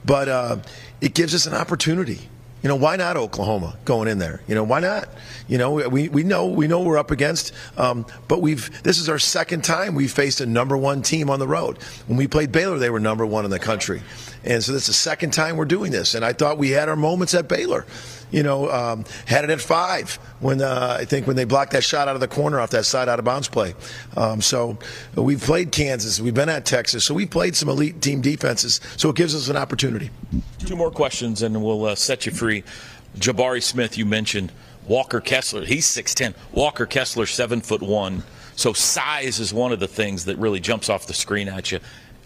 but 0.05 0.29
uh, 0.29 0.57
it 1.01 1.13
gives 1.13 1.35
us 1.35 1.45
an 1.45 1.55
opportunity. 1.55 2.29
You 2.63 2.69
know, 2.69 2.77
why 2.77 2.95
not 2.95 3.17
Oklahoma 3.17 3.77
going 3.83 4.07
in 4.07 4.17
there? 4.17 4.41
You 4.47 4.55
know, 4.55 4.63
why 4.63 4.79
not? 4.79 5.09
You 5.49 5.57
know, 5.57 5.89
we, 5.89 6.07
we 6.07 6.23
know 6.23 6.47
we 6.47 6.67
know 6.67 6.81
we're 6.81 6.97
up 6.97 7.11
against, 7.11 7.51
um, 7.77 8.05
but 8.29 8.41
we've 8.41 8.81
this 8.83 8.99
is 8.99 9.09
our 9.09 9.19
second 9.19 9.65
time 9.65 9.95
we 9.95 10.07
faced 10.07 10.39
a 10.39 10.45
number 10.45 10.77
one 10.77 11.01
team 11.01 11.29
on 11.29 11.39
the 11.39 11.47
road. 11.47 11.81
When 12.07 12.17
we 12.17 12.27
played 12.27 12.51
Baylor, 12.51 12.77
they 12.77 12.89
were 12.89 12.99
number 12.99 13.25
one 13.25 13.43
in 13.43 13.51
the 13.51 13.59
country, 13.59 14.01
and 14.45 14.63
so 14.63 14.71
this 14.71 14.83
is 14.83 14.87
the 14.87 14.93
second 14.93 15.33
time 15.33 15.57
we're 15.57 15.65
doing 15.65 15.91
this. 15.91 16.15
And 16.15 16.23
I 16.23 16.31
thought 16.31 16.57
we 16.57 16.69
had 16.69 16.87
our 16.87 16.95
moments 16.95 17.33
at 17.33 17.49
Baylor 17.49 17.85
you 18.31 18.43
know, 18.43 18.69
um, 18.69 19.05
had 19.25 19.43
it 19.43 19.49
at 19.49 19.61
five 19.61 20.15
when 20.39 20.61
uh, 20.61 20.97
I 20.99 21.05
think 21.05 21.27
when 21.27 21.35
they 21.35 21.45
blocked 21.45 21.71
that 21.71 21.83
shot 21.83 22.07
out 22.07 22.15
of 22.15 22.21
the 22.21 22.27
corner 22.27 22.59
off 22.59 22.69
that 22.71 22.85
side 22.85 23.09
out 23.09 23.19
of 23.19 23.25
bounds 23.25 23.47
play. 23.47 23.73
Um, 24.15 24.41
so 24.41 24.77
we've 25.15 25.41
played 25.41 25.71
Kansas, 25.71 26.19
we've 26.19 26.33
been 26.33 26.49
at 26.49 26.65
Texas, 26.65 27.03
so 27.03 27.13
we 27.13 27.25
played 27.25 27.55
some 27.55 27.69
elite 27.69 28.01
team 28.01 28.21
defenses. 28.21 28.81
So 28.97 29.09
it 29.09 29.15
gives 29.15 29.35
us 29.35 29.49
an 29.49 29.57
opportunity. 29.57 30.09
Two 30.59 30.75
more 30.75 30.91
questions, 30.91 31.41
and 31.41 31.61
we'll 31.63 31.85
uh, 31.85 31.95
set 31.95 32.25
you 32.25 32.31
free. 32.31 32.63
Jabari 33.17 33.63
Smith, 33.63 33.97
you 33.97 34.05
mentioned 34.05 34.51
Walker 34.89 35.21
Kessler. 35.21 35.63
He's 35.63 35.85
six 35.85 36.13
ten. 36.13 36.35
Walker 36.51 36.85
Kessler, 36.85 37.27
seven 37.27 37.61
foot 37.61 37.81
one. 37.81 38.23
So 38.55 38.73
size 38.73 39.39
is 39.39 39.53
one 39.53 39.71
of 39.71 39.79
the 39.79 39.87
things 39.87 40.25
that 40.25 40.37
really 40.37 40.59
jumps 40.59 40.89
off 40.89 41.07
the 41.07 41.13
screen 41.13 41.47
at 41.47 41.71
you. 41.71 41.79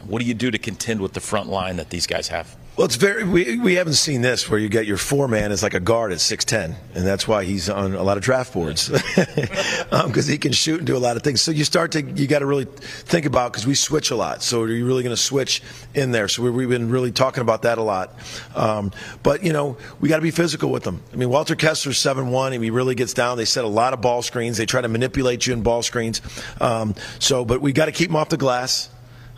What 0.08 0.22
do 0.22 0.26
you 0.26 0.34
do 0.34 0.52
to 0.52 0.58
contend 0.58 1.02
with 1.02 1.14
the 1.14 1.22
front 1.22 1.50
line 1.50 1.78
that 1.78 1.90
these 1.90 2.08
guys 2.08 2.28
have? 2.30 2.56
Well, 2.76 2.86
it's 2.86 2.96
very. 2.96 3.24
We, 3.24 3.60
we 3.60 3.76
haven't 3.76 3.94
seen 3.94 4.22
this 4.22 4.50
where 4.50 4.60
you 4.60 4.68
get 4.68 4.88
your 4.88 4.98
four 4.98 5.28
man 5.28 5.52
is 5.52 5.62
like 5.62 5.76
a 5.76 5.80
guard 5.80 6.12
at 6.12 6.20
six 6.20 6.44
ten, 6.44 6.76
and 6.96 7.06
that's 7.06 7.28
why 7.28 7.44
he's 7.44 7.70
on 7.70 7.94
a 7.94 8.02
lot 8.02 8.18
of 8.18 8.24
draft 8.24 8.52
boards 8.52 8.90
because 8.90 9.92
um, 9.92 10.32
he 10.32 10.40
can 10.40 10.54
shoot 10.54 10.80
and 10.80 10.88
do 10.88 10.98
a 10.98 10.98
lot 10.98 11.16
of 11.16 11.22
things. 11.22 11.40
So 11.40 11.52
you 11.52 11.66
start 11.66 11.92
to 11.92 12.02
you 12.02 12.26
got 12.26 12.40
to 12.40 12.48
really 12.48 12.66
think 12.66 13.28
about 13.28 13.52
because 13.52 13.68
we 13.68 13.76
switch 13.76 14.10
a 14.10 14.16
lot. 14.16 14.42
So 14.42 14.64
are 14.64 14.70
you 14.70 14.88
really 14.88 15.04
going 15.04 15.16
to 15.16 15.22
switch 15.22 15.62
in 15.94 16.10
there? 16.10 16.28
So 16.28 16.50
we, 16.50 16.64
have 16.64 16.70
been 16.72 16.90
really 16.90 17.12
talking 17.12 17.42
about 17.42 17.62
that 17.62 17.78
a 17.78 17.84
lot. 17.84 18.16
Um, 18.56 18.92
but 19.22 19.44
you 19.44 19.54
know 19.54 19.78
we 20.00 20.10
got 20.10 20.16
to 20.16 20.24
be 20.24 20.32
physical 20.32 20.72
with 20.72 20.82
them. 20.82 21.04
I 21.14 21.18
mean 21.18 21.30
Walker 21.30 21.56
Kessler's 21.56 22.00
seven 22.00 22.32
one, 22.32 22.54
and 22.54 22.64
he 22.64 22.72
really 22.72 22.96
gets 22.96 23.14
down. 23.14 23.38
They 23.38 23.46
set 23.46 23.66
a 23.66 23.68
lot 23.68 23.94
of 23.94 24.02
ball 24.02 24.24
screens. 24.24 24.58
They 24.58 24.66
try 24.66 24.82
to 24.82 24.88
manipulate 24.88 25.46
you 25.46 25.54
in 25.54 25.62
ball 25.62 25.84
screens. 25.84 26.22
Um, 26.60 26.96
so, 27.20 27.46
but 27.46 27.62
we 27.62 27.72
got 27.72 27.86
to 27.86 27.92
keep 27.92 28.10
them 28.10 28.16
off 28.16 28.30
the 28.30 28.38
glass. 28.38 28.90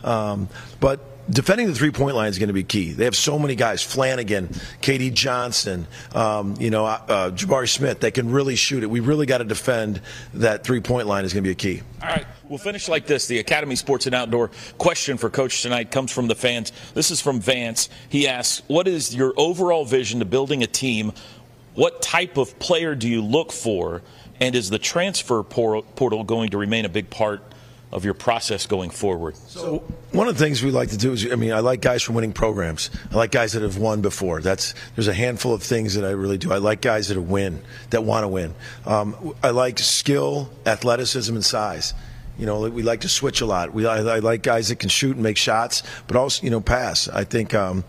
Um, 0.04 0.48
but 0.80 1.00
defending 1.28 1.66
the 1.66 1.74
three 1.74 1.90
point 1.90 2.16
line 2.16 2.28
is 2.28 2.38
going 2.38 2.48
to 2.48 2.54
be 2.54 2.64
key. 2.64 2.92
They 2.92 3.04
have 3.04 3.16
so 3.16 3.38
many 3.38 3.54
guys 3.54 3.82
Flanigan, 3.82 4.48
KD 4.80 5.12
Johnson, 5.12 5.86
um, 6.14 6.54
you 6.58 6.70
know, 6.70 6.86
uh, 6.86 7.02
uh, 7.08 7.30
Jabari 7.30 7.68
Smith. 7.68 8.00
They 8.00 8.10
can 8.10 8.30
really 8.30 8.56
shoot 8.56 8.82
it. 8.82 8.86
We 8.86 9.00
really 9.00 9.26
got 9.26 9.38
to 9.38 9.44
defend 9.44 10.00
that 10.34 10.64
three 10.64 10.80
point 10.80 11.06
line 11.06 11.24
is 11.24 11.32
going 11.32 11.44
to 11.44 11.48
be 11.48 11.52
a 11.52 11.54
key. 11.54 11.82
All 12.02 12.08
right, 12.08 12.26
we'll 12.48 12.58
finish 12.58 12.88
like 12.88 13.06
this. 13.06 13.26
The 13.26 13.38
Academy 13.38 13.76
Sports 13.76 14.06
and 14.06 14.14
Outdoor 14.14 14.50
question 14.78 15.16
for 15.18 15.30
Coach 15.30 15.62
tonight 15.62 15.90
comes 15.90 16.12
from 16.12 16.28
the 16.28 16.34
fans. 16.34 16.72
This 16.94 17.10
is 17.10 17.20
from 17.20 17.40
Vance. 17.40 17.88
He 18.08 18.28
asks, 18.28 18.62
What 18.68 18.88
is 18.88 19.14
your 19.14 19.34
overall 19.36 19.84
vision 19.84 20.20
to 20.20 20.24
building 20.24 20.62
a 20.62 20.66
team? 20.66 21.12
What 21.74 22.00
type 22.00 22.38
of 22.38 22.58
player 22.58 22.94
do 22.94 23.08
you 23.08 23.22
look 23.22 23.52
for? 23.52 24.02
And 24.38 24.54
is 24.54 24.68
the 24.68 24.78
transfer 24.78 25.42
portal 25.42 26.24
going 26.24 26.50
to 26.50 26.58
remain 26.58 26.84
a 26.84 26.90
big 26.90 27.08
part 27.08 27.42
of 27.92 28.04
your 28.04 28.14
process 28.14 28.66
going 28.66 28.90
forward? 28.90 29.36
So 29.36 29.78
one 30.12 30.28
of 30.28 30.36
the 30.36 30.44
things 30.44 30.62
we 30.62 30.70
like 30.70 30.90
to 30.90 30.96
do 30.96 31.12
is, 31.12 31.30
I 31.30 31.36
mean, 31.36 31.52
I 31.52 31.60
like 31.60 31.80
guys 31.80 32.02
from 32.02 32.14
winning 32.14 32.32
programs. 32.32 32.90
I 33.10 33.16
like 33.16 33.30
guys 33.30 33.52
that 33.52 33.62
have 33.62 33.78
won 33.78 34.00
before. 34.00 34.40
That's 34.40 34.74
there's 34.94 35.08
a 35.08 35.14
handful 35.14 35.54
of 35.54 35.62
things 35.62 35.94
that 35.94 36.04
I 36.04 36.10
really 36.10 36.38
do. 36.38 36.52
I 36.52 36.58
like 36.58 36.80
guys 36.80 37.08
that 37.08 37.20
win, 37.20 37.62
that 37.90 38.04
want 38.04 38.24
to 38.24 38.28
win. 38.28 38.54
Um, 38.84 39.34
I 39.42 39.50
like 39.50 39.78
skill, 39.78 40.50
athleticism, 40.64 41.34
and 41.34 41.44
size. 41.44 41.94
You 42.38 42.44
know, 42.44 42.68
we 42.68 42.82
like 42.82 43.00
to 43.00 43.08
switch 43.08 43.40
a 43.40 43.46
lot. 43.46 43.72
We 43.72 43.86
I, 43.86 43.98
I, 43.98 44.18
like 44.18 44.42
guys 44.42 44.68
that 44.68 44.78
can 44.78 44.90
shoot 44.90 45.14
and 45.14 45.22
make 45.22 45.38
shots, 45.38 45.82
but 46.06 46.16
also 46.16 46.44
you 46.44 46.50
know 46.50 46.60
pass. 46.60 47.08
I 47.08 47.24
think 47.24 47.54
um, 47.54 47.84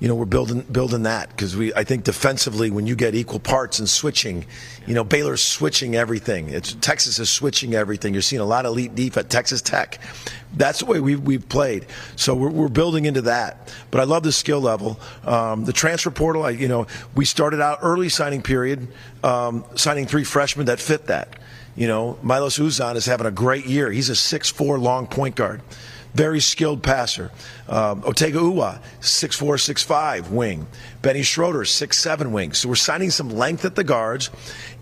you 0.00 0.08
know 0.08 0.14
we're 0.14 0.24
building 0.24 0.62
building 0.62 1.04
that 1.04 1.28
because 1.30 1.56
we 1.56 1.72
I 1.74 1.84
think 1.84 2.04
defensively 2.04 2.70
when 2.70 2.86
you 2.86 2.96
get 2.96 3.14
equal 3.14 3.38
parts 3.38 3.78
and 3.78 3.88
switching, 3.88 4.44
you 4.86 4.94
know 4.94 5.04
Baylor's 5.04 5.42
switching 5.42 5.94
everything. 5.94 6.48
It's 6.48 6.74
Texas 6.74 7.18
is 7.20 7.30
switching 7.30 7.74
everything. 7.74 8.12
You're 8.12 8.22
seeing 8.22 8.40
a 8.42 8.46
lot 8.46 8.66
of 8.66 8.76
elite 8.76 9.16
at 9.16 9.30
Texas 9.30 9.62
Tech. 9.62 10.00
That's 10.54 10.80
the 10.80 10.86
way 10.86 11.00
we've, 11.00 11.20
we've 11.20 11.48
played. 11.48 11.86
So 12.16 12.34
we're, 12.34 12.50
we're 12.50 12.68
building 12.68 13.06
into 13.06 13.22
that. 13.22 13.72
But 13.90 14.00
I 14.00 14.04
love 14.04 14.22
the 14.22 14.32
skill 14.32 14.60
level. 14.60 15.00
Um, 15.24 15.64
the 15.64 15.72
transfer 15.72 16.10
portal, 16.10 16.44
I, 16.44 16.50
you 16.50 16.68
know, 16.68 16.86
we 17.14 17.24
started 17.24 17.60
out 17.60 17.78
early 17.82 18.08
signing 18.08 18.42
period, 18.42 18.88
um, 19.24 19.64
signing 19.76 20.06
three 20.06 20.24
freshmen 20.24 20.66
that 20.66 20.78
fit 20.78 21.06
that. 21.06 21.38
You 21.74 21.88
know, 21.88 22.18
Milos 22.22 22.58
Uzan 22.58 22.96
is 22.96 23.06
having 23.06 23.26
a 23.26 23.30
great 23.30 23.66
year. 23.66 23.90
He's 23.90 24.10
a 24.10 24.16
six-four 24.16 24.78
long 24.78 25.06
point 25.06 25.36
guard. 25.36 25.62
Very 26.14 26.40
skilled 26.40 26.82
passer. 26.82 27.30
Um, 27.68 28.02
Otega 28.02 28.34
Oweh, 28.34 28.78
6'4, 29.00 29.54
6'5 30.20 30.30
wing. 30.30 30.66
Benny 31.00 31.22
Schroeder, 31.22 31.64
six-seven 31.64 32.32
wing. 32.32 32.52
So 32.52 32.68
we're 32.68 32.74
signing 32.74 33.10
some 33.10 33.30
length 33.30 33.64
at 33.64 33.76
the 33.76 33.84
guards. 33.84 34.28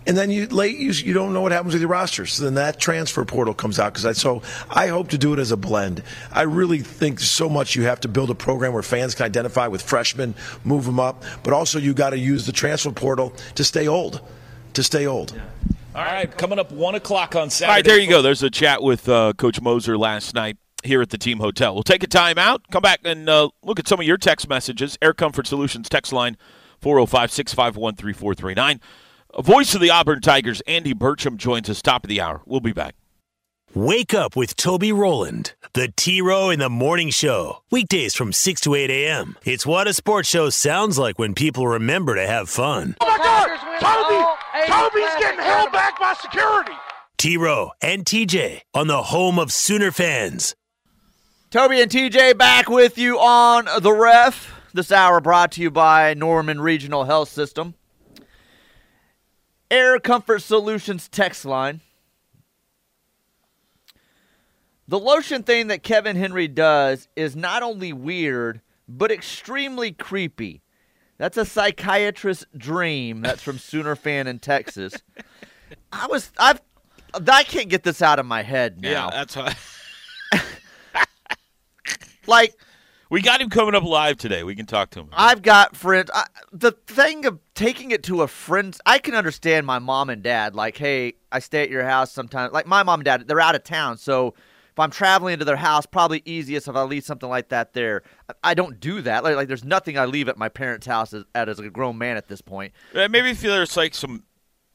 And 0.05 0.17
then 0.17 0.29
you 0.29 0.47
late 0.47 0.77
you, 0.77 0.91
you 0.91 1.13
don't 1.13 1.33
know 1.33 1.41
what 1.41 1.53
happens 1.53 1.73
with 1.73 1.81
your 1.81 1.91
roster. 1.91 2.25
So 2.25 2.43
then 2.43 2.55
that 2.55 2.79
transfer 2.79 3.23
portal 3.23 3.53
comes 3.53 3.79
out 3.79 3.93
because 3.93 4.05
I 4.05 4.13
so 4.13 4.41
I 4.69 4.87
hope 4.87 5.09
to 5.09 5.17
do 5.17 5.31
it 5.31 5.39
as 5.39 5.51
a 5.51 5.57
blend. 5.57 6.03
I 6.31 6.41
really 6.41 6.79
think 6.79 7.19
so 7.19 7.47
much 7.47 7.75
you 7.75 7.83
have 7.83 8.01
to 8.01 8.07
build 8.07 8.31
a 8.31 8.35
program 8.35 8.73
where 8.73 8.81
fans 8.81 9.13
can 9.13 9.25
identify 9.25 9.67
with 9.67 9.83
freshmen, 9.83 10.33
move 10.65 10.85
them 10.85 10.99
up, 10.99 11.23
but 11.43 11.53
also 11.53 11.77
you 11.77 11.93
got 11.93 12.09
to 12.09 12.17
use 12.17 12.47
the 12.47 12.51
transfer 12.51 12.91
portal 12.91 13.31
to 13.55 13.63
stay 13.63 13.87
old, 13.87 14.21
to 14.73 14.83
stay 14.83 15.05
old. 15.05 15.33
Yeah. 15.35 15.70
All 15.93 16.03
right, 16.03 16.37
coming 16.37 16.57
up 16.57 16.71
1 16.71 16.95
o'clock 16.95 17.35
on 17.35 17.49
Saturday. 17.49 17.69
All 17.69 17.75
right, 17.75 17.85
there 17.85 17.99
you 17.99 18.07
go. 18.09 18.21
There's 18.21 18.41
a 18.41 18.49
chat 18.49 18.81
with 18.81 19.09
uh, 19.09 19.33
Coach 19.33 19.59
Moser 19.59 19.97
last 19.97 20.33
night 20.33 20.55
here 20.85 21.01
at 21.01 21.09
the 21.09 21.17
team 21.17 21.39
hotel. 21.39 21.73
We'll 21.73 21.83
take 21.83 22.01
a 22.01 22.07
time 22.07 22.37
out, 22.37 22.61
come 22.71 22.81
back 22.81 23.01
and 23.03 23.27
uh, 23.27 23.49
look 23.61 23.77
at 23.77 23.89
some 23.89 23.99
of 23.99 24.05
your 24.05 24.17
text 24.17 24.47
messages. 24.47 24.97
Air 25.01 25.13
Comfort 25.13 25.47
Solutions 25.47 25.89
text 25.89 26.13
line 26.13 26.37
405 26.79 27.31
651 27.31 27.95
3439. 27.95 28.79
Voice 29.43 29.75
of 29.75 29.81
the 29.81 29.89
Auburn 29.89 30.21
Tigers, 30.21 30.61
Andy 30.61 30.93
Burcham, 30.93 31.35
joins 31.35 31.69
us 31.69 31.81
top 31.81 32.05
of 32.05 32.09
the 32.09 32.21
hour. 32.21 32.41
We'll 32.45 32.61
be 32.61 32.71
back. 32.73 32.95
Wake 33.73 34.13
up 34.13 34.35
with 34.35 34.57
Toby 34.57 34.91
Rowland, 34.91 35.53
the 35.71 35.87
T 35.95 36.21
Row 36.21 36.49
in 36.49 36.59
the 36.59 36.69
Morning 36.69 37.09
Show. 37.09 37.63
Weekdays 37.71 38.13
from 38.13 38.33
6 38.33 38.59
to 38.61 38.75
8 38.75 38.89
a.m. 38.89 39.37
It's 39.45 39.65
what 39.65 39.87
a 39.87 39.93
sports 39.93 40.27
show 40.27 40.49
sounds 40.49 40.99
like 40.99 41.17
when 41.17 41.33
people 41.33 41.65
remember 41.65 42.15
to 42.15 42.27
have 42.27 42.49
fun. 42.49 42.97
Oh 42.99 43.07
my 43.07 43.17
God! 43.17 43.47
Toby! 43.79 44.67
Toby's 44.67 45.15
getting 45.19 45.39
held 45.39 45.71
back 45.71 45.97
by 45.97 46.13
security! 46.15 46.73
T 47.17 47.37
Row 47.37 47.71
and 47.81 48.03
TJ 48.03 48.59
on 48.73 48.87
the 48.87 49.03
home 49.03 49.39
of 49.39 49.53
Sooner 49.53 49.91
fans. 49.91 50.53
Toby 51.49 51.79
and 51.79 51.89
TJ 51.89 52.37
back 52.37 52.67
with 52.67 52.97
you 52.97 53.19
on 53.19 53.69
the 53.81 53.93
ref. 53.93 54.53
This 54.73 54.91
hour 54.91 55.21
brought 55.21 55.53
to 55.53 55.61
you 55.61 55.71
by 55.71 56.13
Norman 56.13 56.59
Regional 56.59 57.05
Health 57.05 57.29
System. 57.29 57.75
Air 59.69 59.97
Comfort 59.97 60.41
Solutions 60.41 61.07
text 61.07 61.45
line 61.45 61.79
the 64.91 64.99
lotion 64.99 65.41
thing 65.43 65.67
that 65.67 65.83
Kevin 65.83 66.17
Henry 66.17 66.49
does 66.49 67.07
is 67.15 67.33
not 67.33 67.63
only 67.63 67.93
weird, 67.93 68.59
but 68.89 69.09
extremely 69.09 69.93
creepy. 69.93 70.63
That's 71.17 71.37
a 71.37 71.45
psychiatrist's 71.45 72.45
dream. 72.57 73.21
That's 73.21 73.41
from 73.41 73.57
Sooner 73.57 73.95
fan 73.95 74.27
in 74.27 74.39
Texas. 74.39 74.93
I 75.93 76.07
was 76.07 76.29
I've 76.37 76.59
I 77.13 77.43
can't 77.43 77.69
get 77.69 77.83
this 77.83 78.01
out 78.01 78.19
of 78.19 78.25
my 78.25 78.43
head 78.43 78.81
now. 78.81 78.89
Yeah, 78.89 79.09
that's 79.11 79.35
why. 79.37 79.55
like 82.27 82.53
we 83.09 83.21
got 83.21 83.39
him 83.39 83.49
coming 83.49 83.75
up 83.75 83.83
live 83.83 84.17
today. 84.17 84.43
We 84.43 84.55
can 84.55 84.65
talk 84.65 84.89
to 84.89 84.99
him. 84.99 85.09
I've 85.13 85.41
got 85.41 85.73
friends. 85.73 86.11
I, 86.13 86.25
the 86.51 86.73
thing 86.73 87.25
of 87.25 87.39
taking 87.55 87.91
it 87.91 88.03
to 88.03 88.23
a 88.23 88.27
friend's, 88.27 88.81
I 88.85 88.99
can 88.99 89.15
understand 89.15 89.65
my 89.65 89.79
mom 89.79 90.09
and 90.09 90.21
dad. 90.21 90.53
Like, 90.53 90.75
hey, 90.75 91.13
I 91.31 91.39
stay 91.39 91.63
at 91.63 91.69
your 91.69 91.85
house 91.85 92.11
sometimes. 92.11 92.51
Like 92.51 92.67
my 92.67 92.83
mom 92.83 92.99
and 92.99 93.05
dad, 93.05 93.25
they're 93.25 93.39
out 93.39 93.55
of 93.55 93.63
town, 93.63 93.97
so 93.97 94.33
I'm 94.81 94.91
traveling 94.91 95.39
to 95.39 95.45
their 95.45 95.55
house, 95.55 95.85
probably 95.85 96.21
easiest 96.25 96.67
if 96.67 96.75
I 96.75 96.83
leave 96.83 97.03
something 97.03 97.29
like 97.29 97.49
that 97.49 97.73
there. 97.73 98.03
I 98.43 98.53
don't 98.53 98.79
do 98.79 99.01
that. 99.01 99.23
Like, 99.23 99.35
like 99.35 99.47
there's 99.47 99.63
nothing 99.63 99.97
I 99.97 100.05
leave 100.05 100.27
at 100.27 100.37
my 100.37 100.49
parents' 100.49 100.87
house 100.87 101.13
as, 101.13 101.23
as 101.33 101.59
a 101.59 101.69
grown 101.69 101.97
man 101.97 102.17
at 102.17 102.27
this 102.27 102.41
point. 102.41 102.73
Maybe 102.93 103.31
if 103.31 103.41
there's 103.41 103.77
like 103.77 103.93
some 103.93 104.23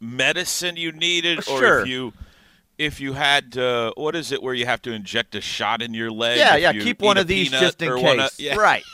medicine 0.00 0.76
you 0.76 0.92
needed, 0.92 1.38
or 1.40 1.42
sure. 1.42 1.80
if 1.80 1.88
you 1.88 2.12
if 2.78 3.00
you 3.00 3.14
had 3.14 3.56
uh, 3.56 3.92
what 3.96 4.14
is 4.14 4.32
it 4.32 4.42
where 4.42 4.54
you 4.54 4.66
have 4.66 4.82
to 4.82 4.92
inject 4.92 5.34
a 5.34 5.40
shot 5.40 5.82
in 5.82 5.94
your 5.94 6.10
leg? 6.10 6.38
Yeah, 6.38 6.56
yeah. 6.56 6.72
Keep 6.72 7.00
one 7.00 7.18
of 7.18 7.26
these 7.26 7.50
just 7.50 7.80
in 7.82 7.96
case. 7.98 8.32
Of, 8.32 8.40
yeah. 8.40 8.56
Right. 8.56 8.84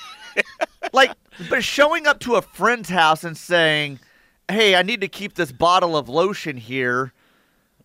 like, 0.93 1.13
but 1.51 1.65
showing 1.65 2.07
up 2.07 2.21
to 2.21 2.37
a 2.37 2.43
friend's 2.43 2.89
house 2.89 3.25
and 3.25 3.37
saying, 3.37 4.01
"Hey, 4.49 4.75
I 4.77 4.83
need 4.83 5.01
to 5.01 5.09
keep 5.09 5.35
this 5.35 5.53
bottle 5.53 5.97
of 5.97 6.09
lotion 6.09 6.57
here." 6.57 7.13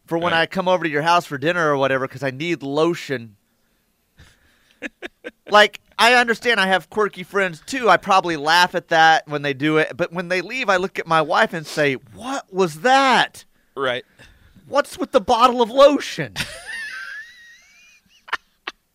For 0.08 0.18
when 0.18 0.34
right. 0.34 0.42
I 0.42 0.46
come 0.46 0.68
over 0.68 0.84
to 0.84 0.90
your 0.90 1.02
house 1.04 1.26
for 1.26 1.38
dinner 1.38 1.72
or 1.72 1.78
whatever 1.78 2.08
because 2.08 2.24
I 2.24 2.32
need 2.32 2.64
lotion. 2.64 3.36
like 5.50 5.80
I 6.00 6.14
understand 6.14 6.60
I 6.60 6.68
have 6.68 6.90
quirky 6.90 7.24
friends 7.24 7.62
too. 7.66 7.90
I 7.90 7.98
probably 7.98 8.38
laugh 8.38 8.74
at 8.76 8.88
that 8.90 9.28
when 9.28 9.42
they 9.42 9.54
do 9.54 9.78
it, 9.78 9.96
but 9.96 10.14
when 10.14 10.30
they 10.30 10.42
leave, 10.42 10.70
I 10.70 10.78
look 10.78 10.98
at 10.98 11.08
my 11.08 11.22
wife 11.22 11.54
and 11.54 11.66
say, 11.66 11.96
"What 12.14 12.52
was 12.54 12.82
that?" 12.82 13.46
Right. 13.76 14.06
What's 14.68 14.98
with 14.98 15.12
the 15.12 15.22
bottle 15.22 15.62
of 15.62 15.70
lotion? 15.70 16.36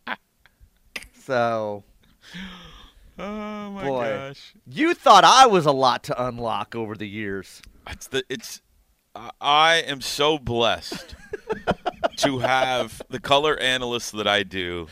so. 1.18 1.84
Oh 3.18 3.70
my 3.70 3.84
boy, 3.84 4.04
gosh! 4.04 4.54
You 4.66 4.94
thought 4.94 5.24
I 5.24 5.46
was 5.46 5.66
a 5.66 5.72
lot 5.72 6.04
to 6.04 6.24
unlock 6.24 6.74
over 6.74 6.94
the 6.94 7.08
years. 7.08 7.60
It's 7.86 8.06
the 8.08 8.24
it's 8.28 8.62
I 9.14 9.82
am 9.86 10.00
so 10.00 10.38
blessed 10.38 11.14
to 12.16 12.38
have 12.38 13.02
the 13.10 13.20
color 13.20 13.58
analysts 13.58 14.10
that 14.12 14.26
I 14.26 14.42
do. 14.42 14.86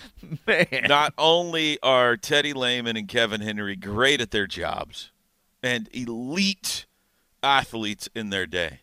Man. 0.47 0.67
Not 0.89 1.15
only 1.17 1.79
are 1.83 2.17
Teddy 2.17 2.53
Lehman 2.53 2.97
and 2.97 3.09
Kevin 3.09 3.41
Henry 3.41 3.77
great 3.77 4.21
at 4.21 4.31
their 4.31 4.47
jobs 4.47 5.11
and 5.63 5.89
elite 5.93 6.87
athletes 7.43 8.09
in 8.15 8.31
their 8.31 8.47
day, 8.47 8.81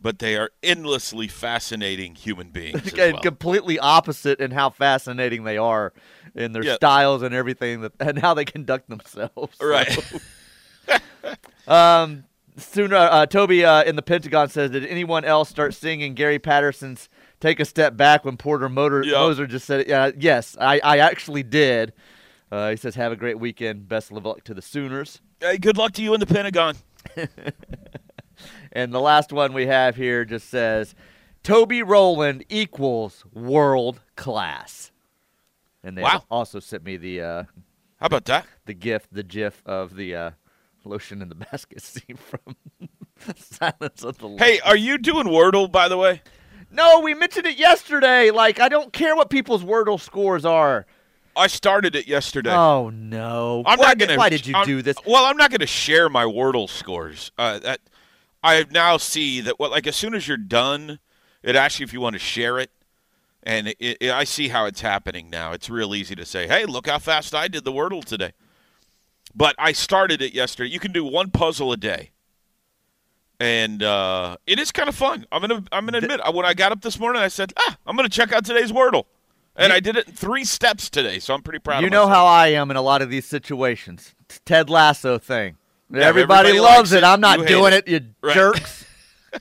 but 0.00 0.18
they 0.18 0.36
are 0.36 0.50
endlessly 0.62 1.28
fascinating 1.28 2.14
human 2.14 2.48
beings. 2.48 2.92
and 2.98 3.14
well. 3.14 3.22
completely 3.22 3.78
opposite 3.78 4.40
in 4.40 4.50
how 4.50 4.70
fascinating 4.70 5.44
they 5.44 5.58
are 5.58 5.92
in 6.34 6.52
their 6.52 6.74
styles 6.76 7.22
and 7.22 7.34
everything 7.34 7.82
that, 7.82 7.92
and 8.00 8.18
how 8.18 8.32
they 8.32 8.46
conduct 8.46 8.88
themselves. 8.88 9.58
Right. 9.60 9.98
um, 11.68 12.24
Sooner, 12.60 12.96
uh, 12.96 13.26
Toby 13.26 13.64
uh, 13.64 13.82
in 13.82 13.96
the 13.96 14.02
Pentagon 14.02 14.48
says, 14.48 14.70
did 14.70 14.86
anyone 14.86 15.24
else 15.24 15.48
start 15.48 15.74
singing 15.74 16.14
Gary 16.14 16.38
Patterson's 16.38 17.08
"Take 17.40 17.60
a 17.60 17.64
Step 17.64 17.96
Back" 17.96 18.24
when 18.24 18.36
Porter 18.36 18.68
Motor- 18.68 19.02
yep. 19.02 19.14
Moser 19.14 19.46
just 19.46 19.66
said 19.66 19.80
it? 19.80 19.88
Yeah, 19.88 20.10
yes, 20.16 20.56
I, 20.60 20.80
I 20.84 20.98
actually 20.98 21.42
did. 21.42 21.92
Uh, 22.52 22.70
he 22.70 22.76
says, 22.76 22.94
"Have 22.94 23.12
a 23.12 23.16
great 23.16 23.38
weekend. 23.38 23.88
Best 23.88 24.12
of 24.12 24.24
luck 24.24 24.44
to 24.44 24.54
the 24.54 24.62
Sooners." 24.62 25.20
Hey, 25.40 25.58
good 25.58 25.76
luck 25.76 25.92
to 25.92 26.02
you 26.02 26.14
in 26.14 26.20
the 26.20 26.26
Pentagon. 26.26 26.76
and 28.72 28.92
the 28.92 29.00
last 29.00 29.32
one 29.32 29.52
we 29.52 29.66
have 29.66 29.96
here 29.96 30.24
just 30.24 30.48
says, 30.48 30.94
"Toby 31.42 31.82
Rowland 31.82 32.44
equals 32.48 33.24
world 33.32 34.00
class." 34.16 34.90
And 35.82 35.96
they 35.96 36.02
wow. 36.02 36.24
also 36.30 36.60
sent 36.60 36.84
me 36.84 36.96
the. 36.96 37.20
Uh, 37.22 37.42
How 37.96 38.06
about 38.06 38.26
that? 38.26 38.46
The 38.66 38.74
gift, 38.74 39.08
the 39.12 39.22
GIF 39.22 39.62
of 39.64 39.96
the 39.96 40.14
uh, 40.14 40.30
lotion 40.84 41.22
in 41.22 41.28
the 41.28 41.34
basket 41.52 41.82
scene 41.82 42.16
from 42.16 42.56
the 43.26 43.34
Silence 43.36 44.02
of 44.04 44.18
the 44.18 44.26
Lambs. 44.26 44.42
Hey, 44.42 44.60
are 44.60 44.76
you 44.76 44.98
doing 44.98 45.26
Wordle, 45.26 45.70
by 45.70 45.88
the 45.88 45.96
way? 45.96 46.22
No, 46.70 47.00
we 47.00 47.14
mentioned 47.14 47.46
it 47.46 47.58
yesterday. 47.58 48.30
Like, 48.30 48.60
I 48.60 48.68
don't 48.68 48.92
care 48.92 49.16
what 49.16 49.28
people's 49.28 49.64
Wordle 49.64 50.00
scores 50.00 50.44
are. 50.44 50.86
I 51.36 51.46
started 51.46 51.94
it 51.94 52.06
yesterday. 52.08 52.52
Oh 52.52 52.90
no! 52.90 53.62
I'm 53.64 53.78
why, 53.78 53.86
not 53.86 53.98
gonna. 53.98 54.16
Why 54.16 54.28
did 54.28 54.46
you 54.46 54.54
I'm- 54.54 54.66
do 54.66 54.82
this? 54.82 54.96
Well, 55.06 55.24
I'm 55.24 55.36
not 55.36 55.50
gonna 55.50 55.66
share 55.66 56.08
my 56.08 56.24
Wordle 56.24 56.68
scores. 56.68 57.30
Uh, 57.38 57.60
that 57.60 57.80
I 58.42 58.66
now 58.70 58.96
see 58.96 59.40
that. 59.42 59.58
What 59.58 59.70
like 59.70 59.86
as 59.86 59.94
soon 59.96 60.14
as 60.14 60.26
you're 60.26 60.36
done, 60.36 60.98
it 61.42 61.54
asks 61.54 61.78
you 61.78 61.84
if 61.84 61.92
you 61.92 62.00
want 62.00 62.14
to 62.14 62.18
share 62.18 62.58
it, 62.58 62.70
and 63.44 63.68
it, 63.68 63.76
it, 63.78 64.10
I 64.10 64.24
see 64.24 64.48
how 64.48 64.66
it's 64.66 64.80
happening 64.80 65.30
now. 65.30 65.52
It's 65.52 65.70
real 65.70 65.94
easy 65.94 66.16
to 66.16 66.26
say, 66.26 66.48
"Hey, 66.48 66.66
look 66.66 66.88
how 66.88 66.98
fast 66.98 67.32
I 67.34 67.46
did 67.46 67.64
the 67.64 67.72
Wordle 67.72 68.04
today." 68.04 68.32
But 69.34 69.54
I 69.58 69.72
started 69.72 70.20
it 70.22 70.34
yesterday. 70.34 70.70
You 70.70 70.80
can 70.80 70.92
do 70.92 71.04
one 71.04 71.30
puzzle 71.30 71.72
a 71.72 71.76
day, 71.76 72.10
and 73.38 73.82
uh, 73.82 74.36
it 74.46 74.58
is 74.58 74.72
kind 74.72 74.88
of 74.88 74.94
fun. 74.94 75.26
I'm 75.30 75.40
gonna 75.40 75.64
I'm 75.72 75.86
gonna 75.86 75.98
admit 75.98 76.20
when 76.34 76.44
I 76.44 76.54
got 76.54 76.72
up 76.72 76.82
this 76.82 76.98
morning, 76.98 77.22
I 77.22 77.28
said, 77.28 77.52
"Ah, 77.56 77.76
I'm 77.86 77.96
gonna 77.96 78.08
check 78.08 78.32
out 78.32 78.44
today's 78.44 78.72
Wordle." 78.72 79.04
And 79.56 79.72
I 79.72 79.80
did 79.80 79.96
it 79.96 80.08
in 80.08 80.14
three 80.14 80.44
steps 80.44 80.88
today, 80.88 81.18
so 81.18 81.34
I'm 81.34 81.42
pretty 81.42 81.58
proud 81.58 81.82
You 81.82 81.90
know 81.90 82.06
how 82.06 82.24
I 82.24 82.48
am 82.48 82.70
in 82.70 82.76
a 82.76 82.82
lot 82.82 83.02
of 83.02 83.10
these 83.10 83.26
situations. 83.26 84.14
Ted 84.46 84.70
Lasso 84.70 85.18
thing. 85.18 85.56
Yeah, 85.92 86.02
everybody, 86.02 86.50
everybody 86.50 86.60
loves 86.60 86.92
it. 86.92 86.98
it. 86.98 87.04
I'm 87.04 87.20
not 87.20 87.46
doing 87.46 87.72
it. 87.72 87.84
it, 87.86 87.88
you 87.88 88.00
Right. 88.22 88.34
jerks. 88.34 88.86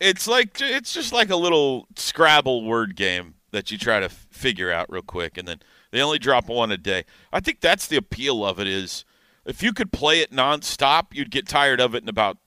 It's 0.00 0.26
like 0.26 0.58
it's 0.62 0.94
just 0.94 1.12
like 1.12 1.28
a 1.28 1.36
little 1.36 1.86
Scrabble 1.94 2.64
word 2.64 2.96
game 2.96 3.34
that 3.50 3.70
you 3.70 3.76
try 3.76 4.00
to 4.00 4.06
f- 4.06 4.26
figure 4.30 4.70
out 4.72 4.90
real 4.90 5.02
quick, 5.02 5.36
and 5.36 5.46
then 5.46 5.60
they 5.90 6.00
only 6.00 6.18
drop 6.18 6.48
one 6.48 6.70
a 6.70 6.76
day. 6.76 7.04
I 7.32 7.40
think 7.40 7.60
that's 7.60 7.86
the 7.86 7.96
appeal 7.96 8.44
of 8.44 8.58
it. 8.60 8.66
Is 8.66 9.04
if 9.44 9.62
you 9.62 9.72
could 9.72 9.92
play 9.92 10.20
it 10.20 10.32
nonstop, 10.32 11.12
you'd 11.12 11.30
get 11.30 11.48
tired 11.48 11.80
of 11.80 11.94
it 11.94 12.02
in 12.02 12.08
about 12.08 12.38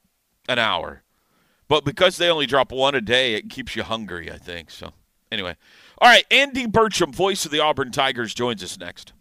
an 0.48 0.60
hour. 0.60 1.04
But 1.68 1.86
because 1.86 2.18
they 2.18 2.30
only 2.30 2.46
drop 2.46 2.72
one 2.72 2.96
a 2.96 3.02
day, 3.02 3.34
it 3.36 3.50
keeps 3.50 3.76
you 3.76 3.84
hungry. 3.84 4.32
I 4.32 4.38
think 4.38 4.70
so. 4.70 4.92
Anyway, 5.32 5.56
all 6.00 6.10
right. 6.10 6.26
Andy 6.30 6.68
Burcham, 6.68 7.14
voice 7.14 7.46
of 7.46 7.52
the 7.52 7.60
Auburn 7.60 7.92
Tigers, 7.92 8.34
joins 8.34 8.64
us 8.64 8.78
next. 8.78 9.14